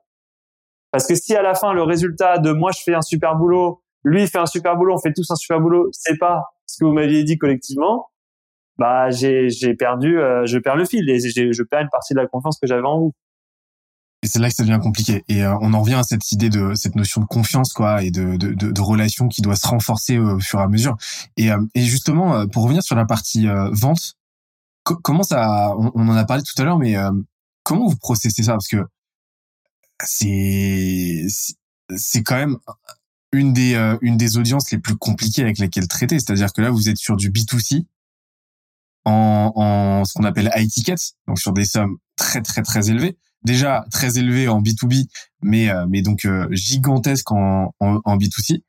Parce 0.91 1.05
que 1.05 1.15
si 1.15 1.35
à 1.35 1.41
la 1.41 1.53
fin 1.53 1.73
le 1.73 1.83
résultat 1.83 2.37
de 2.37 2.51
moi 2.53 2.71
je 2.71 2.81
fais 2.81 2.93
un 2.93 3.01
super 3.01 3.35
boulot, 3.35 3.83
lui 4.05 4.25
fait 4.27 4.39
un 4.39 4.45
super 4.45 4.77
boulot, 4.77 4.95
on 4.95 4.99
fait 4.99 5.13
tous 5.13 5.29
un 5.31 5.35
super 5.35 5.59
boulot, 5.59 5.89
c'est 5.91 6.17
pas 6.17 6.43
ce 6.65 6.77
que 6.79 6.85
vous 6.85 6.93
m'aviez 6.93 7.25
dit 7.25 7.37
collectivement, 7.37 8.07
bah 8.77 9.09
j'ai 9.09 9.49
j'ai 9.49 9.73
perdu, 9.73 10.17
euh, 10.17 10.45
je 10.45 10.57
perds 10.59 10.77
le 10.77 10.85
fil 10.85 11.09
et 11.09 11.19
je 11.19 11.63
perds 11.63 11.81
une 11.81 11.89
partie 11.89 12.13
de 12.13 12.19
la 12.19 12.27
confiance 12.27 12.57
que 12.57 12.67
j'avais 12.67 12.87
en 12.87 12.99
vous. 12.99 13.13
Et 14.21 14.27
c'est 14.27 14.39
là 14.39 14.49
que 14.49 14.55
ça 14.55 14.63
devient 14.63 14.79
compliqué. 14.81 15.23
Et 15.29 15.43
euh, 15.43 15.57
on 15.61 15.73
en 15.73 15.81
revient 15.81 15.95
à 15.95 16.03
cette 16.03 16.31
idée 16.31 16.49
de 16.49 16.73
cette 16.75 16.95
notion 16.95 17.21
de 17.21 17.25
confiance, 17.25 17.71
quoi, 17.71 18.03
et 18.03 18.11
de, 18.11 18.35
de, 18.35 18.53
de, 18.53 18.71
de 18.71 18.81
relation 18.81 19.29
qui 19.29 19.41
doit 19.41 19.55
se 19.55 19.67
renforcer 19.67 20.17
au 20.17 20.39
fur 20.39 20.59
et 20.59 20.63
à 20.63 20.67
mesure. 20.67 20.97
Et, 21.37 21.51
euh, 21.51 21.61
et 21.73 21.85
justement, 21.85 22.47
pour 22.47 22.63
revenir 22.63 22.83
sur 22.83 22.95
la 22.95 23.05
partie 23.05 23.47
vente, 23.71 24.15
comment 24.83 25.23
ça, 25.23 25.73
on, 25.77 25.91
on, 25.95 26.09
en 26.09 26.15
a 26.15 26.25
parlé 26.25 26.43
tout 26.43 26.61
à 26.61 26.65
l'heure, 26.65 26.79
mais 26.79 26.95
comment 27.63 27.87
vous 27.87 27.97
processez 27.97 28.43
ça? 28.43 28.53
Parce 28.53 28.67
que 28.67 28.85
c'est 30.03 31.27
c'est 31.95 32.23
quand 32.23 32.35
même 32.35 32.57
une 33.31 33.53
des 33.53 33.75
euh, 33.75 33.97
une 34.01 34.17
des 34.17 34.37
audiences 34.37 34.71
les 34.71 34.79
plus 34.79 34.97
compliquées 34.97 35.43
avec 35.43 35.59
lesquelles 35.59 35.87
traiter. 35.87 36.19
C'est-à-dire 36.19 36.51
que 36.53 36.61
là, 36.61 36.71
vous 36.71 36.89
êtes 36.89 36.97
sur 36.97 37.15
du 37.15 37.31
B2C 37.31 37.85
en, 39.05 39.51
en 39.55 40.05
ce 40.05 40.13
qu'on 40.13 40.23
appelle 40.23 40.51
high 40.55 40.69
tickets, 40.69 41.13
donc 41.27 41.39
sur 41.39 41.53
des 41.53 41.65
sommes 41.65 41.97
très 42.15 42.41
très 42.41 42.61
très 42.61 42.89
élevées. 42.89 43.17
Déjà 43.43 43.85
très 43.91 44.17
élevées 44.17 44.47
en 44.49 44.61
B2B, 44.61 45.07
mais 45.41 45.69
euh, 45.69 45.85
mais 45.89 46.01
donc 46.01 46.25
euh, 46.25 46.47
gigantesques 46.51 47.31
en, 47.31 47.73
en, 47.79 48.01
en 48.03 48.17
B2C, 48.17 48.61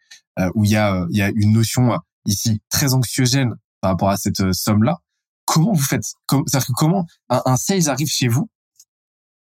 où 0.54 0.64
il 0.64 0.70
y 0.70 0.76
a 0.76 1.06
il 1.10 1.16
y 1.16 1.22
a 1.22 1.30
une 1.34 1.52
notion 1.52 1.98
ici 2.24 2.62
très 2.70 2.94
anxiogène 2.94 3.54
par 3.80 3.92
rapport 3.92 4.10
à 4.10 4.16
cette 4.16 4.52
somme 4.52 4.84
là. 4.84 4.98
Comment 5.44 5.72
vous 5.72 5.82
faites? 5.82 6.04
C'est-à-dire 6.30 6.66
que 6.66 6.72
comment 6.72 7.06
un, 7.28 7.42
un 7.44 7.56
sales 7.56 7.88
arrive 7.88 8.08
chez 8.08 8.28
vous? 8.28 8.48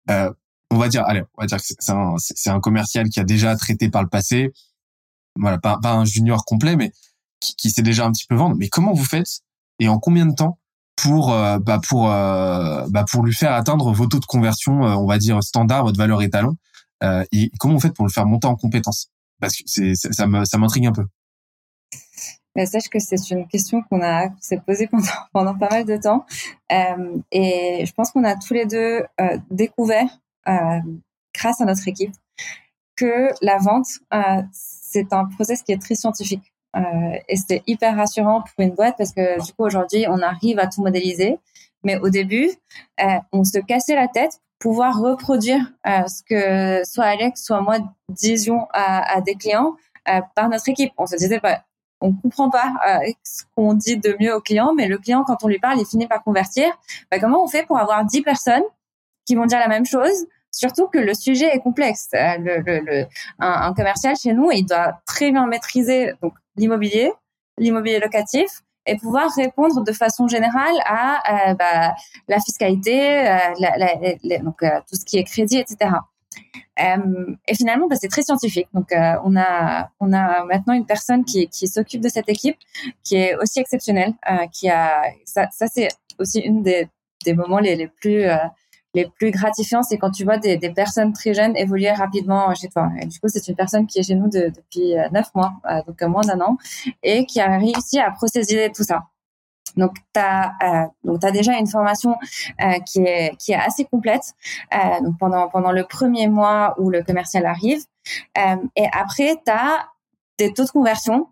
Euh, 0.09 0.31
on 0.69 0.77
va 0.77 0.89
dire, 0.89 1.03
allez, 1.05 1.23
on 1.37 1.41
va 1.41 1.47
dire 1.47 1.57
que 1.57 1.63
c'est 1.63 1.91
un, 1.91 2.15
un 2.55 2.59
commercial 2.59 3.09
qui 3.09 3.19
a 3.19 3.23
déjà 3.23 3.55
traité 3.55 3.89
par 3.89 4.01
le 4.01 4.09
passé, 4.09 4.51
voilà, 5.35 5.59
pas, 5.59 5.77
pas 5.81 5.93
un 5.93 6.05
junior 6.05 6.45
complet, 6.45 6.75
mais 6.75 6.91
qui, 7.39 7.55
qui, 7.55 7.69
sait 7.69 7.83
déjà 7.83 8.05
un 8.05 8.11
petit 8.11 8.25
peu 8.25 8.35
vendre. 8.35 8.55
Mais 8.55 8.69
comment 8.69 8.93
vous 8.93 9.05
faites? 9.05 9.41
Et 9.79 9.87
en 9.87 9.99
combien 9.99 10.25
de 10.25 10.33
temps 10.33 10.59
pour, 10.95 11.33
euh, 11.33 11.59
bah 11.59 11.79
pour, 11.87 12.11
euh, 12.11 12.85
bah 12.89 13.05
pour 13.09 13.23
lui 13.23 13.33
faire 13.33 13.53
atteindre 13.53 13.91
vos 13.91 14.07
taux 14.07 14.19
de 14.19 14.25
conversion, 14.25 14.85
euh, 14.85 14.95
on 14.95 15.05
va 15.05 15.17
dire 15.17 15.41
standard, 15.43 15.83
votre 15.83 15.97
valeur 15.97 16.21
étalon, 16.21 16.55
et 17.33 17.51
comment 17.59 17.73
vous 17.73 17.81
faites 17.81 17.93
pour 17.93 18.05
le 18.05 18.11
faire 18.11 18.25
monter 18.25 18.47
en 18.47 18.55
compétence? 18.55 19.11
Parce 19.41 19.57
que 19.57 19.63
c'est, 19.65 19.93
ça 19.95 20.25
me, 20.25 20.45
ça 20.45 20.57
m'intrigue 20.57 20.85
un 20.85 20.93
peu. 20.93 21.05
Bah, 22.55 22.65
sache 22.65 22.87
que 22.87 22.99
c'est 22.99 23.29
une 23.31 23.45
question 23.45 23.81
qu'on 23.81 24.01
a 24.01 24.29
s'est 24.39 24.61
posée 24.65 24.87
pendant, 24.87 25.03
pendant 25.33 25.57
pas 25.57 25.69
mal 25.69 25.85
de 25.85 25.97
temps. 25.97 26.25
Et 26.69 27.83
je 27.85 27.91
pense 27.91 28.11
qu'on 28.11 28.23
a 28.23 28.37
tous 28.37 28.53
les 28.53 28.65
deux 28.65 29.03
découvert 29.51 30.07
grâce 30.45 31.59
à 31.59 31.65
notre 31.65 31.85
équipe, 31.89 32.13
que 32.95 33.33
la 33.41 33.57
vente, 33.57 33.87
c'est 34.53 35.11
un 35.11 35.25
process 35.25 35.61
qui 35.61 35.73
est 35.73 35.81
très 35.81 35.95
scientifique. 35.95 36.52
Euh, 36.75 37.17
et 37.27 37.35
c'est 37.35 37.63
hyper 37.67 37.95
rassurant 37.95 38.41
pour 38.41 38.65
une 38.65 38.71
boîte 38.71 38.95
parce 38.97 39.13
que 39.13 39.43
du 39.43 39.53
coup 39.53 39.63
aujourd'hui 39.63 40.05
on 40.07 40.19
arrive 40.19 40.57
à 40.57 40.65
tout 40.65 40.81
modéliser 40.81 41.37
Mais 41.83 41.97
au 41.99 42.09
début, 42.09 42.49
on 43.31 43.43
se 43.43 43.59
cassait 43.59 43.95
la 43.95 44.07
tête 44.07 44.39
pour 44.59 44.71
pouvoir 44.71 44.99
reproduire 44.99 45.71
ce 45.85 46.23
que 46.23 46.87
soit 46.89 47.05
Alex, 47.05 47.43
soit 47.43 47.61
moi 47.61 47.77
disions 48.09 48.67
à, 48.73 49.17
à 49.17 49.21
des 49.21 49.35
clients 49.35 49.75
par 50.35 50.49
notre 50.49 50.69
équipe. 50.69 50.93
On 50.97 51.05
se 51.05 51.17
disait, 51.17 51.39
bah, 51.39 51.61
on 52.03 52.13
comprend 52.13 52.49
pas 52.49 52.73
ce 53.23 53.43
qu'on 53.55 53.73
dit 53.73 53.97
de 53.97 54.15
mieux 54.19 54.35
au 54.35 54.41
client, 54.41 54.73
mais 54.75 54.87
le 54.87 54.97
client, 54.97 55.23
quand 55.25 55.43
on 55.43 55.47
lui 55.47 55.59
parle, 55.59 55.79
il 55.79 55.85
finit 55.85 56.07
par 56.07 56.23
convertir. 56.23 56.65
Bah, 57.09 57.19
comment 57.19 57.43
on 57.43 57.47
fait 57.47 57.65
pour 57.65 57.77
avoir 57.77 58.05
10 58.05 58.21
personnes 58.21 58.63
qui 59.25 59.35
vont 59.35 59.45
dire 59.45 59.59
la 59.59 59.69
même 59.69 59.85
chose 59.85 60.27
Surtout 60.53 60.87
que 60.87 60.99
le 60.99 61.13
sujet 61.15 61.47
est 61.47 61.59
complexe. 61.59 62.09
Le, 62.13 63.05
un, 63.39 63.73
commercial 63.73 64.15
chez 64.15 64.33
nous, 64.33 64.51
il 64.51 64.65
doit 64.65 65.01
très 65.05 65.31
bien 65.31 65.47
maîtriser 65.47 66.13
l'immobilier, 66.55 67.11
l'immobilier 67.57 67.99
locatif, 67.99 68.61
et 68.85 68.97
pouvoir 68.97 69.31
répondre 69.35 69.83
de 69.83 69.91
façon 69.91 70.27
générale 70.27 70.75
à 70.85 71.51
euh, 71.51 71.53
bah, 71.55 71.95
la 72.27 72.39
fiscalité, 72.39 73.27
euh, 73.27 74.39
donc 74.43 74.61
euh, 74.61 74.79
tout 74.87 74.95
ce 74.95 75.05
qui 75.05 75.17
est 75.17 75.23
crédit, 75.23 75.57
etc. 75.57 75.91
et 76.77 77.55
finalement, 77.55 77.87
bah, 77.87 77.95
c'est 77.99 78.09
très 78.09 78.23
scientifique. 78.23 78.67
Donc, 78.73 78.89
on 78.91 79.35
a 79.35 79.89
maintenant 79.99 80.73
une 80.73 80.85
personne 80.85 81.23
qui 81.25 81.67
s'occupe 81.67 82.01
de 82.01 82.09
cette 82.09 82.29
équipe, 82.29 82.57
qui 83.03 83.15
est 83.15 83.35
aussi 83.35 83.59
exceptionnelle, 83.59 84.13
ça, 85.25 85.47
c'est 85.49 85.87
aussi 86.19 86.39
une 86.41 86.61
des 86.61 86.89
moments 87.33 87.59
les 87.59 87.87
plus 87.87 88.25
les 88.93 89.07
plus 89.07 89.31
gratifiants, 89.31 89.83
c'est 89.83 89.97
quand 89.97 90.11
tu 90.11 90.23
vois 90.23 90.37
des, 90.37 90.57
des, 90.57 90.69
personnes 90.69 91.13
très 91.13 91.33
jeunes 91.33 91.55
évoluer 91.57 91.91
rapidement 91.91 92.53
chez 92.53 92.69
toi. 92.69 92.89
Et 93.01 93.05
du 93.05 93.19
coup, 93.19 93.27
c'est 93.27 93.47
une 93.47 93.55
personne 93.55 93.87
qui 93.87 93.99
est 93.99 94.03
chez 94.03 94.15
nous 94.15 94.29
depuis 94.29 94.97
euh, 94.97 95.09
neuf 95.11 95.33
mois, 95.33 95.53
euh, 95.69 95.81
donc 95.87 96.01
moins 96.03 96.21
d'un 96.21 96.39
an, 96.41 96.57
et 97.01 97.25
qui 97.25 97.41
a 97.41 97.57
réussi 97.57 97.99
à 97.99 98.11
procéder 98.11 98.71
tout 98.75 98.83
ça. 98.83 99.03
Donc, 99.77 99.95
tu 100.13 100.19
as, 100.19 100.53
euh, 100.63 100.87
donc 101.03 101.23
as 101.23 101.31
déjà 101.31 101.53
une 101.53 101.67
formation 101.67 102.15
euh, 102.61 102.79
qui, 102.85 102.99
est, 103.01 103.35
qui 103.37 103.53
est 103.53 103.59
assez 103.59 103.85
complète 103.85 104.33
euh, 104.73 105.01
donc 105.01 105.17
pendant, 105.17 105.49
pendant 105.49 105.71
le 105.71 105.83
premier 105.83 106.27
mois 106.27 106.75
où 106.77 106.89
le 106.89 107.03
commercial 107.03 107.45
arrive. 107.45 107.81
Euh, 108.37 108.55
et 108.75 108.87
après, 108.93 109.35
tu 109.45 109.51
as 109.51 109.87
des 110.39 110.51
taux 110.51 110.65
de 110.65 110.71
conversion 110.71 111.27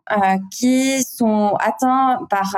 qui 0.51 1.03
sont 1.03 1.55
atteints 1.59 2.19
par 2.29 2.55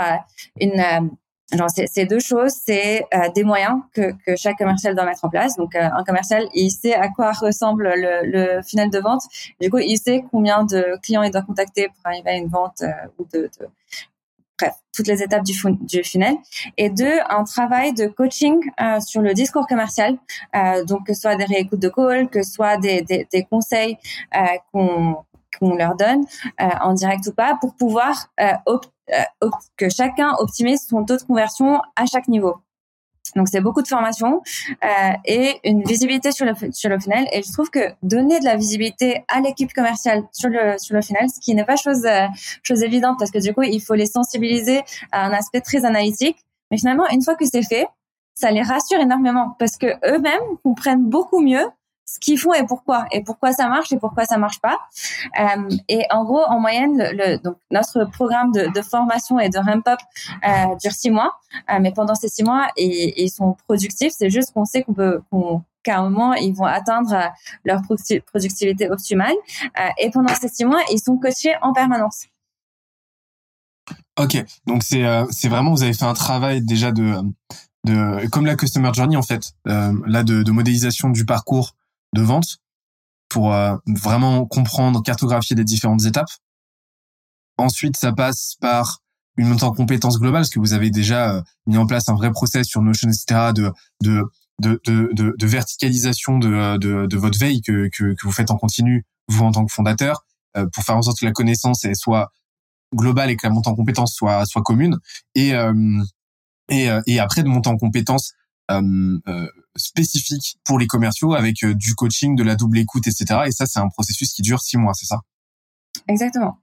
une 0.60 1.10
alors, 1.54 1.70
c'est 1.70 2.06
deux 2.06 2.20
choses, 2.20 2.52
c'est 2.52 3.06
euh, 3.14 3.30
des 3.36 3.44
moyens 3.44 3.82
que, 3.94 4.12
que, 4.26 4.36
chaque 4.36 4.58
commercial 4.58 4.96
doit 4.96 5.06
mettre 5.06 5.24
en 5.24 5.30
place. 5.30 5.56
Donc, 5.56 5.76
euh, 5.76 5.88
un 5.96 6.04
commercial, 6.04 6.48
il 6.56 6.72
sait 6.72 6.96
à 6.96 7.10
quoi 7.10 7.32
ressemble 7.32 7.94
le, 7.96 8.22
le 8.24 8.62
final 8.64 8.90
de 8.90 8.98
vente. 8.98 9.22
Du 9.62 9.70
coup, 9.70 9.78
il 9.78 9.98
sait 9.98 10.26
combien 10.32 10.64
de 10.64 10.98
clients 11.04 11.22
il 11.22 11.32
doit 11.32 11.44
contacter 11.44 11.90
pour 11.90 12.06
arriver 12.06 12.32
à 12.32 12.36
une 12.38 12.48
vente 12.48 12.82
euh, 12.82 12.92
ou 13.20 13.28
de, 13.32 13.52
de, 13.60 13.68
bref, 14.60 14.74
toutes 14.96 15.06
les 15.06 15.22
étapes 15.22 15.44
du, 15.44 15.54
du 15.82 16.04
funnel. 16.04 16.36
Et 16.78 16.90
deux, 16.90 17.20
un 17.30 17.44
travail 17.44 17.94
de 17.94 18.08
coaching 18.08 18.60
sur 19.06 19.22
le 19.22 19.36
discours 19.36 19.68
commercial. 19.68 20.18
donc, 20.88 21.06
que 21.06 21.14
ce 21.14 21.22
soit 21.22 21.36
des 21.36 21.46
réécoutes 21.46 21.82
de 21.82 21.90
call, 21.90 22.30
que 22.30 22.42
ce 22.42 22.52
soit 22.52 22.78
des, 22.78 23.04
des, 23.04 23.28
des 23.32 23.44
conseils 23.44 23.98
qu'on 24.72 25.18
qu'on 25.58 25.76
leur 25.76 25.96
donne 25.96 26.26
en 26.60 26.94
direct 26.94 27.28
ou 27.28 27.34
pas 27.34 27.58
pour 27.60 27.76
pouvoir 27.76 28.30
euh, 29.12 29.50
que 29.76 29.90
chacun 29.90 30.34
optimise 30.40 30.88
son 30.88 31.04
taux 31.04 31.18
de 31.18 31.24
conversion 31.24 31.82
à 31.98 32.06
chaque 32.06 32.30
niveau. 32.30 32.56
Donc 33.36 33.50
c'est 33.50 33.60
beaucoup 33.60 33.82
de 33.82 33.88
formation 33.88 34.42
euh, 34.84 34.88
et 35.26 35.60
une 35.66 35.84
visibilité 35.84 36.32
sur 36.32 36.46
le 36.46 36.54
sur 36.72 36.90
le 36.90 37.00
final. 37.00 37.26
Et 37.34 37.42
je 37.44 37.52
trouve 37.52 37.70
que 37.70 37.80
donner 38.02 38.40
de 38.40 38.46
la 38.46 38.56
visibilité 38.56 39.26
à 39.28 39.42
l'équipe 39.42 39.74
commerciale 39.74 40.24
sur 40.32 40.50
le 40.50 40.78
sur 40.78 40.96
le 40.96 41.02
final, 41.02 41.28
ce 41.30 41.40
qui 41.42 41.54
n'est 41.54 41.66
pas 41.66 41.76
chose 41.76 42.06
euh, 42.06 42.28
chose 42.64 42.82
évidente 42.82 43.18
parce 43.20 43.32
que 43.32 43.40
du 43.40 43.54
coup 43.54 43.64
il 43.64 43.82
faut 43.82 43.96
les 43.96 44.06
sensibiliser 44.06 44.84
à 45.12 45.26
un 45.26 45.34
aspect 45.34 45.62
très 45.62 45.84
analytique. 45.84 46.38
Mais 46.72 46.78
finalement 46.78 47.08
une 47.10 47.22
fois 47.22 47.36
que 47.36 47.46
c'est 47.46 47.64
fait, 47.64 47.88
ça 48.36 48.52
les 48.52 48.62
rassure 48.62 49.00
énormément 49.00 49.56
parce 49.60 49.78
que 49.78 49.88
eux-mêmes 50.10 50.58
comprennent 50.64 51.06
beaucoup 51.10 51.42
mieux 51.42 51.66
ce 52.06 52.20
qu'ils 52.20 52.38
font 52.38 52.54
et 52.54 52.66
pourquoi 52.66 53.06
et 53.12 53.24
pourquoi 53.24 53.54
ça 53.54 53.70
marche 53.70 53.92
et 53.92 53.98
pourquoi 53.98 54.26
ça 54.26 54.38
marche 54.38 54.60
pas. 54.60 54.78
Euh, 55.40 55.70
et 55.88 56.04
en 56.12 56.24
gros, 56.26 56.44
en 56.44 56.60
moyenne, 56.60 56.98
notre 57.72 58.06
programme 58.06 58.52
de, 58.52 58.82
formation 58.82 59.40
et 59.40 59.50
de 59.50 59.58
ramp 59.58 59.88
up 59.88 60.00
euh, 60.46 60.76
dure 60.82 60.92
six 60.92 61.10
mois, 61.10 61.34
euh, 61.72 61.80
mais 61.82 61.92
pendant 61.92 62.16
ces 62.16 62.28
six 62.28 62.44
mois, 62.44 62.68
ils, 62.78 63.30
sont 63.30 63.56
productifs. 63.68 64.14
C'est 64.18 64.30
juste 64.30 64.52
qu'on 64.54 64.66
sait 64.66 64.86
qu'à 65.84 65.98
un 65.98 66.10
moment 66.10 66.34
ils 66.34 66.54
vont 66.54 66.66
atteindre 66.66 67.32
leur 67.64 67.82
productivité 67.82 68.90
optimale. 68.90 69.36
Et 69.98 70.10
pendant 70.12 70.34
ces 70.36 70.50
six 70.50 70.66
mois, 70.66 70.82
ils 70.92 71.00
sont 71.00 71.18
coachés 71.18 71.56
en 71.62 71.74
permanence. 71.74 72.26
Ok, 74.20 74.38
donc 74.68 74.84
c'est 74.84 75.48
vraiment 75.48 75.72
vous 75.72 75.84
avez 75.84 75.94
fait 75.94 76.06
un 76.06 76.14
travail 76.14 76.62
déjà 76.62 76.92
de 76.92 77.24
comme 78.32 78.46
la 78.46 78.56
customer 78.56 78.92
journey 78.94 79.16
en 79.16 79.24
fait, 79.24 79.54
là 79.66 80.24
de 80.24 80.52
modélisation 80.52 81.10
du 81.10 81.26
parcours 81.26 81.74
de 82.14 82.22
vente 82.22 82.58
pour 83.30 83.54
euh, 83.54 83.76
vraiment 83.88 84.46
comprendre, 84.46 85.02
cartographier 85.02 85.56
les 85.56 85.64
différentes 85.64 86.06
étapes. 86.06 86.30
Ensuite, 87.58 87.98
ça 87.98 88.14
passe 88.14 88.56
par 88.62 89.00
une 89.38 89.48
montée 89.48 89.64
en 89.64 89.74
compétences 89.74 90.20
globale, 90.20 90.42
parce 90.42 90.52
que 90.52 90.60
vous 90.60 90.74
avez 90.74 90.92
déjà 90.92 91.36
euh, 91.36 91.42
mis 91.66 91.78
en 91.78 91.88
place 91.88 92.08
un 92.10 92.14
vrai 92.14 92.32
process 92.32 92.68
sur 92.68 92.82
Notion, 92.82 93.10
etc., 93.10 93.52
de, 93.54 93.72
de, 94.02 94.30
de, 94.60 94.80
de, 94.86 95.36
de 95.38 95.48
verticalisation 95.48 96.38
de, 96.38 96.78
de, 96.78 97.08
de, 97.08 97.18
votre 97.18 97.40
veille 97.40 97.62
que, 97.62 97.90
que, 97.90 98.14
que, 98.14 98.24
vous 98.24 98.32
faites 98.32 98.52
en 98.52 98.58
continu, 98.58 99.06
vous 99.28 99.44
en 99.44 99.52
tant 99.52 99.66
que 99.66 99.74
fondateur, 99.74 100.24
euh, 100.56 100.68
pour 100.72 100.84
faire 100.84 100.98
en 100.98 101.02
sorte 101.02 101.20
que 101.20 101.26
la 101.26 101.32
connaissance 101.32 101.86
soit 101.94 102.32
globale 102.94 103.32
et 103.32 103.36
que 103.36 103.48
la 103.48 103.54
montée 103.54 103.70
en 103.70 103.76
compétences 103.76 104.14
soit, 104.14 104.46
soit 104.46 104.62
commune. 104.62 105.00
Et, 105.34 105.54
et, 106.70 106.90
et 107.08 107.20
après, 107.20 107.42
de 107.42 107.48
monter 107.48 107.70
en 107.70 107.78
compétences 107.78 108.34
euh, 108.34 108.43
euh, 108.43 108.43
spécifique 109.76 110.60
pour 110.64 110.80
les 110.80 110.88
commerciaux 110.88 111.34
avec 111.34 111.64
euh, 111.64 111.74
du 111.74 111.96
coaching, 111.96 112.36
de 112.36 112.44
la 112.44 112.56
double 112.56 112.78
écoute, 112.78 113.08
etc. 113.08 113.42
Et 113.48 113.52
ça, 113.52 113.66
c'est 113.66 113.80
un 113.80 113.90
processus 113.90 114.34
qui 114.34 114.42
dure 114.42 114.62
six 114.62 114.78
mois, 114.78 114.94
c'est 114.94 115.06
ça? 115.06 115.22
Exactement. 116.08 116.58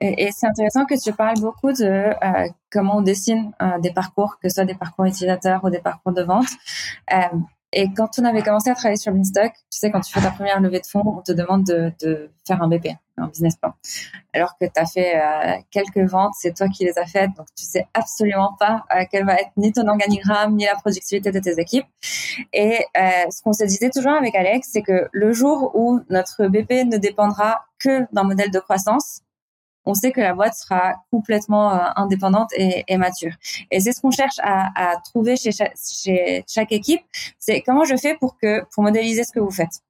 Et, 0.00 0.30
c'est 0.32 0.46
intéressant 0.46 0.84
que 0.84 1.00
tu 1.00 1.12
parles 1.12 1.40
beaucoup 1.40 1.72
de 1.72 1.84
euh, 1.84 2.48
comment 2.70 2.98
on 2.98 3.00
dessine 3.00 3.52
euh, 3.62 3.78
des 3.78 3.92
parcours, 3.92 4.38
que 4.42 4.48
ce 4.48 4.56
soit 4.56 4.64
des 4.64 4.74
parcours 4.74 5.06
utilisateurs 5.06 5.64
ou 5.64 5.70
des 5.70 5.78
parcours 5.78 6.12
de 6.12 6.22
vente. 6.22 6.48
Euh, 7.12 7.38
et 7.74 7.92
quand 7.92 8.18
on 8.18 8.24
avait 8.24 8.42
commencé 8.42 8.70
à 8.70 8.74
travailler 8.74 8.96
sur 8.96 9.12
Beanstalk, 9.12 9.52
tu 9.54 9.78
sais, 9.78 9.90
quand 9.90 10.00
tu 10.00 10.12
fais 10.12 10.20
ta 10.20 10.30
première 10.30 10.60
levée 10.60 10.80
de 10.80 10.86
fonds, 10.86 11.02
on 11.04 11.22
te 11.22 11.32
demande 11.32 11.64
de, 11.64 11.92
de 12.00 12.30
faire 12.46 12.62
un 12.62 12.68
BP, 12.68 12.88
un 13.16 13.28
business 13.28 13.56
plan. 13.56 13.74
Alors 14.32 14.56
que 14.58 14.66
tu 14.66 14.80
as 14.80 14.86
fait 14.86 15.16
euh, 15.16 15.60
quelques 15.70 16.08
ventes, 16.08 16.32
c'est 16.38 16.54
toi 16.54 16.68
qui 16.68 16.84
les 16.84 16.98
as 16.98 17.06
faites, 17.06 17.30
donc 17.36 17.46
tu 17.56 17.64
sais 17.64 17.86
absolument 17.94 18.56
pas 18.58 18.84
euh, 18.94 19.04
quel 19.10 19.24
va 19.26 19.34
être 19.34 19.50
ni 19.56 19.72
ton 19.72 19.86
organigramme, 19.88 20.54
ni 20.54 20.64
la 20.64 20.76
productivité 20.76 21.32
de 21.32 21.38
tes 21.40 21.58
équipes. 21.60 21.86
Et 22.52 22.78
euh, 22.96 23.30
ce 23.30 23.42
qu'on 23.42 23.52
se 23.52 23.64
disait 23.64 23.90
toujours 23.90 24.12
avec 24.12 24.34
Alex, 24.34 24.68
c'est 24.72 24.82
que 24.82 25.08
le 25.12 25.32
jour 25.32 25.72
où 25.74 26.00
notre 26.10 26.46
BP 26.46 26.86
ne 26.86 26.96
dépendra 26.96 27.64
que 27.78 28.06
d'un 28.12 28.24
modèle 28.24 28.50
de 28.50 28.60
croissance, 28.60 29.20
on 29.86 29.94
sait 29.94 30.12
que 30.12 30.20
la 30.20 30.34
boîte 30.34 30.54
sera 30.54 30.94
complètement 31.10 31.74
euh, 31.74 31.78
indépendante 31.96 32.50
et, 32.56 32.84
et, 32.88 32.96
mature. 32.96 33.32
Et 33.70 33.80
c'est 33.80 33.92
ce 33.92 34.00
qu'on 34.00 34.10
cherche 34.10 34.38
à, 34.42 34.70
à 34.74 34.96
trouver 35.00 35.36
chez 35.36 35.52
chaque, 35.52 35.74
chez 35.76 36.44
chaque 36.48 36.72
équipe. 36.72 37.02
C'est 37.38 37.62
comment 37.62 37.84
je 37.84 37.96
fais 37.96 38.16
pour 38.16 38.36
que 38.38 38.64
pour 38.72 38.82
modéliser 38.82 39.24
ce 39.24 39.32
que 39.32 39.40
vous 39.40 39.50
faites? 39.50 39.80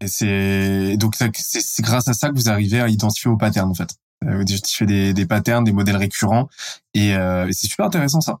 Et 0.00 0.08
c'est 0.08 0.96
donc 0.96 1.14
c'est 1.16 1.82
grâce 1.82 2.08
à 2.08 2.14
ça 2.14 2.28
que 2.30 2.34
vous 2.34 2.48
arrivez 2.48 2.80
à 2.80 2.88
identifier 2.88 3.30
vos 3.30 3.36
patterns 3.36 3.70
en 3.70 3.74
fait. 3.74 3.90
Euh, 4.24 4.36
vous 4.36 4.42
identifiez 4.42 4.86
des, 4.86 5.12
des 5.14 5.26
patterns, 5.26 5.64
des 5.64 5.72
modèles 5.72 5.96
récurrents, 5.96 6.48
et, 6.94 7.14
euh, 7.14 7.48
et 7.48 7.52
c'est 7.52 7.66
super 7.66 7.86
intéressant 7.86 8.20
ça. 8.20 8.38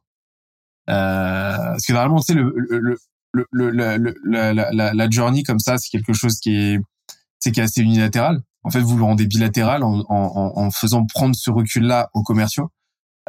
Euh, 0.90 1.56
parce 1.56 1.86
que 1.86 1.92
normalement, 1.92 2.20
tu 2.20 2.32
sais, 2.32 2.34
le, 2.34 2.52
le, 2.56 2.98
le, 3.32 3.46
le, 3.52 4.14
la, 4.24 4.52
la, 4.72 4.92
la 4.92 5.10
journey 5.10 5.42
comme 5.42 5.58
ça, 5.58 5.78
c'est 5.78 5.88
quelque 5.88 6.12
chose 6.12 6.38
qui 6.40 6.54
est, 6.56 6.80
c'est 7.38 7.52
qui 7.52 7.60
est 7.60 7.62
assez 7.62 7.80
unilatéral 7.80 8.42
en 8.62 8.70
fait, 8.70 8.80
vous 8.80 8.96
le 8.96 9.04
rendez 9.04 9.26
bilatéral 9.26 9.82
en, 9.82 10.04
en, 10.08 10.52
en 10.56 10.70
faisant 10.70 11.06
prendre 11.06 11.34
ce 11.34 11.50
recul-là 11.50 12.10
aux 12.14 12.22
commerciaux 12.22 12.70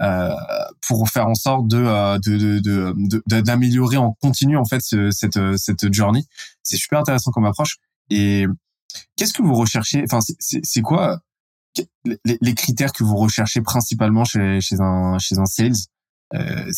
euh, 0.01 0.33
pour 0.87 1.07
faire 1.09 1.27
en 1.27 1.35
sorte 1.35 1.67
de 1.67 1.77
euh, 1.77 2.17
d'améliorer 3.27 3.95
de, 3.95 4.01
de, 4.01 4.05
en 4.05 4.13
continu 4.21 4.57
en 4.57 4.65
fait 4.65 4.81
ce, 4.81 5.11
cette 5.11 5.39
cette 5.57 5.93
journey. 5.93 6.23
C'est 6.63 6.77
super 6.77 6.99
intéressant 6.99 7.31
comme 7.31 7.45
approche. 7.45 7.77
Et 8.09 8.45
qu'est-ce 9.15 9.33
que 9.33 9.41
vous 9.43 9.53
recherchez? 9.53 10.03
Enfin, 10.03 10.19
c'est 10.21 10.81
quoi 10.81 11.19
les, 12.03 12.55
critères 12.55 12.91
que 12.91 13.03
vous 13.03 13.15
recherchez 13.15 13.61
principalement 13.61 14.25
chez, 14.25 14.59
chez 14.59 14.77
un 14.79 15.17
chez 15.19 15.37
un 15.37 15.45
sales 15.45 15.71
euh, 16.33 16.71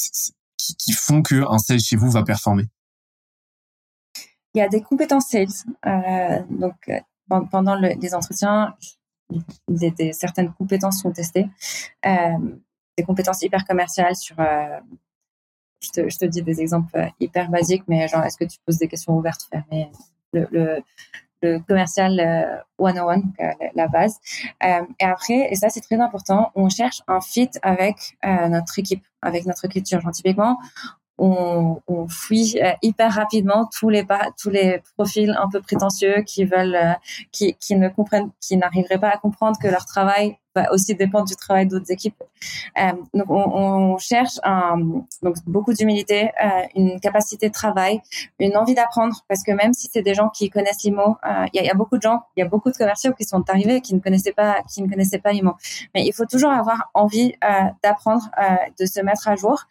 qui, 0.58 0.76
qui, 0.76 0.92
font 0.92 1.22
que 1.22 1.50
un 1.50 1.58
sales 1.60 1.80
chez 1.80 1.96
vous 1.96 2.12
va 2.12 2.24
performer? 2.24 2.68
Il 4.54 4.60
y 4.60 4.62
a 4.62 4.70
des 4.70 4.82
compétences 4.82 5.30
sales. 5.30 5.48
Euh, 5.86 6.42
donc 6.50 6.92
pendant 7.28 7.76
les 7.76 8.16
entretiens, 8.16 8.76
certaines 10.14 10.54
compétences 10.54 11.02
sont 11.02 11.12
testées, 11.12 11.48
euh, 12.06 12.38
des 12.98 13.04
compétences 13.04 13.42
hyper 13.42 13.66
commerciales 13.66 14.16
sur. 14.16 14.40
Euh, 14.40 14.80
je, 15.82 16.18
te, 16.18 16.26
dis 16.26 16.42
des 16.42 16.62
exemples 16.62 17.10
hyper 17.20 17.50
basiques, 17.50 17.84
mais 17.88 18.08
genre, 18.08 18.24
est-ce 18.24 18.38
que 18.38 18.46
tu 18.46 18.58
poses 18.66 18.78
des 18.78 18.88
questions 18.88 19.18
ouvertes, 19.18 19.48
fermées 19.52 19.92
le, 20.32 21.60
commercial 21.68 22.64
101, 22.80 23.22
la 23.76 23.88
base. 23.90 24.18
et 24.62 25.04
après, 25.04 25.52
et 25.52 25.56
ça 25.56 25.68
c'est 25.68 25.82
très 25.82 26.00
important, 26.00 26.54
on 26.56 26.70
cherche 26.70 27.02
un 27.10 27.20
fit 27.20 27.50
avec 27.62 28.18
notre 28.24 28.80
équipe, 28.80 29.04
avec 29.22 29.46
notre 29.46 29.68
culture. 29.68 30.00
Genre, 30.00 30.14
on, 31.24 31.82
on 31.88 32.08
fuit 32.08 32.60
euh, 32.62 32.72
hyper 32.82 33.14
rapidement 33.14 33.70
tous 33.78 33.90
les 33.90 34.06
tous 34.38 34.50
les 34.50 34.82
profils 34.98 35.34
un 35.40 35.50
peu 35.50 35.62
prétentieux 35.62 36.22
qui 36.26 36.44
veulent 36.44 36.76
euh, 36.76 36.94
qui, 37.32 37.56
qui 37.56 37.76
ne 37.76 37.88
comprennent 37.88 38.32
qui 38.42 38.58
n'arriveraient 38.58 39.00
pas 39.00 39.10
à 39.10 39.18
comprendre 39.18 39.58
que 39.62 39.68
leur 39.68 39.86
travail 39.86 40.38
va 40.56 40.72
aussi 40.72 40.96
dépendre 40.96 41.26
du 41.26 41.36
travail 41.36 41.68
d'autres 41.68 41.92
équipes. 41.92 42.22
Euh, 42.78 42.92
donc 43.14 43.30
on, 43.30 43.98
cherche 43.98 44.40
un, 44.44 44.78
donc 45.22 45.36
beaucoup 45.46 45.74
d'humilité, 45.74 46.32
euh, 46.44 46.48
une 46.76 47.00
capacité 47.00 47.48
de 47.48 47.54
travail, 47.54 48.02
une 48.40 48.58
envie 48.58 48.74
d'apprendre 48.74 49.24
parce 49.28 49.44
que 49.44 49.52
même 49.52 49.74
si 49.74 49.90
c'est 49.92 50.02
des 50.02 50.14
gens 50.14 50.30
qui 50.30 50.50
connaissent 50.50 50.84
l'IMO, 50.84 51.18
euh, 51.26 51.46
il 51.54 51.64
y, 51.64 51.70
a, 51.70 51.74
beaucoup 51.74 51.98
de 51.98 52.02
gens, 52.02 52.24
il 52.36 52.42
y 52.42 52.44
a 52.44 52.48
beaucoup 52.48 52.72
de 52.72 52.78
commerciaux 52.78 53.14
qui 53.14 53.24
sont 53.24 53.44
arrivés 53.50 53.82
qui 53.82 53.94
ne 53.96 54.00
connaissaient 54.00 54.34
pas 54.34 54.62
qui 54.72 54.82
ne 54.82 54.90
connaissaient 54.90 55.20
pas 55.20 55.32
l'IMO. 55.32 55.56
Mais 55.94 56.06
il 56.06 56.14
faut 56.14 56.26
toujours 56.26 56.52
avoir 56.52 56.90
envie 56.94 57.34
d'apprendre, 57.84 58.30
de 58.80 58.86
se 58.86 59.00
mettre 59.02 59.28
à 59.28 59.36
jour. 59.36 59.64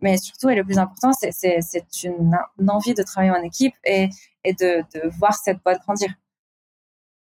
mais 0.00 0.16
surtout 0.16 0.48
et 0.50 0.54
le 0.54 0.64
plus 0.64 0.78
important, 0.78 1.10
c'est 1.12 2.04
une, 2.04 2.36
envie 2.68 2.94
de 2.94 3.02
travailler 3.02 3.32
en 3.32 3.42
équipe 3.42 3.74
et 3.84 4.08
de 4.44 4.84
voir 5.18 5.34
cette 5.34 5.62
boîte 5.62 5.80
grandir. 5.82 6.10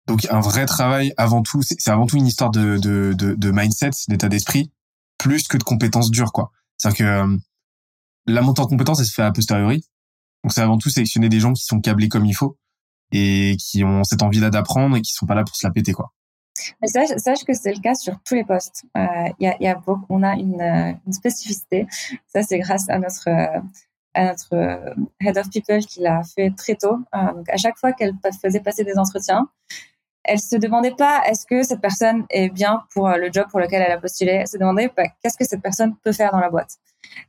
Donc 0.06 0.26
un 0.30 0.40
vrai 0.40 0.66
travail 0.66 1.12
avant 1.16 1.42
tout, 1.42 1.62
c'est 1.62 1.90
avant 1.90 2.06
tout 2.06 2.16
une 2.16 2.26
histoire 2.26 2.50
de, 2.50 3.50
mindset, 3.50 3.90
d'état 4.08 4.28
d'esprit, 4.28 4.70
plus 5.18 5.48
que 5.48 5.56
de 5.56 5.64
compétences 5.64 6.10
dures, 6.10 6.32
quoi. 6.32 6.52
C'est-à-dire 6.78 6.98
que 6.98 7.04
euh, 7.04 7.36
la 8.26 8.42
montée 8.42 8.60
en 8.60 8.66
compétences, 8.66 9.00
elle 9.00 9.06
se 9.06 9.14
fait 9.14 9.22
a 9.22 9.32
posteriori. 9.32 9.84
Donc 10.44 10.52
c'est 10.52 10.60
avant 10.60 10.78
tout 10.78 10.90
sélectionner 10.90 11.28
des 11.28 11.40
gens 11.40 11.52
qui 11.52 11.64
sont 11.64 11.80
câblés 11.80 12.08
comme 12.08 12.26
il 12.26 12.34
faut 12.34 12.58
et 13.10 13.56
qui 13.58 13.82
ont 13.82 14.04
cette 14.04 14.22
envie-là 14.22 14.50
d'apprendre 14.50 14.96
et 14.96 15.02
qui 15.02 15.12
sont 15.12 15.26
pas 15.26 15.34
là 15.34 15.44
pour 15.44 15.56
se 15.56 15.66
la 15.66 15.72
péter, 15.72 15.92
quoi. 15.92 16.12
Sache, 16.84 17.44
que 17.46 17.52
c'est 17.52 17.74
le 17.74 17.80
cas 17.80 17.94
sur 17.94 18.18
tous 18.24 18.34
les 18.34 18.44
postes. 18.44 18.84
Euh, 18.96 19.28
y, 19.40 19.46
a, 19.46 19.82
on 20.08 20.22
a 20.22 20.34
une, 20.36 20.60
euh, 20.60 21.12
spécificité. 21.12 21.86
Ça, 22.28 22.42
c'est 22.42 22.58
grâce 22.58 22.88
à 22.88 22.98
notre 22.98 23.28
à 24.14 24.24
notre 24.24 24.94
head 25.20 25.36
of 25.36 25.50
people 25.50 25.84
qui 25.84 26.00
l'a 26.00 26.22
fait 26.22 26.50
très 26.56 26.74
tôt. 26.74 26.96
donc 27.12 27.50
à 27.50 27.58
chaque 27.58 27.76
fois 27.76 27.92
qu'elle 27.92 28.14
faisait 28.42 28.60
passer 28.60 28.82
des 28.82 28.96
entretiens, 28.96 29.46
elle 30.26 30.38
se 30.38 30.56
demandait 30.56 30.94
pas 30.96 31.22
est-ce 31.26 31.46
que 31.46 31.62
cette 31.62 31.80
personne 31.80 32.24
est 32.30 32.48
bien 32.48 32.82
pour 32.92 33.08
euh, 33.08 33.16
le 33.16 33.30
job 33.32 33.46
pour 33.50 33.60
lequel 33.60 33.82
elle 33.82 33.92
a 33.92 33.98
postulé. 33.98 34.32
Elle 34.32 34.48
se 34.48 34.58
demandait 34.58 34.90
bah, 34.96 35.04
qu'est-ce 35.22 35.36
que 35.36 35.44
cette 35.44 35.62
personne 35.62 35.94
peut 36.02 36.12
faire 36.12 36.32
dans 36.32 36.40
la 36.40 36.50
boîte. 36.50 36.76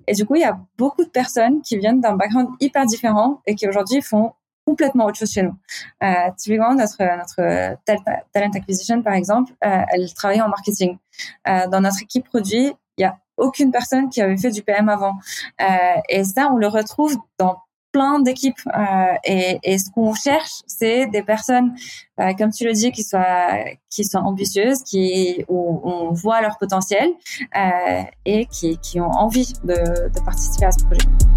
Et 0.08 0.14
du 0.14 0.26
coup, 0.26 0.36
il 0.36 0.42
y 0.42 0.46
a 0.46 0.58
beaucoup 0.78 1.04
de 1.04 1.10
personnes 1.10 1.62
qui 1.62 1.78
viennent 1.78 2.02
d'un 2.02 2.16
background 2.16 2.50
hyper 2.60 2.86
différent 2.86 3.42
et 3.46 3.56
qui 3.56 3.68
aujourd'hui 3.68 4.02
font 4.02 4.34
complètement 4.68 5.06
autre 5.06 5.18
chose 5.18 5.32
chez 5.32 5.44
nous. 5.44 5.56
Euh, 6.04 6.30
typiquement, 6.36 6.76
notre 6.76 7.02
notre 7.18 7.78
talent 8.34 8.52
acquisition, 8.54 9.02
par 9.02 9.14
exemple, 9.14 9.54
euh, 9.64 9.82
elle 9.90 10.14
travaillait 10.14 10.42
en 10.42 10.50
marketing. 10.50 10.98
Euh, 11.48 11.68
dans 11.68 11.80
notre 11.80 12.04
équipe 12.04 12.26
produit, 12.26 12.74
il 12.98 13.02
y 13.02 13.06
a 13.06 13.18
aucune 13.38 13.72
personne 13.72 14.10
qui 14.10 14.22
avait 14.22 14.36
fait 14.36 14.52
du 14.52 14.64
PM 14.64 14.90
avant. 14.90 15.14
Et 16.10 16.24
ça, 16.24 16.50
on 16.52 16.58
le 16.58 16.68
retrouve 16.68 17.16
dans 17.38 17.60
plein 17.92 18.20
d'équipes 18.20 18.60
euh, 18.68 19.14
et, 19.24 19.60
et, 19.64 19.78
ce 19.78 19.90
qu'on 19.92 20.14
cherche, 20.14 20.62
c'est 20.68 21.08
des 21.08 21.24
personnes, 21.24 21.74
euh, 22.20 22.34
comme 22.38 22.52
tu 22.52 22.66
le 22.66 22.74
dis, 22.74 22.92
qui 22.92 23.04
soient 23.04 23.64
qui 23.90 24.04
soient 24.04 24.22
ambitieuses, 24.22 24.84
qui 24.84 25.46
où 25.48 25.82
on 25.84 26.12
voit 26.12 26.42
leur 26.42 26.58
potentiel 26.58 27.10
euh, 27.56 28.02
et 28.26 28.46
qui, 28.48 28.78
qui 28.78 29.00
ont 29.00 29.12
envie 29.12 29.54
de, 29.64 30.10
de 30.10 30.26
participer 30.26 30.66
à 30.66 30.72
ce 30.72 30.84
projet. 30.86 31.37